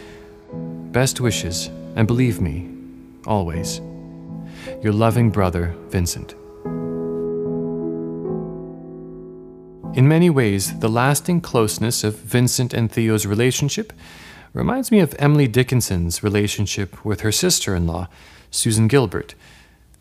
Best 0.53 1.21
wishes, 1.21 1.69
and 1.97 2.07
believe 2.07 2.41
me, 2.41 2.71
always, 3.27 3.81
your 4.83 4.93
loving 4.93 5.31
brother, 5.31 5.75
Vincent. 5.89 6.35
In 9.95 10.09
many 10.09 10.31
ways, 10.31 10.79
the 10.79 10.89
lasting 10.89 11.43
closeness 11.43 12.03
of 12.03 12.17
Vincent 12.17 12.73
and 12.73 12.91
Theo's 12.91 13.27
relationship 13.27 13.93
reminds 14.55 14.91
me 14.91 15.01
of 15.01 15.15
Emily 15.19 15.47
Dickinson's 15.47 16.23
relationship 16.23 17.05
with 17.05 17.21
her 17.21 17.31
sister 17.31 17.75
in 17.75 17.87
law, 17.87 18.09
Susan 18.51 18.89
Gilbert, 18.89 19.35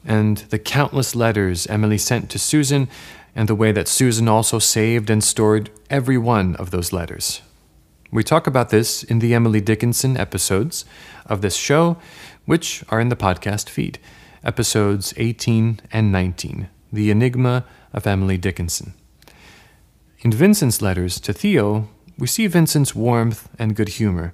and 0.06 0.38
the 0.49 0.60
countless 0.60 1.13
letters 1.13 1.67
Emily 1.67 1.97
sent 1.97 2.30
to 2.30 2.39
Susan, 2.39 2.88
and 3.36 3.49
the 3.49 3.56
way 3.56 3.73
that 3.73 3.89
Susan 3.89 4.30
also 4.30 4.60
saved 4.60 5.10
and 5.10 5.21
stored 5.21 5.69
every 5.89 6.17
one 6.17 6.56
of 6.56 6.71
those 6.71 6.93
letters. 6.93 7.41
We 8.12 8.23
talk 8.23 8.47
about 8.47 8.69
this 8.69 9.04
in 9.04 9.19
the 9.19 9.34
Emily 9.34 9.60
Dickinson 9.60 10.15
episodes 10.15 10.86
of 11.25 11.41
this 11.41 11.58
show, 11.58 11.97
which 12.45 12.86
are 12.88 13.01
in 13.01 13.10
the 13.10 13.17
podcast 13.17 13.67
feed, 13.67 13.99
episodes 14.41 15.13
18 15.17 15.82
and 15.91 16.13
19 16.13 16.69
The 16.93 17.12
Enigma 17.12 17.65
of 17.91 18.08
Emily 18.08 18.38
Dickinson. 18.38 18.93
In 20.23 20.31
Vincent's 20.31 20.84
letters 20.84 21.19
to 21.21 21.34
Theo, 21.34 21.89
we 22.15 22.27
see 22.27 22.45
Vincent's 22.45 22.93
warmth 22.93 23.49
and 23.57 23.75
good 23.75 23.89
humor, 23.89 24.34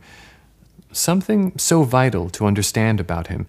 something 0.91 1.57
so 1.57 1.83
vital 1.83 2.29
to 2.31 2.45
understand 2.45 2.99
about 2.99 3.27
him. 3.27 3.47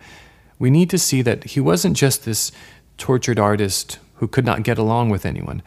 We 0.57 0.71
need 0.71 0.89
to 0.91 0.99
see 0.99 1.21
that 1.23 1.43
he 1.45 1.61
wasn't 1.61 1.97
just 1.97 2.25
this 2.25 2.53
tortured 2.97 3.41
artist 3.41 3.99
who 4.15 4.29
could 4.29 4.45
not 4.45 4.63
get 4.63 4.79
along 4.79 5.11
with 5.11 5.27
anyone. 5.27 5.63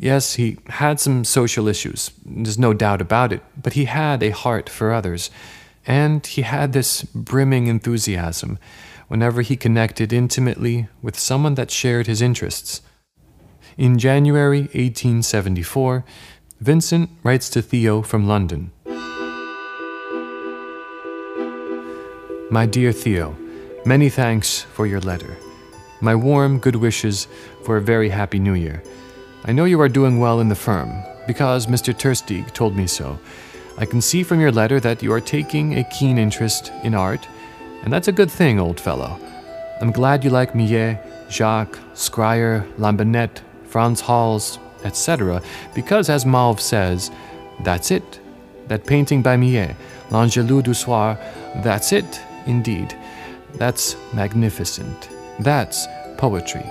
Yes, 0.00 0.34
he 0.34 0.58
had 0.68 0.98
some 0.98 1.24
social 1.24 1.68
issues, 1.68 2.10
there's 2.26 2.58
no 2.58 2.74
doubt 2.74 3.00
about 3.00 3.32
it, 3.32 3.44
but 3.60 3.74
he 3.74 3.84
had 3.84 4.20
a 4.20 4.30
heart 4.30 4.68
for 4.68 4.92
others. 4.92 5.30
And 5.86 6.26
he 6.26 6.42
had 6.42 6.72
this 6.72 7.04
brimming 7.04 7.68
enthusiasm 7.68 8.58
whenever 9.06 9.42
he 9.42 9.56
connected 9.56 10.12
intimately 10.12 10.88
with 11.02 11.16
someone 11.16 11.54
that 11.54 11.70
shared 11.70 12.08
his 12.08 12.20
interests. 12.20 12.82
In 13.76 13.98
January 13.98 14.62
1874, 14.74 16.04
Vincent 16.60 17.08
writes 17.22 17.48
to 17.50 17.62
Theo 17.62 18.02
from 18.02 18.26
London 18.26 18.72
My 22.50 22.66
dear 22.66 22.90
Theo, 22.90 23.36
many 23.86 24.08
thanks 24.08 24.62
for 24.62 24.86
your 24.86 25.00
letter. 25.00 25.36
My 26.00 26.16
warm 26.16 26.58
good 26.58 26.74
wishes 26.74 27.28
for 27.64 27.76
a 27.76 27.80
very 27.80 28.08
happy 28.08 28.40
new 28.40 28.54
year. 28.54 28.82
I 29.44 29.52
know 29.52 29.66
you 29.66 29.80
are 29.80 29.88
doing 29.88 30.18
well 30.18 30.40
in 30.40 30.48
the 30.48 30.56
firm, 30.56 30.92
because 31.28 31.68
Mr. 31.68 31.94
Tersteeg 31.94 32.52
told 32.52 32.74
me 32.74 32.88
so. 32.88 33.18
I 33.78 33.86
can 33.86 34.00
see 34.00 34.24
from 34.24 34.40
your 34.40 34.50
letter 34.50 34.80
that 34.80 35.02
you 35.02 35.12
are 35.12 35.20
taking 35.20 35.78
a 35.78 35.84
keen 35.84 36.18
interest 36.18 36.72
in 36.82 36.94
art, 36.94 37.26
and 37.84 37.92
that's 37.92 38.08
a 38.08 38.12
good 38.12 38.30
thing, 38.30 38.58
old 38.58 38.80
fellow. 38.80 39.18
I'm 39.80 39.92
glad 39.92 40.24
you 40.24 40.30
like 40.30 40.56
Millet, 40.56 40.98
Jacque, 41.30 41.78
Schreyer, 41.94 42.68
Lambinet, 42.76 43.42
Frans 43.70 44.00
Hals, 44.00 44.58
etc., 44.84 45.40
because, 45.74 46.08
as 46.08 46.26
Mauve 46.26 46.60
says, 46.60 47.10
that's 47.60 47.90
it. 47.90 48.20
That 48.68 48.86
painting 48.86 49.22
by 49.22 49.36
Millet, 49.36 49.76
L'Angelus 50.10 50.62
du 50.62 50.74
Soir, 50.74 51.18
that's 51.56 51.92
it, 51.92 52.20
indeed. 52.46 52.96
That's 53.54 53.96
magnificent. 54.12 55.08
That's 55.38 55.86
poetry. 56.16 56.64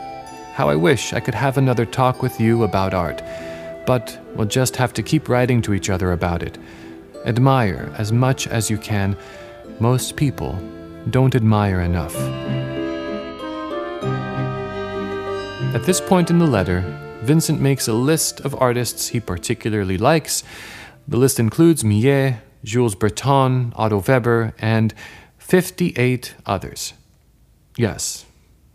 How 0.54 0.70
I 0.70 0.76
wish 0.76 1.14
I 1.14 1.20
could 1.20 1.36
have 1.36 1.58
another 1.58 1.86
talk 1.86 2.22
with 2.22 2.40
you 2.40 2.64
about 2.64 2.94
art, 2.94 3.22
but 3.86 4.20
we'll 4.36 4.48
just 4.48 4.76
have 4.76 4.94
to 4.94 5.04
keep 5.04 5.30
writing 5.30 5.62
to 5.64 5.74
each 5.74 5.90
other 5.90 6.12
about 6.12 6.44
it. 6.44 6.58
Admire 7.26 7.94
as 7.98 8.12
much 8.12 8.48
as 8.48 8.70
you 8.70 8.78
can. 8.78 9.16
Most 9.80 10.16
people 10.16 10.60
don't 11.10 11.36
admire 11.36 11.82
enough. 11.82 12.16
At 15.72 15.84
this 15.84 16.02
point 16.02 16.32
in 16.32 16.40
the 16.40 16.48
letter, 16.48 16.82
Vincent 17.22 17.62
makes 17.62 17.88
a 17.88 17.94
list 17.94 18.40
of 18.42 18.56
artists 18.56 19.10
he 19.10 19.20
particularly 19.20 20.00
likes. 20.00 20.44
The 21.08 21.18
list 21.18 21.40
includes 21.40 21.84
Millet, 21.84 22.38
Jules 22.64 22.96
Breton, 22.96 23.72
Otto 23.76 24.00
Weber, 24.00 24.56
and 24.58 24.96
58 25.38 26.34
others. 26.48 26.94
Yes, 27.78 28.26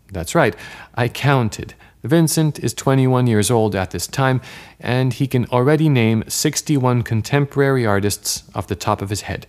that's 0.09 0.33
right, 0.35 0.55
I 0.95 1.09
counted. 1.09 1.73
Vincent 2.01 2.59
is 2.59 2.73
21 2.73 3.27
years 3.27 3.51
old 3.51 3.75
at 3.75 3.91
this 3.91 4.07
time, 4.07 4.39
and 4.79 5.11
he 5.11 5.27
can 5.27 5.45
already 5.47 5.89
name 5.89 6.23
61 6.29 7.01
contemporary 7.01 7.85
artists 7.85 8.43
off 8.55 8.67
the 8.67 8.75
top 8.75 9.01
of 9.01 9.09
his 9.09 9.21
head. 9.21 9.45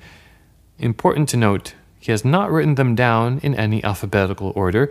Important 0.80 1.28
to 1.28 1.36
note, 1.36 1.74
he 2.00 2.10
has 2.10 2.24
not 2.24 2.50
written 2.50 2.74
them 2.74 2.94
down 2.96 3.38
in 3.44 3.54
any 3.54 3.82
alphabetical 3.84 4.52
order, 4.56 4.90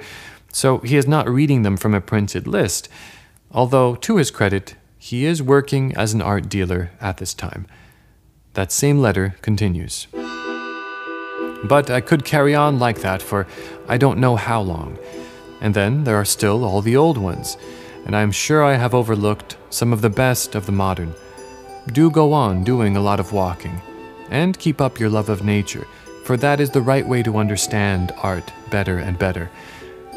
so 0.55 0.77
he 0.77 0.95
is 0.95 1.05
not 1.05 1.27
reading 1.27 1.63
them 1.63 1.75
from 1.75 1.93
a 1.93 1.99
printed 1.99 2.47
list, 2.47 2.87
although, 3.51 3.93
to 3.93 4.15
his 4.15 4.31
credit, 4.31 4.75
he 4.97 5.25
is 5.25 5.43
working 5.43 5.93
as 5.97 6.13
an 6.13 6.21
art 6.21 6.47
dealer 6.47 6.91
at 7.01 7.17
this 7.17 7.33
time. 7.33 7.67
That 8.53 8.71
same 8.71 8.99
letter 8.99 9.35
continues. 9.41 10.07
But 11.65 11.89
I 11.89 11.99
could 11.99 12.23
carry 12.23 12.55
on 12.55 12.79
like 12.79 13.01
that 13.01 13.21
for 13.21 13.45
I 13.89 13.97
don't 13.97 14.17
know 14.17 14.37
how 14.37 14.61
long. 14.61 14.97
And 15.59 15.73
then 15.73 16.05
there 16.05 16.15
are 16.15 16.23
still 16.23 16.63
all 16.63 16.81
the 16.81 16.95
old 16.95 17.17
ones, 17.17 17.57
and 18.05 18.15
I 18.15 18.21
am 18.21 18.31
sure 18.31 18.63
I 18.63 18.75
have 18.75 18.95
overlooked 18.95 19.57
some 19.69 19.91
of 19.91 20.01
the 20.01 20.09
best 20.09 20.55
of 20.55 20.67
the 20.67 20.71
modern. 20.71 21.13
Do 21.91 22.09
go 22.09 22.31
on 22.31 22.63
doing 22.63 22.95
a 22.95 23.01
lot 23.01 23.19
of 23.19 23.33
walking, 23.33 23.81
and 24.29 24.57
keep 24.57 24.79
up 24.79 25.01
your 25.01 25.09
love 25.09 25.27
of 25.27 25.43
nature, 25.43 25.85
for 26.23 26.37
that 26.37 26.61
is 26.61 26.69
the 26.69 26.81
right 26.81 27.05
way 27.05 27.23
to 27.23 27.39
understand 27.39 28.13
art 28.23 28.53
better 28.69 28.99
and 28.99 29.19
better. 29.19 29.51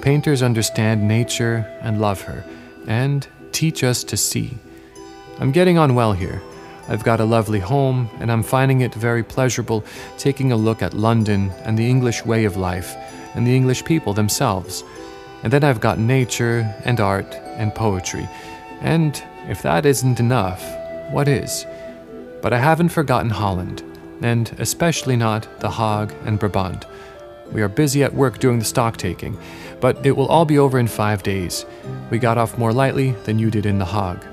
Painters 0.02 0.42
understand 0.42 1.06
nature 1.06 1.66
and 1.80 2.00
love 2.00 2.22
her, 2.22 2.44
and 2.86 3.26
teach 3.52 3.82
us 3.82 4.04
to 4.04 4.16
see. 4.16 4.56
I'm 5.40 5.52
getting 5.52 5.78
on 5.78 5.94
well 5.94 6.12
here. 6.12 6.40
I've 6.88 7.04
got 7.04 7.20
a 7.20 7.24
lovely 7.24 7.60
home, 7.60 8.08
and 8.18 8.32
I'm 8.32 8.42
finding 8.42 8.80
it 8.80 8.94
very 8.94 9.22
pleasurable 9.22 9.84
taking 10.16 10.52
a 10.52 10.56
look 10.56 10.82
at 10.82 10.94
London 10.94 11.50
and 11.64 11.78
the 11.78 11.88
English 11.88 12.24
way 12.24 12.44
of 12.44 12.56
life 12.56 12.96
and 13.34 13.46
the 13.46 13.54
English 13.54 13.84
people 13.84 14.14
themselves. 14.14 14.82
And 15.42 15.52
then 15.52 15.64
I've 15.64 15.80
got 15.80 15.98
nature 15.98 16.74
and 16.84 16.98
art 16.98 17.34
and 17.56 17.74
poetry. 17.74 18.28
And 18.80 19.22
if 19.48 19.62
that 19.62 19.84
isn't 19.84 20.18
enough, 20.18 20.64
what 21.10 21.28
is? 21.28 21.66
But 22.40 22.52
I 22.52 22.58
haven't 22.58 22.88
forgotten 22.90 23.30
Holland, 23.30 23.82
and 24.22 24.50
especially 24.58 25.16
not 25.16 25.60
The 25.60 25.70
Hague 25.70 26.14
and 26.24 26.38
Brabant. 26.38 26.86
We 27.52 27.62
are 27.62 27.68
busy 27.68 28.02
at 28.02 28.14
work 28.14 28.38
doing 28.38 28.58
the 28.58 28.64
stock 28.64 28.96
taking, 28.96 29.38
but 29.80 30.04
it 30.04 30.16
will 30.16 30.26
all 30.26 30.44
be 30.44 30.58
over 30.58 30.78
in 30.78 30.86
five 30.86 31.22
days. 31.22 31.64
We 32.10 32.18
got 32.18 32.38
off 32.38 32.58
more 32.58 32.72
lightly 32.72 33.12
than 33.24 33.38
you 33.38 33.50
did 33.50 33.64
in 33.64 33.78
The 33.78 33.86
Hague. 33.86 34.24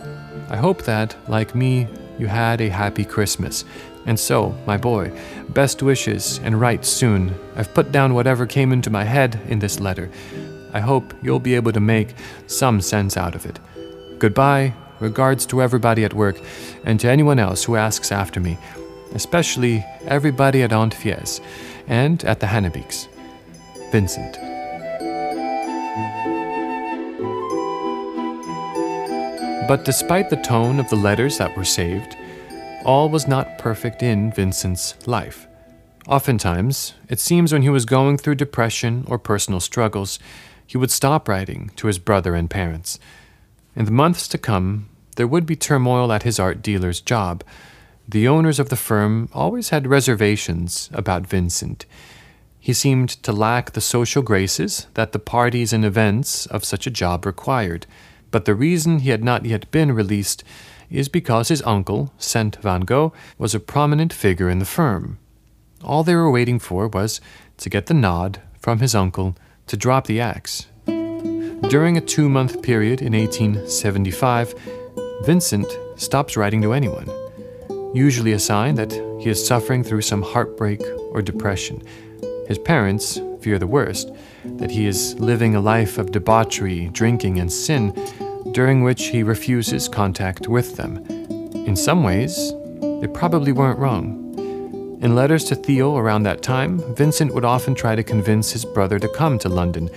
I 0.49 0.57
hope 0.57 0.83
that, 0.83 1.15
like 1.29 1.55
me, 1.55 1.87
you 2.19 2.27
had 2.27 2.61
a 2.61 2.69
happy 2.69 3.05
Christmas. 3.05 3.63
And 4.05 4.19
so, 4.19 4.55
my 4.67 4.77
boy, 4.77 5.11
best 5.49 5.81
wishes 5.81 6.39
and 6.43 6.59
write 6.59 6.85
soon. 6.85 7.33
I've 7.55 7.73
put 7.73 7.91
down 7.91 8.13
whatever 8.13 8.45
came 8.45 8.71
into 8.71 8.89
my 8.89 9.03
head 9.03 9.39
in 9.47 9.59
this 9.59 9.79
letter. 9.79 10.11
I 10.73 10.81
hope 10.81 11.13
you'll 11.23 11.39
be 11.39 11.55
able 11.55 11.71
to 11.71 11.79
make 11.79 12.15
some 12.47 12.81
sense 12.81 13.17
out 13.17 13.33
of 13.33 13.45
it. 13.45 13.59
Goodbye, 14.19 14.73
regards 14.99 15.45
to 15.47 15.61
everybody 15.61 16.03
at 16.03 16.13
work, 16.13 16.39
and 16.83 16.99
to 16.99 17.09
anyone 17.09 17.39
else 17.39 17.63
who 17.63 17.75
asks 17.75 18.11
after 18.11 18.39
me, 18.39 18.57
especially 19.13 19.83
everybody 20.05 20.61
at 20.63 20.73
Aunt 20.73 20.93
Fies 20.93 21.41
and 21.87 22.23
at 22.23 22.39
the 22.39 22.47
Haanebeeks. 22.47 23.07
Vincent. 23.91 24.37
But 29.67 29.83
despite 29.83 30.29
the 30.29 30.41
tone 30.43 30.79
of 30.79 30.89
the 30.89 30.95
letters 30.95 31.37
that 31.39 31.57
were 31.57 31.65
saved, 31.65 32.15
all 32.85 33.09
was 33.09 33.27
not 33.27 33.57
perfect 33.57 34.03
in 34.03 34.31
Vincent's 34.31 34.95
life. 35.07 35.47
Oftentimes, 36.07 36.93
it 37.09 37.19
seems 37.19 37.51
when 37.51 37.63
he 37.63 37.69
was 37.69 37.85
going 37.85 38.17
through 38.17 38.35
depression 38.35 39.05
or 39.07 39.17
personal 39.17 39.59
struggles, 39.59 40.19
he 40.67 40.77
would 40.77 40.91
stop 40.91 41.27
writing 41.27 41.71
to 41.77 41.87
his 41.87 41.97
brother 41.97 42.35
and 42.35 42.47
parents. 42.47 42.99
In 43.75 43.85
the 43.85 43.91
months 43.91 44.27
to 44.27 44.37
come, 44.37 44.87
there 45.15 45.27
would 45.27 45.47
be 45.47 45.55
turmoil 45.55 46.11
at 46.11 46.23
his 46.23 46.39
art 46.39 46.61
dealer's 46.61 47.01
job. 47.01 47.43
The 48.07 48.27
owners 48.27 48.59
of 48.59 48.69
the 48.69 48.75
firm 48.75 49.29
always 49.33 49.69
had 49.69 49.87
reservations 49.87 50.89
about 50.93 51.25
Vincent. 51.25 51.85
He 52.59 52.73
seemed 52.73 53.09
to 53.23 53.31
lack 53.31 53.71
the 53.71 53.81
social 53.81 54.21
graces 54.21 54.87
that 54.93 55.11
the 55.11 55.19
parties 55.19 55.73
and 55.73 55.83
events 55.83 56.45
of 56.45 56.63
such 56.63 56.85
a 56.85 56.91
job 56.91 57.25
required. 57.25 57.85
But 58.31 58.45
the 58.45 58.55
reason 58.55 58.99
he 58.99 59.09
had 59.09 59.23
not 59.23 59.45
yet 59.45 59.69
been 59.71 59.91
released 59.91 60.43
is 60.89 61.09
because 61.09 61.49
his 61.49 61.63
uncle, 61.63 62.13
Cent 62.17 62.57
van 62.57 62.81
Gogh, 62.81 63.13
was 63.37 63.55
a 63.55 63.59
prominent 63.59 64.13
figure 64.13 64.49
in 64.49 64.59
the 64.59 64.65
firm. 64.65 65.17
All 65.83 66.03
they 66.03 66.15
were 66.15 66.31
waiting 66.31 66.59
for 66.59 66.87
was 66.87 67.21
to 67.57 67.69
get 67.69 67.87
the 67.87 67.93
nod 67.93 68.41
from 68.59 68.79
his 68.79 68.95
uncle 68.95 69.35
to 69.67 69.77
drop 69.77 70.07
the 70.07 70.19
axe. 70.19 70.67
During 71.69 71.97
a 71.97 72.01
two 72.01 72.29
month 72.29 72.61
period 72.61 73.01
in 73.01 73.13
1875, 73.13 74.53
Vincent 75.23 75.67
stops 75.95 76.37
writing 76.37 76.61
to 76.61 76.73
anyone, 76.73 77.09
usually 77.95 78.33
a 78.33 78.39
sign 78.39 78.75
that 78.75 78.91
he 79.21 79.29
is 79.29 79.45
suffering 79.45 79.83
through 79.83 80.01
some 80.01 80.21
heartbreak 80.21 80.81
or 81.11 81.21
depression. 81.21 81.81
His 82.47 82.59
parents 82.59 83.21
fear 83.39 83.57
the 83.57 83.67
worst 83.67 84.11
that 84.43 84.69
he 84.69 84.85
is 84.85 85.17
living 85.19 85.55
a 85.55 85.61
life 85.61 85.97
of 85.97 86.11
debauchery, 86.11 86.89
drinking, 86.89 87.39
and 87.39 87.51
sin 87.51 87.93
during 88.51 88.83
which 88.83 89.07
he 89.07 89.23
refuses 89.23 89.87
contact 89.87 90.47
with 90.47 90.75
them. 90.75 90.97
In 91.65 91.75
some 91.75 92.03
ways, 92.03 92.53
they 92.81 93.07
probably 93.07 93.51
weren't 93.51 93.79
wrong. 93.79 94.21
In 95.01 95.15
letters 95.15 95.43
to 95.45 95.55
Theo 95.55 95.95
around 95.95 96.23
that 96.23 96.41
time, 96.41 96.79
Vincent 96.95 97.33
would 97.33 97.45
often 97.45 97.75
try 97.75 97.95
to 97.95 98.03
convince 98.03 98.51
his 98.51 98.65
brother 98.65 98.99
to 98.99 99.07
come 99.07 99.39
to 99.39 99.49
London, 99.49 99.87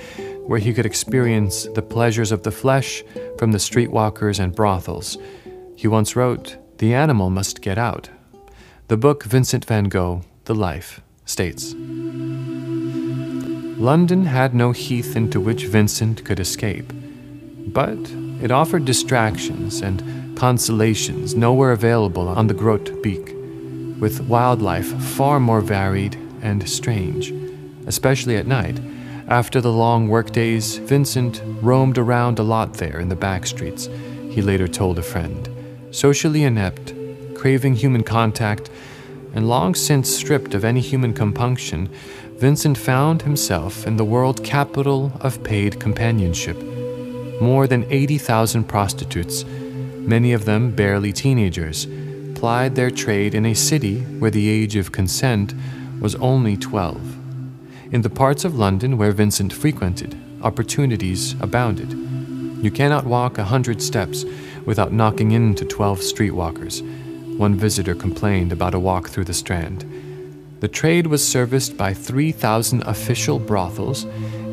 where 0.47 0.59
he 0.59 0.73
could 0.73 0.87
experience 0.87 1.67
the 1.75 1.83
pleasures 1.83 2.33
of 2.33 2.43
the 2.43 2.51
flesh 2.51 3.03
from 3.39 3.53
the 3.53 3.59
streetwalkers 3.59 4.39
and 4.39 4.55
brothels. 4.55 5.19
He 5.77 5.89
once 5.89 6.17
wrote, 6.17 6.57
The 6.79 6.95
animal 6.95 7.29
must 7.29 7.61
get 7.61 7.77
out. 7.77 8.09
The 8.87 8.97
book 8.97 9.25
Vincent 9.25 9.65
van 9.65 9.85
Gogh, 9.85 10.23
The 10.45 10.55
Life, 10.55 11.01
states 11.25 11.75
London 13.79 14.27
had 14.27 14.55
no 14.55 14.71
heath 14.71 15.17
into 15.17 15.41
which 15.41 15.67
Vincent 15.67 16.25
could 16.25 16.39
escape, 16.39 16.93
but 17.67 17.99
it 18.41 18.53
offered 18.53 18.85
distractions 18.85 19.81
and 19.83 20.37
consolations 20.37 21.35
nowhere 21.35 21.73
available 21.73 22.29
on 22.29 22.47
the 22.47 22.55
Grote 22.55 23.03
Beek, 23.03 23.35
with 24.01 24.21
wildlife 24.29 24.87
far 25.03 25.41
more 25.41 25.61
varied 25.61 26.15
and 26.43 26.69
strange, 26.69 27.33
especially 27.89 28.37
at 28.37 28.47
night. 28.47 28.81
After 29.27 29.61
the 29.61 29.73
long 29.73 30.09
workdays, 30.09 30.77
Vincent 30.77 31.43
roamed 31.61 31.99
around 31.99 32.39
a 32.39 32.45
lot 32.45 32.75
there 32.75 33.01
in 33.01 33.09
the 33.09 33.17
back 33.17 33.47
streets, 33.47 33.89
he 34.31 34.43
later 34.43 34.69
told 34.69 34.97
a 35.01 35.03
friend. 35.03 35.58
Socially 35.91 36.45
inept, 36.45 36.95
craving 37.35 37.77
human 37.77 38.03
contact, 38.03 38.71
and 39.35 39.49
long 39.49 39.75
since 39.75 40.15
stripped 40.15 40.55
of 40.55 40.65
any 40.65 40.81
human 40.81 41.13
compunction, 41.13 41.89
Vincent 42.37 42.79
found 42.79 43.23
himself 43.23 43.87
in 43.87 43.97
the 43.97 44.05
world 44.05 44.45
capital 44.45 45.13
of 45.21 45.43
paid 45.45 45.81
companionship 45.81 46.57
more 47.41 47.67
than 47.67 47.87
80,000 47.91 48.65
prostitutes, 48.65 49.45
many 49.45 50.33
of 50.33 50.45
them 50.45 50.73
barely 50.73 51.13
teenagers, 51.13 51.87
plied 52.35 52.75
their 52.75 52.91
trade 52.91 53.35
in 53.35 53.47
a 53.47 53.55
city 53.55 54.01
where 54.19 54.31
the 54.31 54.49
age 54.49 54.77
of 54.77 54.93
consent 54.93 55.55
was 56.01 56.15
only 56.17 56.57
12. 56.57 57.17
In 57.93 58.03
the 58.03 58.11
parts 58.11 58.45
of 58.45 58.59
London 58.59 58.99
where 58.99 59.13
Vincent 59.13 59.53
frequented, 59.53 60.17
opportunities 60.43 61.35
abounded. 61.41 61.93
You 62.63 62.71
cannot 62.71 63.07
walk 63.07 63.39
a 63.39 63.45
hundred 63.45 63.81
steps 63.81 64.25
without 64.69 64.93
knocking 64.93 65.33
into 65.33 65.65
12 65.65 66.01
streetwalkers. 66.01 66.83
One 67.39 67.55
visitor 67.55 67.95
complained 67.95 68.53
about 68.53 68.75
a 68.75 68.79
walk 68.79 69.09
through 69.09 69.25
the 69.25 69.33
Strand. 69.33 69.87
The 70.61 70.69
trade 70.69 71.07
was 71.07 71.27
serviced 71.27 71.79
by 71.79 71.95
3,000 71.95 72.83
official 72.83 73.39
brothels 73.39 74.05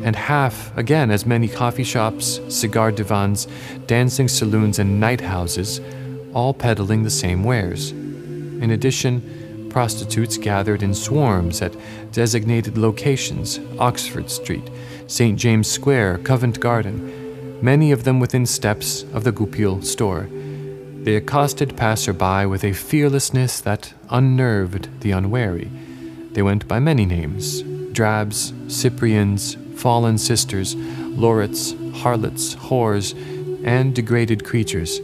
and 0.04 0.16
half, 0.16 0.74
again, 0.78 1.10
as 1.10 1.26
many 1.26 1.48
coffee 1.48 1.84
shops, 1.84 2.40
cigar 2.48 2.92
divans, 2.92 3.46
dancing 3.86 4.26
saloons, 4.26 4.78
and 4.78 4.98
night 4.98 5.20
houses, 5.20 5.82
all 6.32 6.54
peddling 6.54 7.02
the 7.02 7.10
same 7.10 7.44
wares. 7.44 7.90
In 7.90 8.70
addition, 8.70 9.68
prostitutes 9.68 10.38
gathered 10.38 10.82
in 10.82 10.94
swarms 10.94 11.60
at 11.60 11.76
designated 12.12 12.78
locations 12.78 13.60
Oxford 13.78 14.30
Street, 14.30 14.70
St. 15.08 15.38
James 15.38 15.68
Square, 15.68 16.18
Covent 16.18 16.58
Garden, 16.58 17.25
many 17.62 17.92
of 17.92 18.04
them 18.04 18.20
within 18.20 18.46
steps 18.46 19.04
of 19.12 19.24
the 19.24 19.32
Goupil 19.32 19.82
store. 19.82 20.28
They 21.02 21.16
accosted 21.16 21.76
passer-by 21.76 22.46
with 22.46 22.64
a 22.64 22.72
fearlessness 22.72 23.60
that 23.60 23.94
unnerved 24.10 25.00
the 25.00 25.12
unwary. 25.12 25.70
They 26.32 26.42
went 26.42 26.66
by 26.66 26.80
many 26.80 27.06
names 27.06 27.62
drabs, 27.92 28.52
Cyprians, 28.68 29.56
fallen 29.76 30.18
sisters, 30.18 30.74
lorettes, 30.74 31.72
harlots, 31.94 32.54
whores, 32.56 33.14
and 33.64 33.94
degraded 33.94 34.44
creatures. 34.44 35.00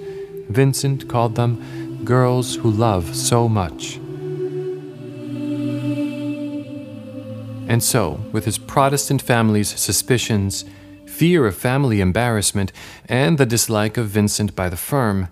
Vincent 0.50 1.08
called 1.08 1.36
them 1.36 2.04
girls 2.04 2.56
who 2.56 2.70
love 2.70 3.16
so 3.16 3.48
much. 3.48 3.96
And 7.68 7.82
so, 7.82 8.20
with 8.32 8.44
his 8.44 8.58
Protestant 8.58 9.22
family's 9.22 9.80
suspicions, 9.80 10.66
fear 11.12 11.46
of 11.46 11.54
family 11.54 12.00
embarrassment, 12.00 12.72
and 13.06 13.36
the 13.36 13.46
dislike 13.46 13.96
of 13.96 14.08
Vincent 14.08 14.56
by 14.56 14.68
the 14.68 14.76
firm, 14.76 15.28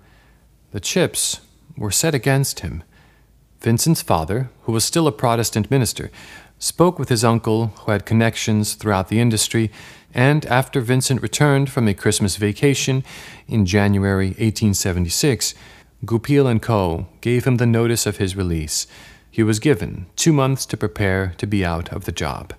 the 0.72 0.78
chips 0.78 1.40
were 1.76 1.90
set 1.90 2.14
against 2.14 2.60
him. 2.60 2.84
Vincent's 3.60 4.02
father, 4.02 4.50
who 4.64 4.72
was 4.72 4.84
still 4.84 5.06
a 5.06 5.12
Protestant 5.12 5.70
minister, 5.70 6.10
spoke 6.58 6.98
with 6.98 7.08
his 7.08 7.24
uncle, 7.24 7.68
who 7.68 7.92
had 7.92 8.04
connections 8.04 8.74
throughout 8.74 9.08
the 9.08 9.20
industry, 9.20 9.70
and 10.12 10.44
after 10.46 10.80
Vincent 10.82 11.22
returned 11.22 11.70
from 11.70 11.88
a 11.88 11.94
Christmas 11.94 12.36
vacation 12.36 13.02
in 13.48 13.64
January 13.64 14.28
1876, 14.28 15.54
Goupil 16.04 16.46
and 16.46 16.60
Co. 16.60 17.06
gave 17.20 17.46
him 17.46 17.56
the 17.56 17.66
notice 17.66 18.06
of 18.06 18.18
his 18.18 18.36
release. 18.36 18.86
He 19.30 19.42
was 19.42 19.58
given 19.58 20.06
two 20.14 20.32
months 20.32 20.66
to 20.66 20.76
prepare 20.76 21.34
to 21.38 21.46
be 21.46 21.64
out 21.64 21.90
of 21.90 22.04
the 22.04 22.12
job. 22.12 22.52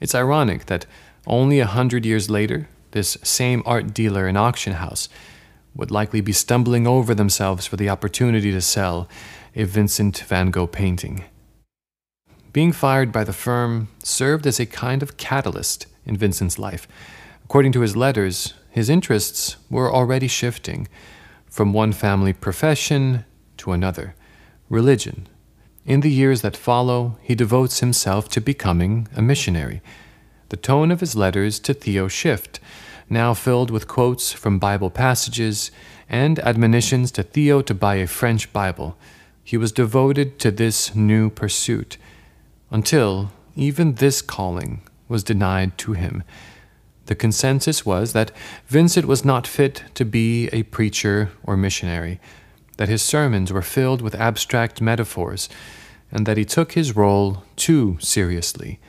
It's 0.00 0.14
ironic 0.14 0.66
that 0.66 0.86
only 1.26 1.60
a 1.60 1.66
hundred 1.66 2.06
years 2.06 2.30
later, 2.30 2.68
this 2.92 3.16
same 3.22 3.62
art 3.66 3.92
dealer 3.92 4.26
and 4.26 4.38
auction 4.38 4.74
house 4.74 5.08
would 5.74 5.90
likely 5.90 6.20
be 6.20 6.32
stumbling 6.32 6.86
over 6.86 7.14
themselves 7.14 7.66
for 7.66 7.76
the 7.76 7.88
opportunity 7.88 8.50
to 8.52 8.60
sell 8.60 9.08
a 9.54 9.64
Vincent 9.64 10.18
van 10.18 10.50
Gogh 10.50 10.66
painting. 10.66 11.24
Being 12.52 12.72
fired 12.72 13.12
by 13.12 13.24
the 13.24 13.34
firm 13.34 13.88
served 14.02 14.46
as 14.46 14.58
a 14.58 14.66
kind 14.66 15.02
of 15.02 15.16
catalyst 15.18 15.86
in 16.06 16.16
Vincent's 16.16 16.58
life. 16.58 16.88
According 17.44 17.72
to 17.72 17.80
his 17.80 17.96
letters, 17.96 18.54
his 18.70 18.88
interests 18.88 19.56
were 19.68 19.92
already 19.92 20.28
shifting 20.28 20.88
from 21.50 21.72
one 21.72 21.92
family 21.92 22.32
profession 22.32 23.24
to 23.58 23.72
another 23.72 24.14
religion. 24.68 25.28
In 25.84 26.00
the 26.00 26.10
years 26.10 26.42
that 26.42 26.56
follow, 26.56 27.18
he 27.22 27.34
devotes 27.34 27.80
himself 27.80 28.28
to 28.30 28.40
becoming 28.40 29.06
a 29.14 29.22
missionary. 29.22 29.82
The 30.48 30.56
tone 30.56 30.90
of 30.90 31.00
his 31.00 31.16
letters 31.16 31.58
to 31.60 31.74
Theo 31.74 32.08
shift, 32.08 32.60
now 33.08 33.34
filled 33.34 33.70
with 33.70 33.88
quotes 33.88 34.32
from 34.32 34.58
Bible 34.58 34.90
passages 34.90 35.70
and 36.08 36.38
admonitions 36.40 37.10
to 37.12 37.22
Theo 37.22 37.62
to 37.62 37.74
buy 37.74 37.96
a 37.96 38.06
French 38.06 38.52
Bible. 38.52 38.96
He 39.42 39.56
was 39.56 39.72
devoted 39.72 40.38
to 40.40 40.50
this 40.50 40.94
new 40.94 41.30
pursuit 41.30 41.98
until 42.70 43.32
even 43.54 43.94
this 43.94 44.22
calling 44.22 44.82
was 45.08 45.24
denied 45.24 45.78
to 45.78 45.92
him. 45.92 46.22
The 47.06 47.14
consensus 47.14 47.86
was 47.86 48.12
that 48.12 48.32
Vincent 48.66 49.06
was 49.06 49.24
not 49.24 49.46
fit 49.46 49.84
to 49.94 50.04
be 50.04 50.48
a 50.48 50.64
preacher 50.64 51.30
or 51.44 51.56
missionary, 51.56 52.20
that 52.76 52.88
his 52.88 53.02
sermons 53.02 53.52
were 53.52 53.62
filled 53.62 54.02
with 54.02 54.14
abstract 54.14 54.80
metaphors, 54.80 55.48
and 56.10 56.26
that 56.26 56.36
he 56.36 56.44
took 56.44 56.72
his 56.72 56.96
role 56.96 57.44
too 57.54 57.96
seriously. 58.00 58.80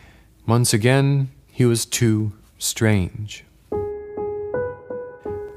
Once 0.47 0.74
again, 0.74 1.30
he 1.58 1.66
was 1.66 1.88
too 1.88 2.32
strange. 2.60 3.43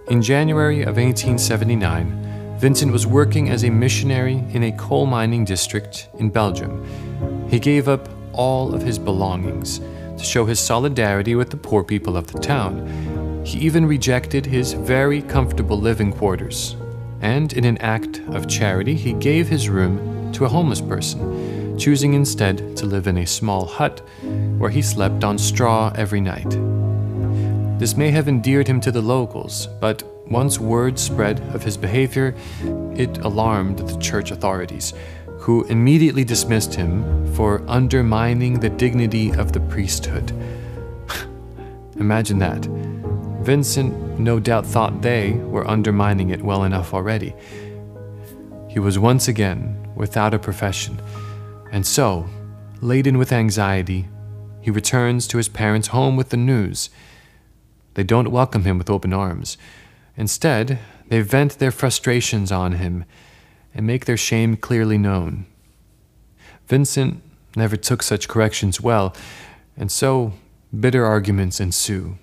In 0.09 0.23
January 0.23 0.81
of 0.81 0.97
1879, 0.97 2.57
Vincent 2.59 2.91
was 2.91 3.07
working 3.07 3.51
as 3.51 3.65
a 3.65 3.69
missionary 3.69 4.43
in 4.55 4.63
a 4.63 4.73
coal 4.79 5.05
mining 5.05 5.45
district 5.45 6.09
in 6.17 6.31
Belgium. 6.31 6.83
He 7.51 7.59
gave 7.59 7.87
up 7.87 8.09
all 8.33 8.75
of 8.75 8.81
his 8.81 8.99
belongings 8.99 9.81
to 10.17 10.25
show 10.25 10.47
his 10.47 10.59
solidarity 10.59 11.35
with 11.35 11.51
the 11.51 11.59
poor 11.59 11.85
people 11.85 12.17
of 12.17 12.33
the 12.33 12.39
town. 12.39 13.45
He 13.45 13.59
even 13.59 13.85
rejected 13.85 14.47
his 14.47 14.73
very 14.73 15.21
comfortable 15.21 15.79
living 15.79 16.15
quarters, 16.15 16.77
and 17.21 17.53
in 17.53 17.67
an 17.67 17.77
act 17.77 18.23
of 18.29 18.49
charity, 18.49 18.95
he 18.95 19.13
gave 19.13 19.49
his 19.49 19.69
room 19.69 20.33
to 20.33 20.47
a 20.47 20.49
homeless 20.49 20.81
person, 20.81 21.60
choosing 21.81 22.13
instead 22.13 22.77
to 22.77 22.85
live 22.85 23.07
in 23.07 23.17
a 23.17 23.27
small 23.27 23.65
hut 23.65 24.03
where 24.59 24.69
he 24.69 24.83
slept 24.83 25.25
on 25.25 25.39
straw 25.39 25.91
every 25.95 26.21
night. 26.21 26.51
This 27.79 27.97
may 27.97 28.11
have 28.11 28.29
endeared 28.29 28.69
him 28.69 28.83
to 28.83 28.93
the 28.93 29.01
locals, 29.01 29.67
but 29.81 30.03
once 30.27 30.61
word 30.61 30.99
spread 30.99 31.41
of 31.55 31.63
his 31.63 31.79
behavior, 31.79 32.35
it 32.95 33.17
alarmed 33.19 33.79
the 33.79 33.99
church 33.99 34.31
authorities, 34.31 34.93
who 35.39 35.65
immediately 35.65 36.23
dismissed 36.23 36.75
him 36.75 37.33
for 37.35 37.65
undermining 37.67 38.61
the 38.61 38.69
dignity 38.69 39.33
of 39.33 39.53
the 39.53 39.61
priesthood. 39.61 40.31
Imagine 41.97 42.39
that. 42.41 42.67
Vincent 43.41 44.21
no 44.21 44.39
doubt 44.39 44.67
thought 44.67 45.01
they 45.01 45.33
were 45.33 45.67
undermining 45.67 46.29
it 46.29 46.43
well 46.43 46.65
enough 46.65 46.93
already. 46.93 47.35
He 48.69 48.79
was 48.79 48.99
once 48.99 49.29
again 49.29 49.91
without 49.97 50.35
a 50.35 50.39
profession, 50.39 51.01
and 51.71 51.87
so, 51.87 52.29
laden 52.81 53.19
with 53.19 53.33
anxiety, 53.33 54.09
he 54.61 54.71
returns 54.71 55.27
to 55.29 55.37
his 55.37 55.49
parents' 55.49 55.89
home 55.89 56.17
with 56.17 56.31
the 56.31 56.37
news. 56.37 56.91
They 57.95 58.05
don't 58.05 58.31
welcome 58.31 58.65
him 58.65 58.79
with 58.79 58.91
open 58.91 59.13
arms. 59.13 59.57
Instead, 60.17 60.79
they 61.09 61.21
vent 61.23 61.59
their 61.59 61.71
frustrations 61.71 62.53
on 62.53 62.73
him 62.73 63.05
and 63.75 63.87
make 63.87 64.05
their 64.05 64.17
shame 64.17 64.57
clearly 64.57 64.99
known. 64.99 65.47
Vincent 66.67 67.23
never 67.57 67.77
took 67.77 68.03
such 68.03 68.29
corrections 68.29 68.81
well, 68.81 69.15
and 69.77 69.91
so 69.91 70.35
bitter 70.79 71.05
arguments 71.05 71.61
ensue. 71.61 72.19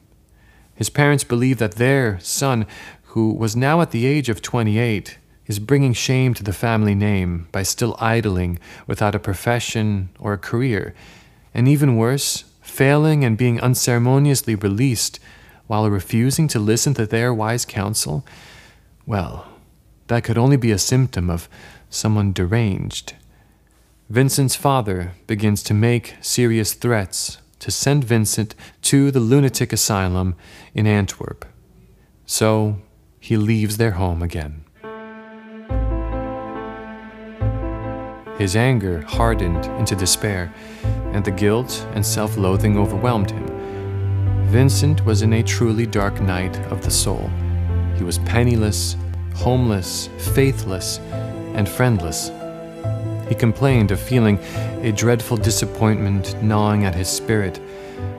His 0.75 0.89
parents 0.89 1.23
believe 1.23 1.57
that 1.57 1.73
their 1.75 2.19
son, 2.19 2.65
who 3.07 3.33
was 3.33 3.55
now 3.55 3.81
at 3.81 3.91
the 3.91 4.05
age 4.05 4.29
of 4.29 4.41
28, 4.41 5.17
is 5.47 5.59
bringing 5.59 5.93
shame 5.93 6.33
to 6.33 6.43
the 6.43 6.53
family 6.53 6.93
name 6.93 7.47
by 7.51 7.63
still 7.63 7.95
idling 7.99 8.59
without 8.85 9.15
a 9.15 9.19
profession 9.19 10.09
or 10.19 10.33
a 10.33 10.37
career, 10.37 10.93
and 11.53 11.67
even 11.67 11.97
worse, 11.97 12.43
failing 12.61 13.23
and 13.23 13.37
being 13.37 13.59
unceremoniously 13.61 14.55
released 14.55 15.19
while 15.67 15.89
refusing 15.89 16.47
to 16.47 16.59
listen 16.59 16.93
to 16.93 17.05
their 17.05 17.33
wise 17.33 17.65
counsel. 17.65 18.25
Well, 19.05 19.47
that 20.07 20.23
could 20.23 20.37
only 20.37 20.57
be 20.57 20.71
a 20.71 20.77
symptom 20.77 21.29
of 21.29 21.49
someone 21.89 22.33
deranged. 22.33 23.13
Vincent's 24.09 24.55
father 24.55 25.13
begins 25.27 25.63
to 25.63 25.73
make 25.73 26.15
serious 26.21 26.73
threats 26.73 27.39
to 27.59 27.71
send 27.71 28.03
Vincent 28.03 28.55
to 28.83 29.11
the 29.11 29.19
lunatic 29.19 29.73
asylum 29.73 30.35
in 30.73 30.87
Antwerp. 30.87 31.45
So 32.25 32.79
he 33.19 33.35
leaves 33.35 33.77
their 33.77 33.91
home 33.91 34.21
again. 34.21 34.63
His 38.37 38.55
anger 38.55 39.01
hardened 39.01 39.65
into 39.79 39.95
despair, 39.95 40.53
and 41.11 41.25
the 41.25 41.31
guilt 41.31 41.85
and 41.93 42.05
self 42.05 42.37
loathing 42.37 42.77
overwhelmed 42.77 43.31
him. 43.31 43.47
Vincent 44.47 45.03
was 45.05 45.23
in 45.23 45.33
a 45.33 45.43
truly 45.43 45.85
dark 45.85 46.21
night 46.21 46.55
of 46.71 46.83
the 46.83 46.91
soul. 46.91 47.29
He 47.95 48.03
was 48.03 48.19
penniless, 48.19 48.95
homeless, 49.35 50.07
faithless, 50.35 50.99
and 51.55 51.67
friendless. 51.67 52.31
He 53.27 53.35
complained 53.35 53.91
of 53.91 53.99
feeling 53.99 54.37
a 54.83 54.91
dreadful 54.91 55.37
disappointment 55.37 56.41
gnawing 56.41 56.85
at 56.85 56.95
his 56.95 57.09
spirit 57.09 57.59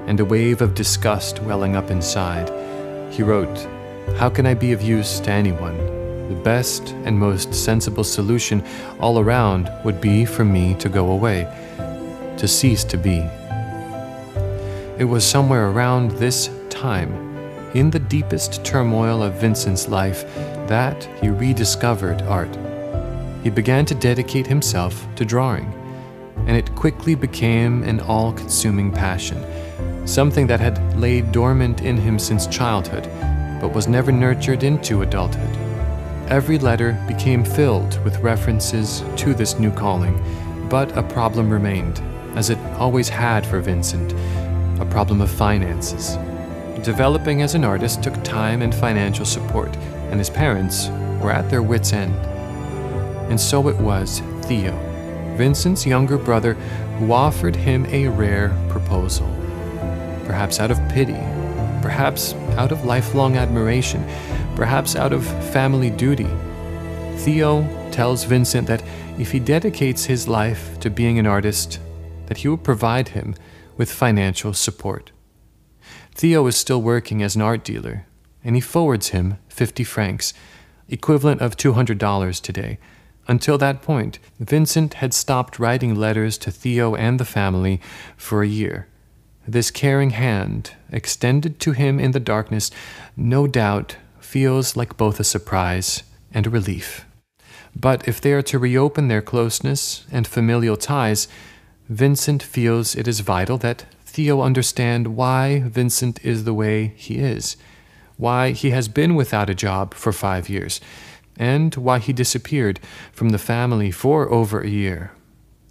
and 0.06 0.18
a 0.20 0.24
wave 0.24 0.60
of 0.60 0.74
disgust 0.74 1.40
welling 1.42 1.76
up 1.76 1.90
inside. 1.90 2.50
He 3.12 3.22
wrote, 3.22 3.66
How 4.16 4.28
can 4.28 4.46
I 4.46 4.54
be 4.54 4.72
of 4.72 4.82
use 4.82 5.20
to 5.20 5.30
anyone? 5.30 5.97
The 6.28 6.34
best 6.34 6.90
and 7.04 7.18
most 7.18 7.54
sensible 7.54 8.04
solution 8.04 8.62
all 9.00 9.18
around 9.18 9.72
would 9.82 9.98
be 9.98 10.26
for 10.26 10.44
me 10.44 10.74
to 10.74 10.88
go 10.90 11.10
away, 11.10 11.46
to 12.36 12.46
cease 12.46 12.84
to 12.84 12.98
be. 12.98 13.26
It 14.98 15.04
was 15.04 15.24
somewhere 15.24 15.70
around 15.70 16.10
this 16.12 16.50
time 16.68 17.12
in 17.74 17.90
the 17.90 17.98
deepest 17.98 18.64
turmoil 18.64 19.22
of 19.22 19.40
Vincent's 19.40 19.88
life 19.88 20.24
that 20.68 21.04
he 21.22 21.28
rediscovered 21.28 22.20
art. 22.22 22.54
He 23.42 23.48
began 23.48 23.86
to 23.86 23.94
dedicate 23.94 24.46
himself 24.46 25.06
to 25.16 25.24
drawing, 25.24 25.72
and 26.46 26.56
it 26.56 26.74
quickly 26.74 27.14
became 27.14 27.82
an 27.84 28.00
all 28.00 28.32
consuming 28.32 28.92
passion, 28.92 29.42
something 30.06 30.46
that 30.48 30.60
had 30.60 30.98
laid 30.98 31.32
dormant 31.32 31.80
in 31.80 31.96
him 31.96 32.18
since 32.18 32.46
childhood, 32.46 33.08
but 33.60 33.72
was 33.72 33.88
never 33.88 34.12
nurtured 34.12 34.62
into 34.62 35.02
adulthood. 35.02 35.67
Every 36.30 36.58
letter 36.58 36.92
became 37.08 37.42
filled 37.42 38.04
with 38.04 38.18
references 38.18 39.02
to 39.16 39.32
this 39.32 39.58
new 39.58 39.70
calling, 39.70 40.22
but 40.68 40.94
a 40.94 41.02
problem 41.02 41.48
remained, 41.48 42.02
as 42.36 42.50
it 42.50 42.58
always 42.78 43.08
had 43.08 43.46
for 43.46 43.60
Vincent 43.60 44.12
a 44.78 44.84
problem 44.84 45.22
of 45.22 45.30
finances. 45.30 46.18
Developing 46.82 47.40
as 47.40 47.54
an 47.54 47.64
artist 47.64 48.02
took 48.02 48.22
time 48.24 48.60
and 48.60 48.74
financial 48.74 49.24
support, 49.24 49.74
and 50.10 50.18
his 50.20 50.28
parents 50.28 50.88
were 51.22 51.32
at 51.32 51.48
their 51.48 51.62
wits' 51.62 51.94
end. 51.94 52.14
And 53.30 53.40
so 53.40 53.66
it 53.68 53.76
was 53.78 54.20
Theo, 54.42 54.76
Vincent's 55.38 55.86
younger 55.86 56.18
brother, 56.18 56.54
who 56.98 57.10
offered 57.10 57.56
him 57.56 57.86
a 57.86 58.06
rare 58.08 58.54
proposal. 58.68 59.26
Perhaps 60.26 60.60
out 60.60 60.70
of 60.70 60.88
pity, 60.90 61.16
perhaps 61.80 62.34
out 62.58 62.70
of 62.70 62.84
lifelong 62.84 63.38
admiration, 63.38 64.06
perhaps 64.58 64.96
out 64.96 65.12
of 65.12 65.24
family 65.52 65.88
duty. 65.88 66.26
Theo 67.18 67.62
tells 67.92 68.24
Vincent 68.24 68.66
that 68.66 68.82
if 69.16 69.30
he 69.30 69.38
dedicates 69.38 70.06
his 70.06 70.26
life 70.26 70.80
to 70.80 70.90
being 70.90 71.16
an 71.16 71.28
artist, 71.28 71.78
that 72.26 72.38
he 72.38 72.48
will 72.48 72.58
provide 72.58 73.10
him 73.10 73.36
with 73.76 73.88
financial 73.88 74.52
support. 74.52 75.12
Theo 76.12 76.44
is 76.48 76.56
still 76.56 76.82
working 76.82 77.22
as 77.22 77.36
an 77.36 77.42
art 77.42 77.62
dealer, 77.62 78.06
and 78.42 78.56
he 78.56 78.60
forwards 78.60 79.10
him 79.10 79.38
50 79.48 79.84
francs, 79.84 80.34
equivalent 80.88 81.40
of 81.40 81.56
$200 81.56 82.42
today. 82.42 82.78
Until 83.28 83.58
that 83.58 83.80
point, 83.80 84.18
Vincent 84.40 84.94
had 84.94 85.14
stopped 85.14 85.60
writing 85.60 85.94
letters 85.94 86.36
to 86.38 86.50
Theo 86.50 86.96
and 86.96 87.20
the 87.20 87.24
family 87.24 87.80
for 88.16 88.42
a 88.42 88.48
year. 88.48 88.88
This 89.46 89.70
caring 89.70 90.10
hand, 90.10 90.72
extended 90.90 91.60
to 91.60 91.72
him 91.72 92.00
in 92.00 92.10
the 92.10 92.18
darkness, 92.18 92.72
no 93.16 93.46
doubt 93.46 93.94
feels 94.28 94.76
like 94.76 94.98
both 94.98 95.18
a 95.18 95.24
surprise 95.24 96.02
and 96.34 96.46
a 96.46 96.50
relief. 96.50 97.06
But 97.74 98.06
if 98.06 98.20
they 98.20 98.32
are 98.34 98.42
to 98.42 98.58
reopen 98.58 99.08
their 99.08 99.22
closeness 99.22 100.04
and 100.12 100.26
familial 100.26 100.76
ties, 100.76 101.28
Vincent 101.88 102.42
feels 102.42 102.94
it 102.94 103.08
is 103.08 103.20
vital 103.20 103.56
that 103.58 103.86
Theo 104.04 104.42
understand 104.42 105.16
why 105.16 105.60
Vincent 105.60 106.22
is 106.22 106.44
the 106.44 106.52
way 106.52 106.92
he 106.96 107.14
is, 107.16 107.56
why 108.18 108.50
he 108.50 108.68
has 108.70 108.86
been 108.88 109.14
without 109.14 109.48
a 109.48 109.54
job 109.54 109.94
for 109.94 110.12
five 110.12 110.50
years, 110.50 110.78
and 111.38 111.74
why 111.76 111.98
he 111.98 112.12
disappeared 112.12 112.80
from 113.12 113.30
the 113.30 113.38
family 113.38 113.90
for 113.90 114.30
over 114.30 114.60
a 114.60 114.68
year. 114.68 115.12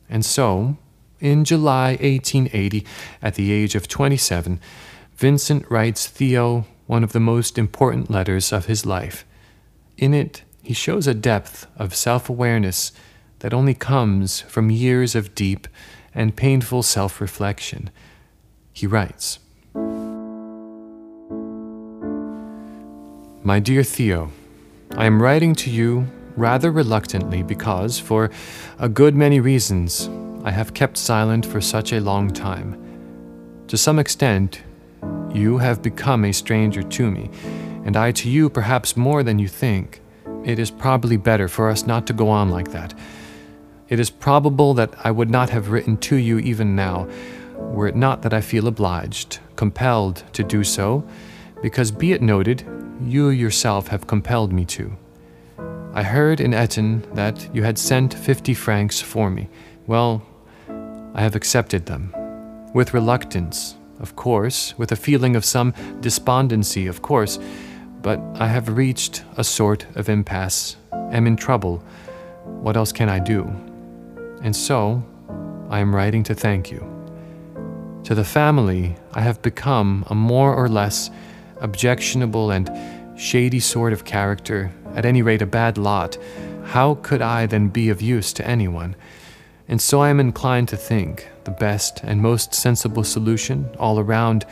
And 0.09 0.25
so, 0.25 0.77
in 1.19 1.45
July 1.45 1.89
1880, 2.01 2.83
at 3.21 3.35
the 3.35 3.51
age 3.51 3.75
of 3.75 3.87
27, 3.87 4.59
Vincent 5.15 5.69
writes 5.69 6.07
Theo 6.07 6.65
one 6.87 7.03
of 7.03 7.11
the 7.11 7.19
most 7.19 7.57
important 7.57 8.09
letters 8.09 8.51
of 8.51 8.65
his 8.65 8.85
life. 8.85 9.25
In 9.97 10.13
it, 10.13 10.43
he 10.63 10.73
shows 10.73 11.07
a 11.07 11.13
depth 11.13 11.67
of 11.77 11.95
self 11.95 12.29
awareness 12.29 12.91
that 13.39 13.53
only 13.53 13.73
comes 13.73 14.41
from 14.41 14.71
years 14.71 15.15
of 15.15 15.35
deep 15.35 15.67
and 16.15 16.35
painful 16.35 16.83
self 16.83 17.21
reflection. 17.21 17.89
He 18.73 18.87
writes 18.87 19.39
My 23.43 23.59
dear 23.59 23.83
Theo, 23.83 24.31
I 24.95 25.05
am 25.05 25.21
writing 25.21 25.55
to 25.55 25.69
you 25.69 26.07
rather 26.35 26.71
reluctantly 26.71 27.43
because, 27.43 27.99
for 27.99 28.29
a 28.77 28.89
good 28.89 29.15
many 29.15 29.39
reasons, 29.39 30.09
I 30.43 30.51
have 30.51 30.73
kept 30.73 30.97
silent 30.97 31.45
for 31.45 31.61
such 31.61 31.91
a 31.91 32.01
long 32.01 32.31
time. 32.31 32.77
To 33.67 33.77
some 33.77 33.99
extent, 33.99 34.61
you 35.37 35.59
have 35.59 35.81
become 35.81 36.25
a 36.25 36.33
stranger 36.33 36.83
to 36.83 37.11
me, 37.11 37.29
and 37.85 37.95
I 37.95 38.11
to 38.13 38.29
you 38.29 38.49
perhaps 38.49 38.97
more 38.97 39.23
than 39.23 39.39
you 39.39 39.47
think. 39.47 40.01
It 40.43 40.59
is 40.59 40.71
probably 40.71 41.17
better 41.17 41.47
for 41.47 41.69
us 41.69 41.85
not 41.85 42.07
to 42.07 42.13
go 42.13 42.29
on 42.29 42.49
like 42.49 42.71
that. 42.71 42.93
It 43.89 43.99
is 43.99 44.09
probable 44.09 44.73
that 44.73 44.93
I 45.03 45.11
would 45.11 45.29
not 45.29 45.49
have 45.49 45.69
written 45.69 45.97
to 45.97 46.15
you 46.15 46.39
even 46.39 46.75
now, 46.75 47.07
were 47.57 47.87
it 47.87 47.95
not 47.95 48.21
that 48.23 48.33
I 48.33 48.41
feel 48.41 48.67
obliged, 48.67 49.39
compelled 49.55 50.23
to 50.33 50.43
do 50.43 50.63
so, 50.63 51.07
because 51.61 51.91
be 51.91 52.11
it 52.11 52.21
noted, 52.21 52.65
you 53.01 53.29
yourself 53.29 53.87
have 53.87 54.07
compelled 54.07 54.51
me 54.51 54.65
to. 54.65 54.95
I 55.93 56.03
heard 56.03 56.39
in 56.39 56.51
Etten 56.51 57.15
that 57.15 57.49
you 57.55 57.63
had 57.63 57.79
sent 57.79 58.13
fifty 58.13 58.53
francs 58.53 59.01
for 59.01 59.29
me. 59.29 59.49
Well, 59.87 60.21
I 61.15 61.21
have 61.21 61.35
accepted 61.35 61.85
them. 61.85 62.13
With 62.73 62.93
reluctance, 62.93 63.75
of 63.99 64.15
course, 64.15 64.77
with 64.77 64.91
a 64.91 64.95
feeling 64.95 65.35
of 65.35 65.45
some 65.45 65.73
despondency, 65.99 66.87
of 66.87 67.01
course, 67.01 67.39
but 68.01 68.19
I 68.35 68.47
have 68.47 68.77
reached 68.77 69.23
a 69.37 69.43
sort 69.43 69.85
of 69.95 70.09
impasse, 70.09 70.77
am 70.93 71.27
in 71.27 71.35
trouble. 71.35 71.83
What 72.43 72.77
else 72.77 72.91
can 72.91 73.09
I 73.09 73.19
do? 73.19 73.43
And 74.41 74.55
so, 74.55 75.03
I 75.69 75.79
am 75.79 75.95
writing 75.95 76.23
to 76.23 76.35
thank 76.35 76.71
you. 76.71 76.85
To 78.05 78.15
the 78.15 78.23
family, 78.23 78.95
I 79.13 79.21
have 79.21 79.41
become 79.41 80.05
a 80.09 80.15
more 80.15 80.53
or 80.53 80.69
less 80.69 81.09
objectionable 81.59 82.51
and 82.51 82.69
shady 83.19 83.59
sort 83.59 83.93
of 83.93 84.05
character, 84.05 84.71
at 84.95 85.05
any 85.05 85.21
rate 85.21 85.41
a 85.41 85.45
bad 85.45 85.77
lot. 85.77 86.17
How 86.65 86.95
could 86.95 87.21
I 87.21 87.45
then 87.47 87.69
be 87.69 87.89
of 87.89 88.01
use 88.01 88.31
to 88.33 88.47
anyone? 88.47 88.95
And 89.67 89.81
so 89.81 89.99
I 90.01 90.09
am 90.09 90.19
inclined 90.19 90.69
to 90.69 90.77
think 90.77 91.27
the 91.47 91.51
best 91.51 92.01
and 92.03 92.21
most 92.21 92.53
sensible 92.53 93.05
solution 93.05 93.69
all 93.79 93.99
around 93.99 94.45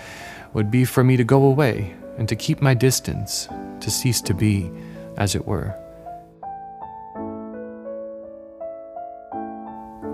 would 0.54 0.72
be 0.72 0.86
for 0.86 1.04
me 1.04 1.18
to 1.18 1.26
go 1.26 1.43
away 1.43 1.93
and 2.18 2.30
to 2.30 2.38
keep 2.38 2.62
my 2.62 2.74
distance, 2.74 3.50
to 3.82 3.91
cease 3.91 4.22
to 4.22 4.34
be, 4.34 4.72
as 5.18 5.36
it 5.36 5.46
were. 5.46 5.76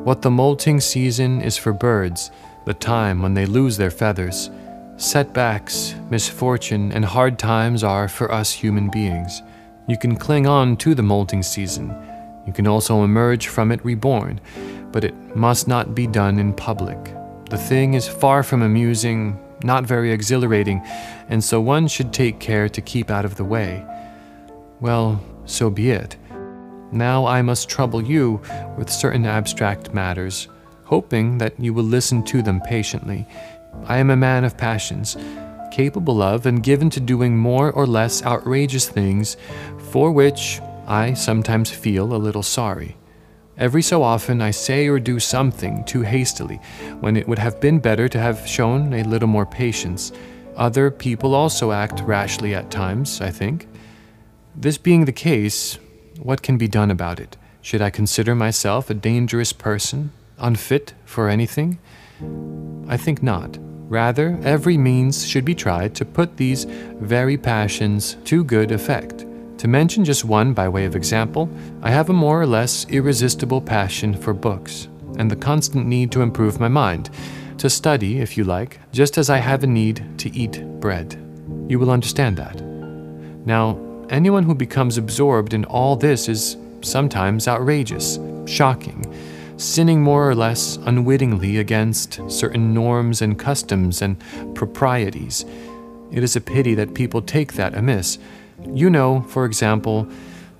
What 0.03 0.23
the 0.23 0.31
molting 0.31 0.79
season 0.81 1.41
is 1.41 1.55
for 1.55 1.71
birds, 1.71 2.31
the 2.65 2.73
time 2.73 3.21
when 3.21 3.35
they 3.35 3.45
lose 3.45 3.77
their 3.77 3.91
feathers, 3.91 4.49
setbacks, 4.97 5.93
misfortune, 6.09 6.91
and 6.93 7.05
hard 7.05 7.37
times 7.37 7.83
are 7.83 8.07
for 8.07 8.31
us 8.31 8.51
human 8.51 8.89
beings. 8.89 9.43
You 9.87 9.99
can 9.99 10.15
cling 10.15 10.47
on 10.47 10.77
to 10.77 10.95
the 10.95 11.03
molting 11.03 11.43
season. 11.43 11.95
You 12.47 12.53
can 12.53 12.65
also 12.65 13.03
emerge 13.03 13.47
from 13.49 13.71
it 13.71 13.85
reborn, 13.85 14.41
but 14.91 15.03
it 15.03 15.35
must 15.35 15.67
not 15.67 15.95
be 15.95 16.07
done 16.07 16.39
in 16.39 16.53
public. 16.53 16.97
The 17.49 17.57
thing 17.57 17.93
is 17.93 18.07
far 18.07 18.43
from 18.43 18.61
amusing, 18.61 19.39
not 19.63 19.85
very 19.85 20.11
exhilarating, 20.11 20.81
and 21.29 21.43
so 21.43 21.59
one 21.59 21.87
should 21.87 22.13
take 22.13 22.39
care 22.39 22.69
to 22.69 22.81
keep 22.81 23.09
out 23.09 23.25
of 23.25 23.35
the 23.35 23.43
way. 23.43 23.85
Well, 24.79 25.21
so 25.45 25.69
be 25.69 25.91
it. 25.91 26.17
Now 26.91 27.25
I 27.25 27.41
must 27.41 27.69
trouble 27.69 28.03
you 28.03 28.41
with 28.77 28.89
certain 28.89 29.25
abstract 29.25 29.93
matters, 29.93 30.47
hoping 30.83 31.37
that 31.37 31.59
you 31.59 31.73
will 31.73 31.83
listen 31.83 32.23
to 32.25 32.41
them 32.41 32.61
patiently. 32.61 33.27
I 33.85 33.97
am 33.97 34.09
a 34.09 34.15
man 34.17 34.43
of 34.43 34.57
passions, 34.57 35.15
capable 35.71 36.21
of 36.21 36.45
and 36.45 36.61
given 36.61 36.89
to 36.89 36.99
doing 36.99 37.37
more 37.37 37.71
or 37.71 37.87
less 37.87 38.23
outrageous 38.23 38.89
things, 38.89 39.37
for 39.91 40.11
which 40.11 40.59
I 40.87 41.13
sometimes 41.13 41.69
feel 41.69 42.13
a 42.13 42.17
little 42.17 42.43
sorry. 42.43 42.97
Every 43.57 43.81
so 43.81 44.01
often 44.01 44.41
I 44.41 44.51
say 44.51 44.87
or 44.87 44.99
do 44.99 45.19
something 45.19 45.83
too 45.83 46.01
hastily, 46.01 46.59
when 46.99 47.17
it 47.17 47.27
would 47.27 47.39
have 47.39 47.59
been 47.59 47.79
better 47.79 48.07
to 48.07 48.19
have 48.19 48.47
shown 48.47 48.93
a 48.93 49.03
little 49.03 49.27
more 49.27 49.45
patience. 49.45 50.11
Other 50.55 50.89
people 50.89 51.35
also 51.35 51.71
act 51.71 52.01
rashly 52.01 52.55
at 52.55 52.71
times, 52.71 53.21
I 53.21 53.29
think. 53.29 53.67
This 54.55 54.77
being 54.77 55.05
the 55.05 55.11
case, 55.11 55.77
what 56.19 56.41
can 56.41 56.57
be 56.57 56.67
done 56.67 56.91
about 56.91 57.19
it? 57.19 57.37
Should 57.61 57.81
I 57.81 57.89
consider 57.89 58.35
myself 58.35 58.89
a 58.89 58.95
dangerous 58.95 59.53
person, 59.53 60.11
unfit 60.39 60.93
for 61.05 61.29
anything? 61.29 61.79
I 62.87 62.97
think 62.97 63.21
not. 63.21 63.57
Rather, 63.87 64.39
every 64.43 64.77
means 64.77 65.27
should 65.27 65.45
be 65.45 65.55
tried 65.55 65.93
to 65.95 66.05
put 66.05 66.37
these 66.37 66.65
very 66.65 67.37
passions 67.37 68.15
to 68.25 68.43
good 68.43 68.71
effect. 68.71 69.25
To 69.61 69.67
mention 69.67 70.03
just 70.03 70.25
one 70.25 70.53
by 70.53 70.67
way 70.67 70.85
of 70.85 70.95
example, 70.95 71.47
I 71.83 71.91
have 71.91 72.09
a 72.09 72.13
more 72.13 72.41
or 72.41 72.47
less 72.47 72.87
irresistible 72.89 73.61
passion 73.61 74.17
for 74.17 74.33
books, 74.33 74.87
and 75.19 75.29
the 75.29 75.35
constant 75.35 75.85
need 75.85 76.11
to 76.13 76.23
improve 76.23 76.59
my 76.59 76.67
mind, 76.67 77.11
to 77.59 77.69
study, 77.69 78.21
if 78.21 78.35
you 78.35 78.43
like, 78.43 78.79
just 78.91 79.19
as 79.19 79.29
I 79.29 79.37
have 79.37 79.63
a 79.63 79.67
need 79.67 80.03
to 80.17 80.35
eat 80.35 80.65
bread. 80.79 81.15
You 81.67 81.77
will 81.77 81.91
understand 81.91 82.37
that. 82.37 82.59
Now, 83.45 83.79
anyone 84.09 84.41
who 84.41 84.55
becomes 84.55 84.97
absorbed 84.97 85.53
in 85.53 85.65
all 85.65 85.95
this 85.95 86.27
is 86.27 86.57
sometimes 86.81 87.47
outrageous, 87.47 88.17
shocking, 88.47 89.13
sinning 89.57 90.01
more 90.01 90.27
or 90.27 90.33
less 90.33 90.77
unwittingly 90.87 91.59
against 91.59 92.19
certain 92.31 92.73
norms 92.73 93.21
and 93.21 93.37
customs 93.37 94.01
and 94.01 94.19
proprieties. 94.55 95.45
It 96.11 96.23
is 96.23 96.35
a 96.35 96.41
pity 96.41 96.73
that 96.73 96.95
people 96.95 97.21
take 97.21 97.53
that 97.53 97.75
amiss. 97.75 98.17
You 98.65 98.89
know, 98.89 99.21
for 99.23 99.45
example, 99.45 100.07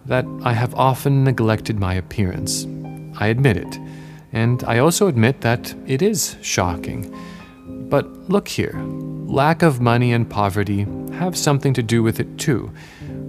that 0.06 0.26
I 0.44 0.54
have 0.54 0.74
often 0.76 1.24
neglected 1.24 1.80
my 1.80 1.94
appearance. 1.94 2.66
I 3.20 3.28
admit 3.28 3.58
it. 3.58 3.80
And 4.34 4.64
I 4.64 4.80
also 4.80 5.08
admit 5.08 5.42
that 5.42 5.74
it 5.88 6.02
is 6.02 6.38
shocking. 6.42 7.14
But 7.90 8.08
look 8.30 8.48
here 8.48 8.82
lack 9.32 9.62
of 9.62 9.80
money 9.80 10.12
and 10.12 10.30
poverty 10.30 10.86
have 11.14 11.38
something 11.38 11.74
to 11.74 11.82
do 11.82 12.04
with 12.04 12.20
it 12.20 12.38
too 12.38 12.70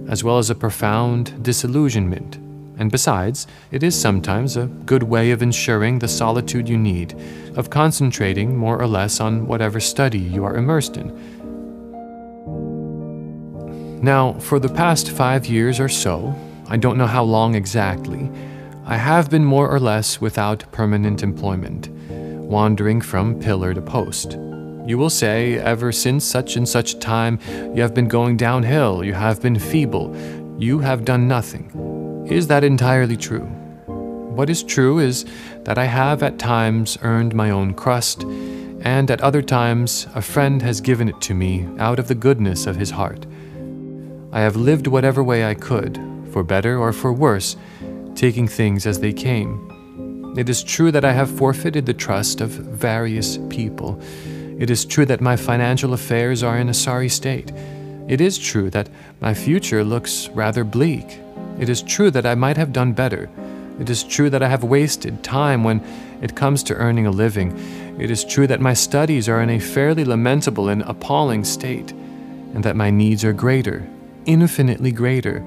as 0.07 0.23
well 0.23 0.37
as 0.37 0.49
a 0.49 0.55
profound 0.55 1.41
disillusionment. 1.43 2.35
And 2.77 2.91
besides, 2.91 3.47
it 3.71 3.83
is 3.83 3.99
sometimes 3.99 4.57
a 4.57 4.65
good 4.65 5.03
way 5.03 5.31
of 5.31 5.41
ensuring 5.41 5.99
the 5.99 6.07
solitude 6.07 6.67
you 6.67 6.77
need, 6.77 7.15
of 7.55 7.69
concentrating 7.69 8.57
more 8.57 8.81
or 8.81 8.87
less 8.87 9.19
on 9.19 9.47
whatever 9.47 9.79
study 9.79 10.19
you 10.19 10.43
are 10.43 10.55
immersed 10.55 10.97
in. 10.97 11.09
Now, 14.03 14.33
for 14.33 14.59
the 14.59 14.67
past 14.67 15.11
five 15.11 15.45
years 15.45 15.79
or 15.79 15.87
so, 15.87 16.35
I 16.67 16.75
don't 16.75 16.97
know 16.97 17.07
how 17.07 17.23
long 17.23 17.55
exactly, 17.55 18.29
I 18.83 18.97
have 18.97 19.29
been 19.29 19.45
more 19.45 19.69
or 19.69 19.79
less 19.79 20.19
without 20.19 20.69
permanent 20.73 21.23
employment, 21.23 21.87
wandering 21.87 22.99
from 22.99 23.39
pillar 23.39 23.73
to 23.73 23.81
post. 23.81 24.33
You 24.85 24.97
will 24.97 25.09
say, 25.09 25.57
ever 25.57 25.93
since 25.93 26.25
such 26.25 26.57
and 26.57 26.67
such 26.67 26.99
time, 26.99 27.39
you 27.73 27.81
have 27.81 27.93
been 27.93 28.09
going 28.09 28.35
downhill, 28.35 29.05
you 29.05 29.13
have 29.13 29.41
been 29.41 29.57
feeble, 29.57 30.13
you 30.59 30.79
have 30.79 31.05
done 31.05 31.29
nothing. 31.29 32.27
Is 32.29 32.47
that 32.47 32.65
entirely 32.65 33.15
true? 33.15 33.45
What 33.85 34.49
is 34.49 34.63
true 34.63 34.99
is 34.99 35.23
that 35.63 35.77
I 35.77 35.85
have 35.85 36.21
at 36.23 36.39
times 36.39 36.97
earned 37.03 37.33
my 37.33 37.51
own 37.51 37.73
crust, 37.73 38.23
and 38.81 39.09
at 39.09 39.21
other 39.21 39.41
times 39.41 40.07
a 40.13 40.21
friend 40.21 40.61
has 40.61 40.81
given 40.81 41.07
it 41.07 41.21
to 41.21 41.33
me 41.33 41.69
out 41.79 41.99
of 41.99 42.09
the 42.09 42.15
goodness 42.15 42.65
of 42.65 42.75
his 42.75 42.91
heart. 42.91 43.25
I 44.33 44.41
have 44.41 44.55
lived 44.55 44.87
whatever 44.87 45.23
way 45.23 45.45
I 45.45 45.53
could, 45.53 45.99
for 46.31 46.43
better 46.43 46.79
or 46.79 46.91
for 46.91 47.13
worse, 47.13 47.55
taking 48.15 48.47
things 48.47 48.87
as 48.87 48.99
they 48.99 49.13
came. 49.13 50.33
It 50.35 50.49
is 50.49 50.63
true 50.63 50.91
that 50.91 51.05
I 51.05 51.11
have 51.11 51.29
forfeited 51.29 51.85
the 51.85 51.93
trust 51.93 52.41
of 52.41 52.49
various 52.49 53.37
people. 53.49 54.01
It 54.57 54.71
is 54.71 54.85
true 54.85 55.05
that 55.05 55.21
my 55.21 55.35
financial 55.35 55.93
affairs 55.93 56.41
are 56.41 56.57
in 56.57 56.67
a 56.67 56.73
sorry 56.73 57.09
state. 57.09 57.51
It 58.07 58.21
is 58.21 58.39
true 58.39 58.71
that 58.71 58.89
my 59.21 59.35
future 59.35 59.83
looks 59.83 60.29
rather 60.29 60.63
bleak. 60.63 61.19
It 61.59 61.69
is 61.69 61.83
true 61.83 62.09
that 62.09 62.25
I 62.25 62.33
might 62.33 62.57
have 62.57 62.73
done 62.73 62.93
better. 62.93 63.29
It 63.79 63.87
is 63.87 64.03
true 64.03 64.31
that 64.31 64.41
I 64.41 64.49
have 64.49 64.63
wasted 64.63 65.23
time 65.23 65.63
when 65.63 65.79
it 66.23 66.35
comes 66.35 66.63
to 66.63 66.75
earning 66.75 67.05
a 67.05 67.11
living. 67.11 67.55
It 67.99 68.09
is 68.09 68.25
true 68.25 68.47
that 68.47 68.61
my 68.61 68.73
studies 68.73 69.29
are 69.29 69.43
in 69.43 69.51
a 69.51 69.59
fairly 69.59 70.03
lamentable 70.03 70.69
and 70.69 70.81
appalling 70.83 71.43
state, 71.43 71.91
and 71.91 72.63
that 72.63 72.75
my 72.75 72.89
needs 72.89 73.23
are 73.23 73.33
greater, 73.33 73.87
infinitely 74.25 74.91
greater, 74.91 75.43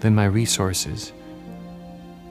than 0.00 0.14
my 0.14 0.24
resources. 0.24 1.12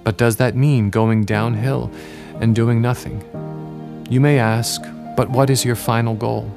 But 0.04 0.18
does 0.18 0.38
that 0.38 0.56
mean 0.56 0.90
going 0.90 1.26
downhill 1.26 1.92
and 2.40 2.56
doing 2.56 2.82
nothing? 2.82 3.24
You 4.10 4.22
may 4.22 4.40
ask, 4.40 4.82
but 5.18 5.30
what 5.30 5.50
is 5.50 5.66
your 5.66 5.76
final 5.76 6.14
goal? 6.14 6.52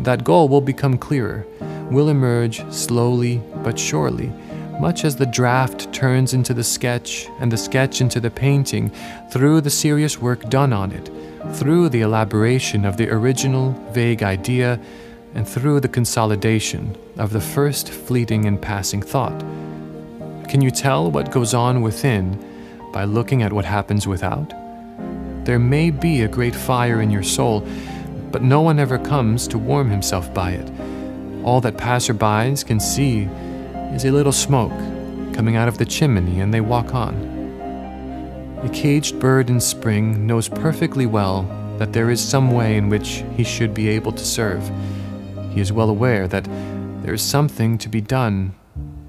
That 0.00 0.24
goal 0.24 0.48
will 0.48 0.60
become 0.60 0.98
clearer, 0.98 1.46
will 1.90 2.08
emerge 2.08 2.68
slowly 2.72 3.40
but 3.62 3.78
surely 3.78 4.32
much 4.80 5.04
as 5.04 5.14
the 5.14 5.26
draft 5.26 5.92
turns 5.92 6.34
into 6.34 6.52
the 6.52 6.64
sketch 6.64 7.28
and 7.38 7.52
the 7.52 7.56
sketch 7.56 8.00
into 8.00 8.18
the 8.18 8.30
painting 8.30 8.90
through 9.30 9.60
the 9.60 9.70
serious 9.70 10.18
work 10.18 10.48
done 10.48 10.72
on 10.72 10.90
it, 10.90 11.08
through 11.54 11.88
the 11.88 12.00
elaboration 12.00 12.84
of 12.84 12.96
the 12.96 13.08
original 13.08 13.70
vague 13.92 14.22
idea, 14.24 14.80
and 15.34 15.48
through 15.48 15.80
the 15.80 15.88
consolidation 15.88 16.96
of 17.18 17.32
the 17.32 17.40
first 17.40 17.90
fleeting 17.90 18.44
and 18.44 18.60
passing 18.60 19.02
thought. 19.02 19.38
Can 20.48 20.60
you 20.60 20.70
tell 20.70 21.10
what 21.10 21.30
goes 21.30 21.54
on 21.54 21.82
within 21.82 22.38
by 22.92 23.04
looking 23.04 23.42
at 23.42 23.52
what 23.52 23.64
happens 23.64 24.06
without? 24.06 24.52
There 25.44 25.58
may 25.58 25.90
be 25.90 26.22
a 26.22 26.28
great 26.28 26.54
fire 26.54 27.00
in 27.00 27.10
your 27.10 27.22
soul, 27.22 27.66
but 28.30 28.42
no 28.42 28.60
one 28.60 28.78
ever 28.78 28.98
comes 28.98 29.48
to 29.48 29.58
warm 29.58 29.90
himself 29.90 30.32
by 30.32 30.52
it. 30.52 30.70
All 31.44 31.60
that 31.62 31.76
passerbys 31.76 32.64
can 32.64 32.78
see 32.78 33.22
is 33.94 34.04
a 34.04 34.12
little 34.12 34.32
smoke 34.32 34.72
coming 35.34 35.56
out 35.56 35.68
of 35.68 35.78
the 35.78 35.84
chimney, 35.84 36.40
and 36.40 36.52
they 36.52 36.60
walk 36.60 36.94
on. 36.94 37.14
A 38.62 38.68
caged 38.68 39.18
bird 39.18 39.50
in 39.50 39.60
spring 39.60 40.26
knows 40.26 40.48
perfectly 40.48 41.06
well 41.06 41.42
that 41.78 41.92
there 41.92 42.10
is 42.10 42.20
some 42.22 42.52
way 42.52 42.76
in 42.76 42.88
which 42.88 43.24
he 43.36 43.42
should 43.42 43.74
be 43.74 43.88
able 43.88 44.12
to 44.12 44.24
serve. 44.24 44.70
He 45.52 45.60
is 45.60 45.72
well 45.72 45.90
aware 45.90 46.26
that 46.28 46.48
there 47.02 47.14
is 47.14 47.22
something 47.22 47.78
to 47.78 47.88
be 47.88 48.00
done, 48.00 48.54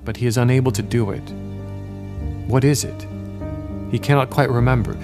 but 0.04 0.18
he 0.18 0.28
is 0.28 0.38
unable 0.38 0.72
to 0.72 0.82
do 0.82 1.12
it. 1.12 1.28
What 2.48 2.64
is 2.64 2.84
it? 2.84 3.08
He 3.92 4.00
cannot 4.00 4.30
quite 4.30 4.50
remember, 4.50 4.98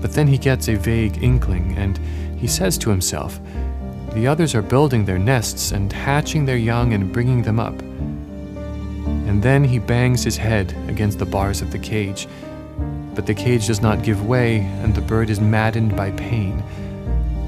but 0.00 0.12
then 0.12 0.26
he 0.26 0.38
gets 0.38 0.68
a 0.68 0.76
vague 0.76 1.22
inkling, 1.22 1.76
and 1.76 1.98
he 2.38 2.46
says 2.46 2.76
to 2.78 2.90
himself, 2.90 3.40
The 4.14 4.26
others 4.26 4.54
are 4.54 4.62
building 4.62 5.04
their 5.04 5.18
nests 5.18 5.72
and 5.72 5.92
hatching 5.92 6.44
their 6.44 6.56
young 6.56 6.92
and 6.92 7.12
bringing 7.12 7.42
them 7.42 7.58
up 7.60 7.80
and 9.32 9.42
then 9.42 9.64
he 9.64 9.78
bangs 9.78 10.22
his 10.22 10.36
head 10.36 10.74
against 10.88 11.18
the 11.18 11.24
bars 11.24 11.62
of 11.62 11.70
the 11.70 11.78
cage. 11.78 12.28
But 13.14 13.24
the 13.24 13.34
cage 13.34 13.66
does 13.66 13.80
not 13.80 14.02
give 14.02 14.26
way, 14.26 14.60
and 14.82 14.94
the 14.94 15.00
bird 15.00 15.30
is 15.30 15.40
maddened 15.40 15.96
by 15.96 16.10
pain. 16.12 16.62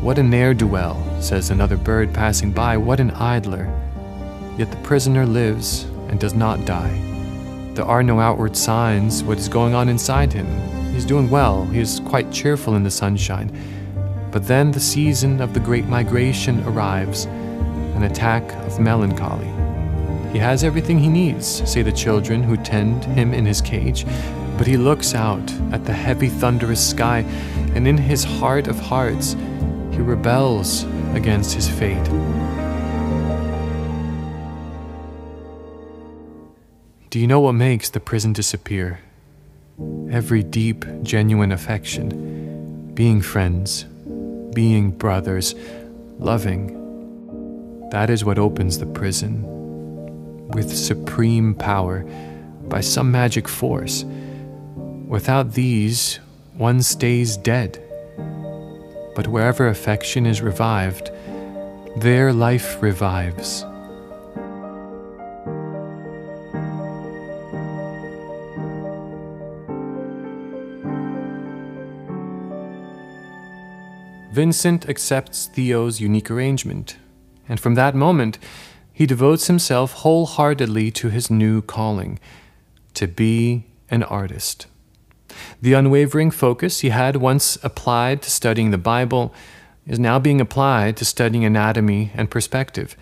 What 0.05 0.19
a 0.19 0.23
ne'er 0.23 0.53
do 0.53 0.67
well, 0.67 1.03
says 1.19 1.49
another 1.49 1.79
bird 1.79 2.13
passing 2.13 2.53
by, 2.53 2.77
what 2.77 3.01
an 3.01 3.11
idler. 3.13 3.73
Yet 4.59 4.71
the 4.71 4.77
prisoner 4.83 5.25
lives 5.25 5.85
and 6.11 6.21
does 6.21 6.35
not 6.35 6.67
die. 6.67 7.01
There 7.73 7.87
are 7.87 8.03
no 8.03 8.21
outward 8.21 8.55
signs 8.55 9.25
what 9.25 9.39
is 9.39 9.49
going 9.49 9.73
on 9.73 9.89
inside 9.89 10.31
him. 10.31 10.47
He's 10.93 11.07
doing 11.07 11.31
well, 11.31 11.65
he 11.65 11.81
is 11.81 12.01
quite 12.01 12.31
cheerful 12.31 12.75
in 12.75 12.83
the 12.83 12.91
sunshine. 12.91 13.51
But 14.31 14.47
then 14.47 14.73
the 14.73 14.79
season 14.79 15.41
of 15.41 15.55
the 15.55 15.61
great 15.61 15.87
migration 15.87 16.63
arrives, 16.65 17.25
an 17.25 18.03
attack 18.03 18.53
of 18.67 18.79
melancholy. 18.79 19.49
He 20.35 20.39
has 20.39 20.65
everything 20.65 20.99
he 20.99 21.09
needs, 21.09 21.67
say 21.67 21.81
the 21.81 21.91
children 21.91 22.43
who 22.43 22.59
tend 22.59 23.07
him 23.07 23.33
in 23.33 23.47
his 23.47 23.63
cage. 23.63 24.05
But 24.59 24.67
he 24.67 24.77
looks 24.77 25.15
out 25.15 25.51
at 25.73 25.87
the 25.87 25.95
heavy, 25.95 26.29
thunderous 26.29 26.91
sky, 26.91 27.21
and 27.75 27.89
in 27.89 27.97
his 27.97 28.23
heart 28.23 28.69
of 28.69 28.79
hearts, 28.79 29.35
he 29.95 30.01
rebels 30.01 30.83
against 31.15 31.55
his 31.55 31.69
fate. 31.69 32.05
Do 37.11 37.21
you 37.21 37.29
know 37.29 37.39
what 37.39 37.53
makes 37.53 37.91
the 37.91 38.01
prison 38.01 38.33
disappear? 38.33 38.99
Every 40.11 40.43
deep, 40.43 40.85
genuine 41.05 41.53
affection, 41.53 42.91
being 42.93 43.23
friends, 43.23 43.85
being 44.53 44.91
brothers, 44.91 45.55
loving. 46.19 47.89
That 47.91 48.11
is 48.11 48.25
what 48.25 48.37
opens 48.37 48.81
the 48.81 48.87
prison 48.87 49.45
with 50.49 50.77
supreme 50.77 51.55
power 51.55 52.05
by 52.69 52.81
some 52.81 53.13
magic 53.13 53.47
force. 53.47 54.05
Without 55.07 55.53
these, 55.53 56.19
one 56.57 56.83
stays 56.83 57.37
dead. 57.37 57.84
But 59.15 59.29
wherever 59.29 59.69
affection 59.69 60.27
is 60.27 60.43
revived, 60.43 61.11
there 61.97 62.33
life 62.33 62.83
revives. 62.83 63.65
Vincent 74.33 74.89
accepts 74.89 75.47
Theo's 75.47 76.01
unique 76.01 76.29
arrangement, 76.29 76.97
and 77.49 77.61
from 77.61 77.75
that 77.77 77.95
moment, 77.95 78.37
he 78.93 79.07
devotes 79.07 79.47
himself 79.47 79.93
wholeheartedly 79.93 80.91
to 80.91 81.09
his 81.09 81.31
new 81.31 81.63
calling 81.63 82.19
to 82.95 83.07
be 83.07 83.67
an 83.91 84.03
artist. 84.03 84.67
The 85.61 85.73
unwavering 85.73 86.31
focus 86.31 86.81
he 86.81 86.91
had 86.91 87.17
once 87.17 87.59
applied 87.63 88.23
to 88.23 88.31
studying 88.31 88.71
the 88.71 88.79
Bible 88.79 89.35
is 89.87 89.99
now 89.99 90.19
being 90.19 90.41
applied 90.41 90.97
to 90.97 91.05
studying 91.05 91.45
anatomy 91.45 92.11
and 92.15 92.31
perspective. 92.31 92.97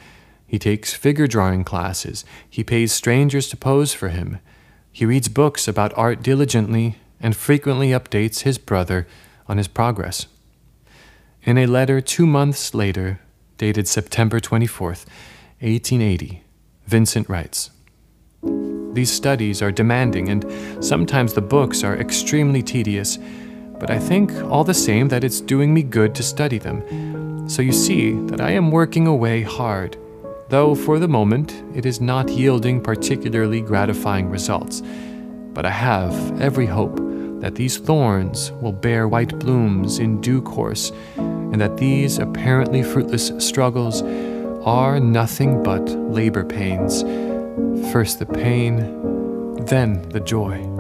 He 0.47 0.59
takes 0.59 0.93
figure 0.93 1.26
drawing 1.26 1.64
classes. 1.64 2.24
He 2.49 2.62
pays 2.64 2.93
strangers 2.93 3.49
to 3.49 3.57
pose 3.57 3.95
for 3.95 4.09
him. 4.09 4.39
He 4.91 5.07
reads 5.07 5.28
books 5.28 5.66
about 5.66 5.97
art 5.97 6.22
diligently 6.22 6.97
and 7.20 7.35
frequently 7.35 7.89
updates 7.89 8.41
his 8.41 8.59
brother 8.59 9.07
on 9.49 9.57
his 9.57 9.68
progress. 9.68 10.26
In 11.45 11.57
a 11.57 11.66
letter 11.66 12.01
two 12.01 12.26
months 12.26 12.74
later, 12.74 13.20
dated 13.57 13.89
September 13.89 14.41
24th, 14.41 15.07
1880, 15.61 16.43
Vincent 16.87 17.28
writes 17.28 17.70
These 18.93 19.11
studies 19.11 19.62
are 19.62 19.72
demanding, 19.72 20.28
and 20.28 20.45
sometimes 20.84 21.32
the 21.32 21.40
books 21.40 21.82
are 21.82 21.97
extremely 21.97 22.62
tedious, 22.62 23.18
but 23.80 23.90
I 23.90 23.99
think 23.99 24.32
all 24.45 24.64
the 24.64 24.74
same 24.74 25.09
that 25.09 25.24
it's 25.24 25.40
doing 25.40 25.72
me 25.72 25.82
good 25.82 26.14
to 26.14 26.22
study 26.22 26.59
them. 26.59 27.49
So 27.49 27.62
you 27.62 27.72
see 27.72 28.12
that 28.26 28.40
I 28.40 28.51
am 28.51 28.70
working 28.70 29.07
away 29.07 29.43
hard, 29.43 29.97
though 30.51 30.74
for 30.74 30.99
the 30.99 31.09
moment 31.09 31.62
it 31.74 31.86
is 31.86 32.01
not 32.01 32.28
yielding 32.28 32.80
particularly 32.80 33.61
gratifying 33.61 34.28
results. 34.28 34.82
But 35.55 35.66
I 35.66 35.70
have 35.70 36.40
every 36.40 36.66
hope 36.66 36.97
that 37.40 37.55
these 37.57 37.78
thorns 37.78 38.53
will 38.61 38.72
bear 38.72 39.09
white 39.09 39.38
blooms 39.38 39.99
in 39.99 40.20
due 40.20 40.43
course, 40.43 40.93
and 41.16 41.61
that 41.61 41.78
these 41.78 42.18
apparently 42.18 42.82
fruitless 42.82 43.32
struggles 43.38 44.03
are 44.64 45.01
nothing 45.01 45.62
but 45.62 45.82
labor 45.90 46.45
pains. 46.45 47.03
First 47.92 48.18
the 48.18 48.26
pain, 48.26 48.76
then 49.66 50.09
the 50.09 50.20
joy. 50.20 50.72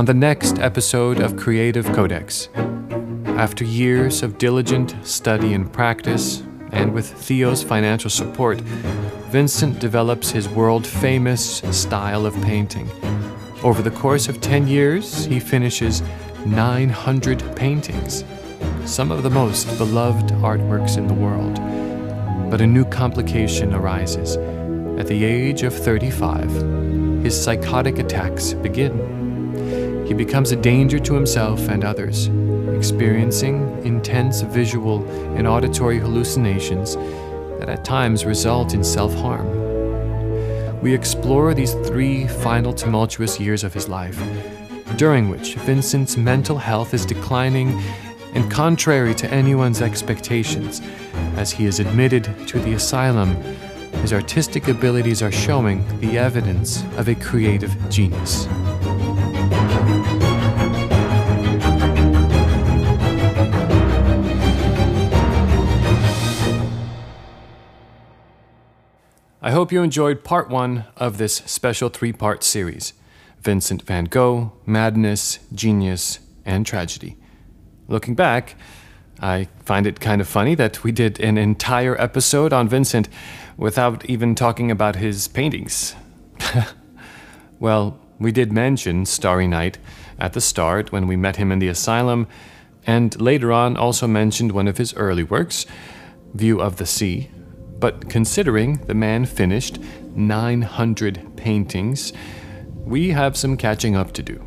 On 0.00 0.06
the 0.06 0.14
next 0.14 0.58
episode 0.60 1.20
of 1.20 1.36
Creative 1.36 1.84
Codex. 1.92 2.48
After 3.36 3.66
years 3.66 4.22
of 4.22 4.38
diligent 4.38 4.96
study 5.06 5.52
and 5.52 5.70
practice, 5.70 6.42
and 6.72 6.94
with 6.94 7.06
Theo's 7.06 7.62
financial 7.62 8.08
support, 8.08 8.62
Vincent 9.28 9.78
develops 9.78 10.30
his 10.30 10.48
world 10.48 10.86
famous 10.86 11.58
style 11.70 12.24
of 12.24 12.34
painting. 12.40 12.88
Over 13.62 13.82
the 13.82 13.90
course 13.90 14.26
of 14.26 14.40
10 14.40 14.68
years, 14.68 15.26
he 15.26 15.38
finishes 15.38 16.02
900 16.46 17.54
paintings, 17.54 18.24
some 18.86 19.12
of 19.12 19.22
the 19.22 19.28
most 19.28 19.66
beloved 19.76 20.30
artworks 20.36 20.96
in 20.96 21.08
the 21.08 21.12
world. 21.12 21.56
But 22.50 22.62
a 22.62 22.66
new 22.66 22.86
complication 22.86 23.74
arises. 23.74 24.36
At 24.98 25.08
the 25.08 25.22
age 25.24 25.62
of 25.62 25.74
35, 25.74 27.22
his 27.22 27.38
psychotic 27.38 27.98
attacks 27.98 28.54
begin. 28.54 29.20
He 30.10 30.14
becomes 30.14 30.50
a 30.50 30.56
danger 30.56 30.98
to 30.98 31.14
himself 31.14 31.68
and 31.68 31.84
others, 31.84 32.26
experiencing 32.76 33.80
intense 33.84 34.40
visual 34.40 35.08
and 35.36 35.46
auditory 35.46 36.00
hallucinations 36.00 36.96
that 37.60 37.68
at 37.68 37.84
times 37.84 38.24
result 38.24 38.74
in 38.74 38.82
self 38.82 39.14
harm. 39.14 39.46
We 40.80 40.92
explore 40.92 41.54
these 41.54 41.74
three 41.86 42.26
final 42.26 42.72
tumultuous 42.72 43.38
years 43.38 43.62
of 43.62 43.72
his 43.72 43.88
life, 43.88 44.20
during 44.96 45.28
which 45.28 45.54
Vincent's 45.54 46.16
mental 46.16 46.58
health 46.58 46.92
is 46.92 47.06
declining 47.06 47.80
and 48.34 48.50
contrary 48.50 49.14
to 49.14 49.32
anyone's 49.32 49.80
expectations, 49.80 50.82
as 51.36 51.52
he 51.52 51.66
is 51.66 51.78
admitted 51.78 52.24
to 52.48 52.58
the 52.58 52.72
asylum, 52.72 53.36
his 54.02 54.12
artistic 54.12 54.66
abilities 54.66 55.22
are 55.22 55.30
showing 55.30 55.86
the 56.00 56.18
evidence 56.18 56.82
of 56.96 57.06
a 57.06 57.14
creative 57.14 57.72
genius. 57.88 58.48
I 69.50 69.52
hope 69.52 69.72
you 69.72 69.82
enjoyed 69.82 70.22
part 70.22 70.48
one 70.48 70.84
of 70.96 71.18
this 71.18 71.42
special 71.44 71.88
three 71.88 72.12
part 72.12 72.44
series 72.44 72.92
Vincent 73.40 73.82
van 73.82 74.04
Gogh, 74.04 74.52
Madness, 74.64 75.40
Genius, 75.52 76.20
and 76.44 76.64
Tragedy. 76.64 77.16
Looking 77.88 78.14
back, 78.14 78.54
I 79.18 79.48
find 79.64 79.88
it 79.88 79.98
kind 79.98 80.20
of 80.20 80.28
funny 80.28 80.54
that 80.54 80.84
we 80.84 80.92
did 80.92 81.18
an 81.18 81.36
entire 81.36 82.00
episode 82.00 82.52
on 82.52 82.68
Vincent 82.68 83.08
without 83.56 84.08
even 84.08 84.36
talking 84.36 84.70
about 84.70 84.94
his 84.94 85.26
paintings. 85.26 85.96
well, 87.58 87.98
we 88.20 88.30
did 88.30 88.52
mention 88.52 89.04
Starry 89.04 89.48
Night 89.48 89.78
at 90.20 90.32
the 90.32 90.40
start 90.40 90.92
when 90.92 91.08
we 91.08 91.16
met 91.16 91.38
him 91.38 91.50
in 91.50 91.58
the 91.58 91.66
asylum, 91.66 92.28
and 92.86 93.20
later 93.20 93.50
on 93.50 93.76
also 93.76 94.06
mentioned 94.06 94.52
one 94.52 94.68
of 94.68 94.78
his 94.78 94.94
early 94.94 95.24
works, 95.24 95.66
View 96.34 96.60
of 96.60 96.76
the 96.76 96.86
Sea, 96.86 97.30
but 97.80 98.08
considering 98.08 98.76
the 98.86 98.94
man 98.94 99.24
finished 99.24 99.78
900 100.14 101.36
paintings, 101.36 102.12
we 102.76 103.10
have 103.10 103.36
some 103.36 103.56
catching 103.56 103.96
up 103.96 104.12
to 104.12 104.22
do. 104.22 104.44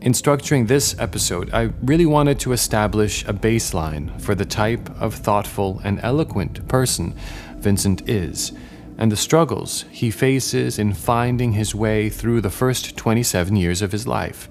In 0.00 0.12
structuring 0.12 0.66
this 0.66 0.98
episode, 0.98 1.52
I 1.52 1.70
really 1.82 2.06
wanted 2.06 2.40
to 2.40 2.52
establish 2.52 3.24
a 3.24 3.32
baseline 3.32 4.20
for 4.20 4.34
the 4.34 4.44
type 4.44 4.90
of 5.00 5.14
thoughtful 5.14 5.80
and 5.84 6.00
eloquent 6.02 6.66
person 6.68 7.14
Vincent 7.56 8.08
is, 8.08 8.52
and 8.98 9.12
the 9.12 9.16
struggles 9.16 9.84
he 9.90 10.10
faces 10.10 10.78
in 10.78 10.92
finding 10.92 11.52
his 11.52 11.74
way 11.74 12.08
through 12.08 12.40
the 12.40 12.50
first 12.50 12.96
27 12.96 13.54
years 13.54 13.80
of 13.80 13.92
his 13.92 14.06
life. 14.06 14.48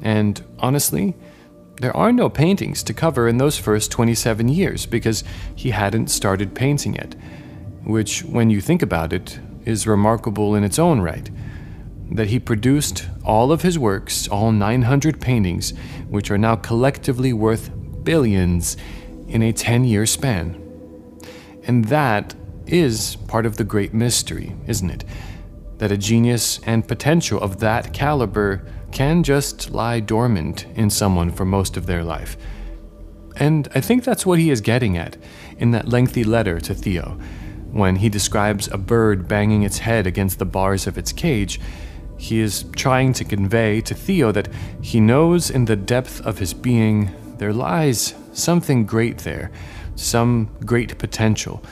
And 0.00 0.40
honestly, 0.60 1.16
there 1.80 1.96
are 1.96 2.12
no 2.12 2.28
paintings 2.28 2.82
to 2.84 2.92
cover 2.92 3.28
in 3.28 3.38
those 3.38 3.58
first 3.58 3.90
27 3.92 4.48
years 4.48 4.86
because 4.86 5.22
he 5.54 5.70
hadn't 5.70 6.08
started 6.08 6.54
painting 6.54 6.94
yet, 6.94 7.14
which, 7.84 8.24
when 8.24 8.50
you 8.50 8.60
think 8.60 8.82
about 8.82 9.12
it, 9.12 9.38
is 9.64 9.86
remarkable 9.86 10.54
in 10.54 10.64
its 10.64 10.78
own 10.78 11.00
right. 11.00 11.30
That 12.10 12.28
he 12.28 12.40
produced 12.40 13.06
all 13.24 13.52
of 13.52 13.62
his 13.62 13.78
works, 13.78 14.26
all 14.28 14.50
900 14.50 15.20
paintings, 15.20 15.70
which 16.08 16.30
are 16.30 16.38
now 16.38 16.56
collectively 16.56 17.32
worth 17.32 17.70
billions 18.02 18.76
in 19.28 19.42
a 19.42 19.52
10 19.52 19.84
year 19.84 20.06
span. 20.06 20.64
And 21.64 21.84
that 21.86 22.34
is 22.66 23.16
part 23.28 23.46
of 23.46 23.56
the 23.56 23.64
great 23.64 23.94
mystery, 23.94 24.56
isn't 24.66 24.90
it? 24.90 25.04
That 25.78 25.92
a 25.92 25.96
genius 25.96 26.60
and 26.64 26.88
potential 26.88 27.40
of 27.40 27.60
that 27.60 27.92
caliber 27.92 28.64
can 28.90 29.22
just 29.22 29.70
lie 29.70 30.00
dormant 30.00 30.66
in 30.74 30.90
someone 30.90 31.30
for 31.30 31.44
most 31.44 31.76
of 31.76 31.86
their 31.86 32.02
life. 32.02 32.36
And 33.36 33.68
I 33.74 33.80
think 33.80 34.04
that's 34.04 34.26
what 34.26 34.38
he 34.38 34.50
is 34.50 34.60
getting 34.60 34.96
at 34.96 35.16
in 35.58 35.70
that 35.70 35.88
lengthy 35.88 36.24
letter 36.24 36.58
to 36.60 36.74
Theo. 36.74 37.18
When 37.70 37.96
he 37.96 38.08
describes 38.08 38.68
a 38.68 38.78
bird 38.78 39.28
banging 39.28 39.62
its 39.62 39.78
head 39.78 40.06
against 40.06 40.38
the 40.38 40.46
bars 40.46 40.86
of 40.86 40.98
its 40.98 41.12
cage, 41.12 41.60
he 42.16 42.40
is 42.40 42.64
trying 42.74 43.12
to 43.12 43.24
convey 43.24 43.80
to 43.82 43.94
Theo 43.94 44.32
that 44.32 44.48
he 44.82 45.00
knows 45.00 45.50
in 45.50 45.66
the 45.66 45.76
depth 45.76 46.20
of 46.26 46.38
his 46.38 46.52
being 46.52 47.10
there 47.38 47.52
lies 47.52 48.14
something 48.32 48.84
great 48.84 49.18
there, 49.18 49.52
some 49.94 50.50
great 50.64 50.98
potential, 50.98 51.62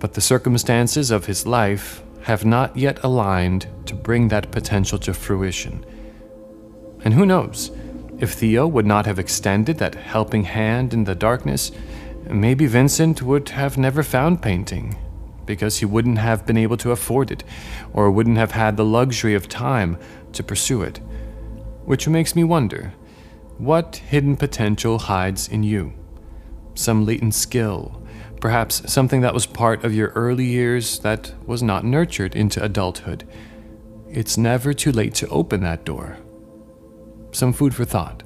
but 0.00 0.14
the 0.14 0.20
circumstances 0.20 1.12
of 1.12 1.26
his 1.26 1.46
life 1.46 2.02
have 2.22 2.44
not 2.44 2.76
yet 2.76 3.02
aligned 3.04 3.66
to 3.86 3.94
bring 3.94 4.28
that 4.28 4.50
potential 4.50 4.98
to 4.98 5.14
fruition. 5.14 5.84
And 7.04 7.14
who 7.14 7.26
knows? 7.26 7.70
If 8.18 8.34
Theo 8.34 8.68
would 8.68 8.86
not 8.86 9.06
have 9.06 9.18
extended 9.18 9.78
that 9.78 9.96
helping 9.96 10.44
hand 10.44 10.94
in 10.94 11.04
the 11.04 11.14
darkness, 11.16 11.72
maybe 12.30 12.66
Vincent 12.66 13.20
would 13.22 13.48
have 13.48 13.76
never 13.76 14.04
found 14.04 14.42
painting, 14.42 14.96
because 15.44 15.78
he 15.78 15.84
wouldn't 15.84 16.18
have 16.18 16.46
been 16.46 16.56
able 16.56 16.76
to 16.76 16.92
afford 16.92 17.32
it, 17.32 17.42
or 17.92 18.12
wouldn't 18.12 18.38
have 18.38 18.52
had 18.52 18.76
the 18.76 18.84
luxury 18.84 19.34
of 19.34 19.48
time 19.48 19.98
to 20.32 20.44
pursue 20.44 20.82
it. 20.82 20.98
Which 21.84 22.06
makes 22.06 22.36
me 22.36 22.44
wonder 22.44 22.94
what 23.58 23.96
hidden 23.96 24.36
potential 24.36 24.98
hides 25.00 25.48
in 25.48 25.64
you? 25.64 25.92
Some 26.74 27.04
latent 27.04 27.34
skill, 27.34 28.06
perhaps 28.40 28.90
something 28.90 29.20
that 29.22 29.34
was 29.34 29.46
part 29.46 29.84
of 29.84 29.92
your 29.92 30.10
early 30.10 30.44
years 30.44 31.00
that 31.00 31.34
was 31.44 31.62
not 31.62 31.84
nurtured 31.84 32.36
into 32.36 32.62
adulthood. 32.62 33.26
It's 34.08 34.38
never 34.38 34.72
too 34.72 34.92
late 34.92 35.14
to 35.14 35.28
open 35.28 35.60
that 35.62 35.84
door 35.84 36.18
some 37.32 37.52
food 37.52 37.74
for 37.74 37.84
thought. 37.84 38.22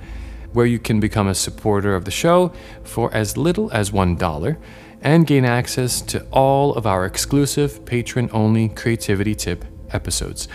where 0.53 0.65
you 0.65 0.79
can 0.79 0.99
become 0.99 1.27
a 1.27 1.35
supporter 1.35 1.95
of 1.95 2.05
the 2.05 2.11
show 2.11 2.51
for 2.83 3.13
as 3.13 3.37
little 3.37 3.71
as 3.71 3.91
$1 3.91 4.57
and 5.01 5.27
gain 5.27 5.45
access 5.45 6.01
to 6.01 6.25
all 6.31 6.73
of 6.73 6.87
our 6.87 7.05
exclusive 7.05 7.85
patron 7.85 8.27
only 8.33 8.69
creativity 8.69 9.35
tip 9.35 9.63
episodes 9.91 10.47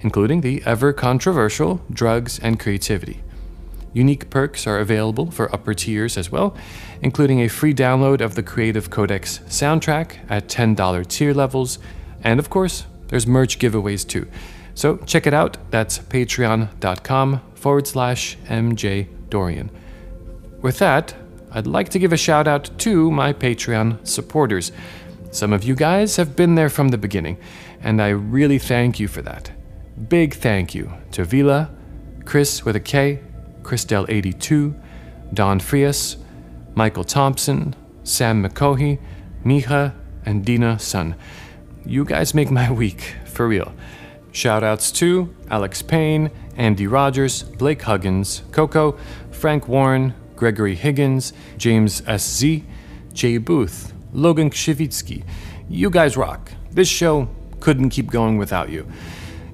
including 0.00 0.40
the 0.40 0.62
ever 0.64 0.92
controversial 0.92 1.80
drugs 1.90 2.38
and 2.38 2.58
creativity. 2.60 3.22
Unique 3.92 4.30
perks 4.30 4.66
are 4.66 4.78
available 4.78 5.30
for 5.30 5.52
upper 5.52 5.74
tiers 5.74 6.16
as 6.16 6.30
well, 6.30 6.56
including 7.02 7.40
a 7.40 7.48
free 7.48 7.74
download 7.74 8.20
of 8.20 8.34
the 8.34 8.42
Creative 8.42 8.90
Codex 8.90 9.40
soundtrack 9.48 10.18
at 10.28 10.48
$10 10.48 11.06
tier 11.08 11.32
levels, 11.32 11.78
and 12.22 12.38
of 12.38 12.50
course, 12.50 12.86
there's 13.08 13.26
merch 13.26 13.58
giveaways 13.58 14.06
too. 14.06 14.28
So 14.74 14.98
check 14.98 15.26
it 15.26 15.34
out. 15.34 15.56
That's 15.70 15.98
patreon.com 15.98 17.40
forward 17.54 17.86
slash 17.86 18.36
MJ 18.46 19.08
Dorian. 19.28 19.70
With 20.60 20.78
that, 20.78 21.14
I'd 21.50 21.66
like 21.66 21.88
to 21.90 21.98
give 21.98 22.12
a 22.12 22.16
shout 22.16 22.46
out 22.46 22.70
to 22.78 23.10
my 23.10 23.32
Patreon 23.32 24.06
supporters. 24.06 24.70
Some 25.30 25.52
of 25.52 25.64
you 25.64 25.74
guys 25.74 26.16
have 26.16 26.36
been 26.36 26.54
there 26.54 26.68
from 26.68 26.88
the 26.88 26.98
beginning, 26.98 27.38
and 27.82 28.00
I 28.00 28.08
really 28.08 28.58
thank 28.58 29.00
you 29.00 29.08
for 29.08 29.22
that. 29.22 29.50
Big 30.06 30.34
thank 30.34 30.74
you 30.74 30.92
to 31.10 31.24
Vila, 31.24 31.70
Chris 32.24 32.64
with 32.64 32.76
a 32.76 32.80
K, 32.80 33.20
Christelle82, 33.62 34.80
Don 35.34 35.58
Frias, 35.58 36.16
Michael 36.74 37.04
Thompson, 37.04 37.74
Sam 38.04 38.44
McCohey, 38.44 39.00
Miha, 39.44 39.94
and 40.24 40.44
Dina 40.44 40.78
Sun. 40.78 41.16
You 41.84 42.04
guys 42.04 42.32
make 42.32 42.50
my 42.50 42.70
week, 42.82 43.16
for 43.24 43.48
real. 43.48 43.74
Shoutouts 44.30 44.94
to 44.96 45.34
Alex 45.50 45.82
Payne, 45.82 46.30
Andy 46.56 46.86
Rogers, 46.86 47.42
Blake 47.42 47.82
Huggins, 47.82 48.42
Coco, 48.52 48.96
Frank 49.32 49.66
Warren, 49.66 50.14
Gregory 50.36 50.76
Higgins, 50.76 51.32
James 51.56 52.02
S.Z., 52.06 52.64
Jay 53.12 53.38
Booth, 53.38 53.92
Logan 54.12 54.50
Kshivitsky. 54.50 55.24
You 55.68 55.90
guys 55.90 56.16
rock. 56.16 56.52
This 56.70 56.88
show 56.88 57.28
couldn't 57.58 57.90
keep 57.90 58.10
going 58.10 58.38
without 58.38 58.70
you. 58.70 58.86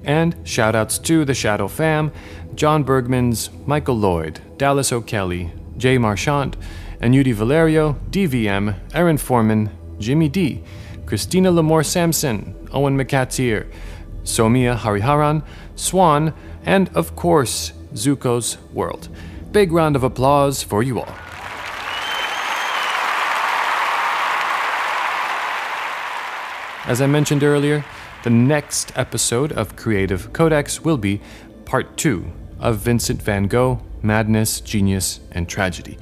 And 0.05 0.35
shoutouts 0.45 1.03
to 1.03 1.25
the 1.25 1.33
Shadow 1.33 1.67
Fam, 1.67 2.11
John 2.53 2.85
Bergmans, 2.85 3.49
Michael 3.67 3.97
Lloyd, 3.97 4.39
Dallas 4.57 4.93
O'Kelly, 4.93 5.51
Jay 5.77 5.97
Marchant, 5.97 6.55
Anudi 7.01 7.33
Valerio, 7.33 7.93
DVM, 8.11 8.75
Aaron 8.93 9.17
Foreman, 9.17 9.71
Jimmy 9.99 10.29
D, 10.29 10.63
Christina 11.05 11.51
Lamore 11.51 11.85
Sampson, 11.85 12.55
Owen 12.71 12.97
McAteer, 12.97 13.69
Somia 14.23 14.77
Hariharan, 14.77 15.43
Swan, 15.75 16.33
and 16.65 16.89
of 16.95 17.15
course, 17.15 17.73
Zuko's 17.93 18.57
World. 18.73 19.09
Big 19.51 19.71
round 19.71 19.95
of 19.95 20.03
applause 20.03 20.63
for 20.63 20.83
you 20.83 20.99
all. 20.99 21.15
As 26.87 27.01
I 27.01 27.07
mentioned 27.07 27.43
earlier, 27.43 27.83
the 28.25 28.31
next 28.31 28.91
episode 28.97 29.51
of 29.51 29.75
Creative 29.75 30.33
Codex 30.33 30.81
will 30.81 30.97
be 30.97 31.21
part 31.63 31.95
two 31.95 32.25
of 32.59 32.77
Vincent 32.77 33.21
van 33.21 33.43
Gogh 33.43 33.79
Madness, 34.01 34.61
Genius, 34.61 35.19
and 35.29 35.47
Tragedy. 35.47 35.99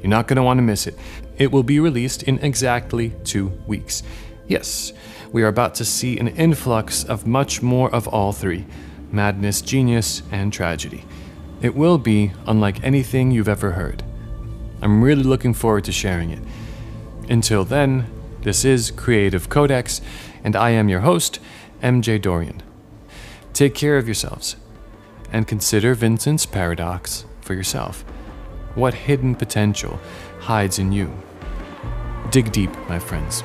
You're 0.00 0.08
not 0.08 0.26
going 0.28 0.38
to 0.38 0.42
want 0.42 0.56
to 0.56 0.62
miss 0.62 0.86
it. 0.86 0.94
It 1.36 1.52
will 1.52 1.62
be 1.62 1.78
released 1.78 2.22
in 2.22 2.38
exactly 2.38 3.12
two 3.22 3.48
weeks. 3.66 4.02
Yes, 4.46 4.94
we 5.30 5.42
are 5.42 5.48
about 5.48 5.74
to 5.74 5.84
see 5.84 6.18
an 6.18 6.28
influx 6.28 7.04
of 7.04 7.26
much 7.26 7.60
more 7.60 7.94
of 7.94 8.08
all 8.08 8.32
three 8.32 8.64
madness, 9.12 9.60
genius, 9.60 10.22
and 10.32 10.50
tragedy. 10.50 11.04
It 11.60 11.74
will 11.74 11.98
be 11.98 12.32
unlike 12.46 12.82
anything 12.82 13.30
you've 13.30 13.46
ever 13.46 13.72
heard. 13.72 14.02
I'm 14.80 15.04
really 15.04 15.22
looking 15.22 15.52
forward 15.52 15.84
to 15.84 15.92
sharing 15.92 16.30
it. 16.30 16.42
Until 17.28 17.62
then, 17.66 18.06
this 18.40 18.64
is 18.64 18.90
Creative 18.90 19.50
Codex, 19.50 20.00
and 20.42 20.56
I 20.56 20.70
am 20.70 20.88
your 20.88 21.00
host, 21.00 21.40
MJ 21.82 22.20
Dorian. 22.20 22.62
Take 23.52 23.74
care 23.74 23.98
of 23.98 24.06
yourselves, 24.06 24.56
and 25.32 25.46
consider 25.46 25.94
Vincent's 25.94 26.46
paradox 26.46 27.24
for 27.40 27.54
yourself. 27.54 28.02
What 28.74 28.94
hidden 28.94 29.34
potential 29.34 29.98
hides 30.40 30.78
in 30.78 30.92
you? 30.92 31.10
Dig 32.30 32.52
deep, 32.52 32.70
my 32.88 32.98
friends. 32.98 33.42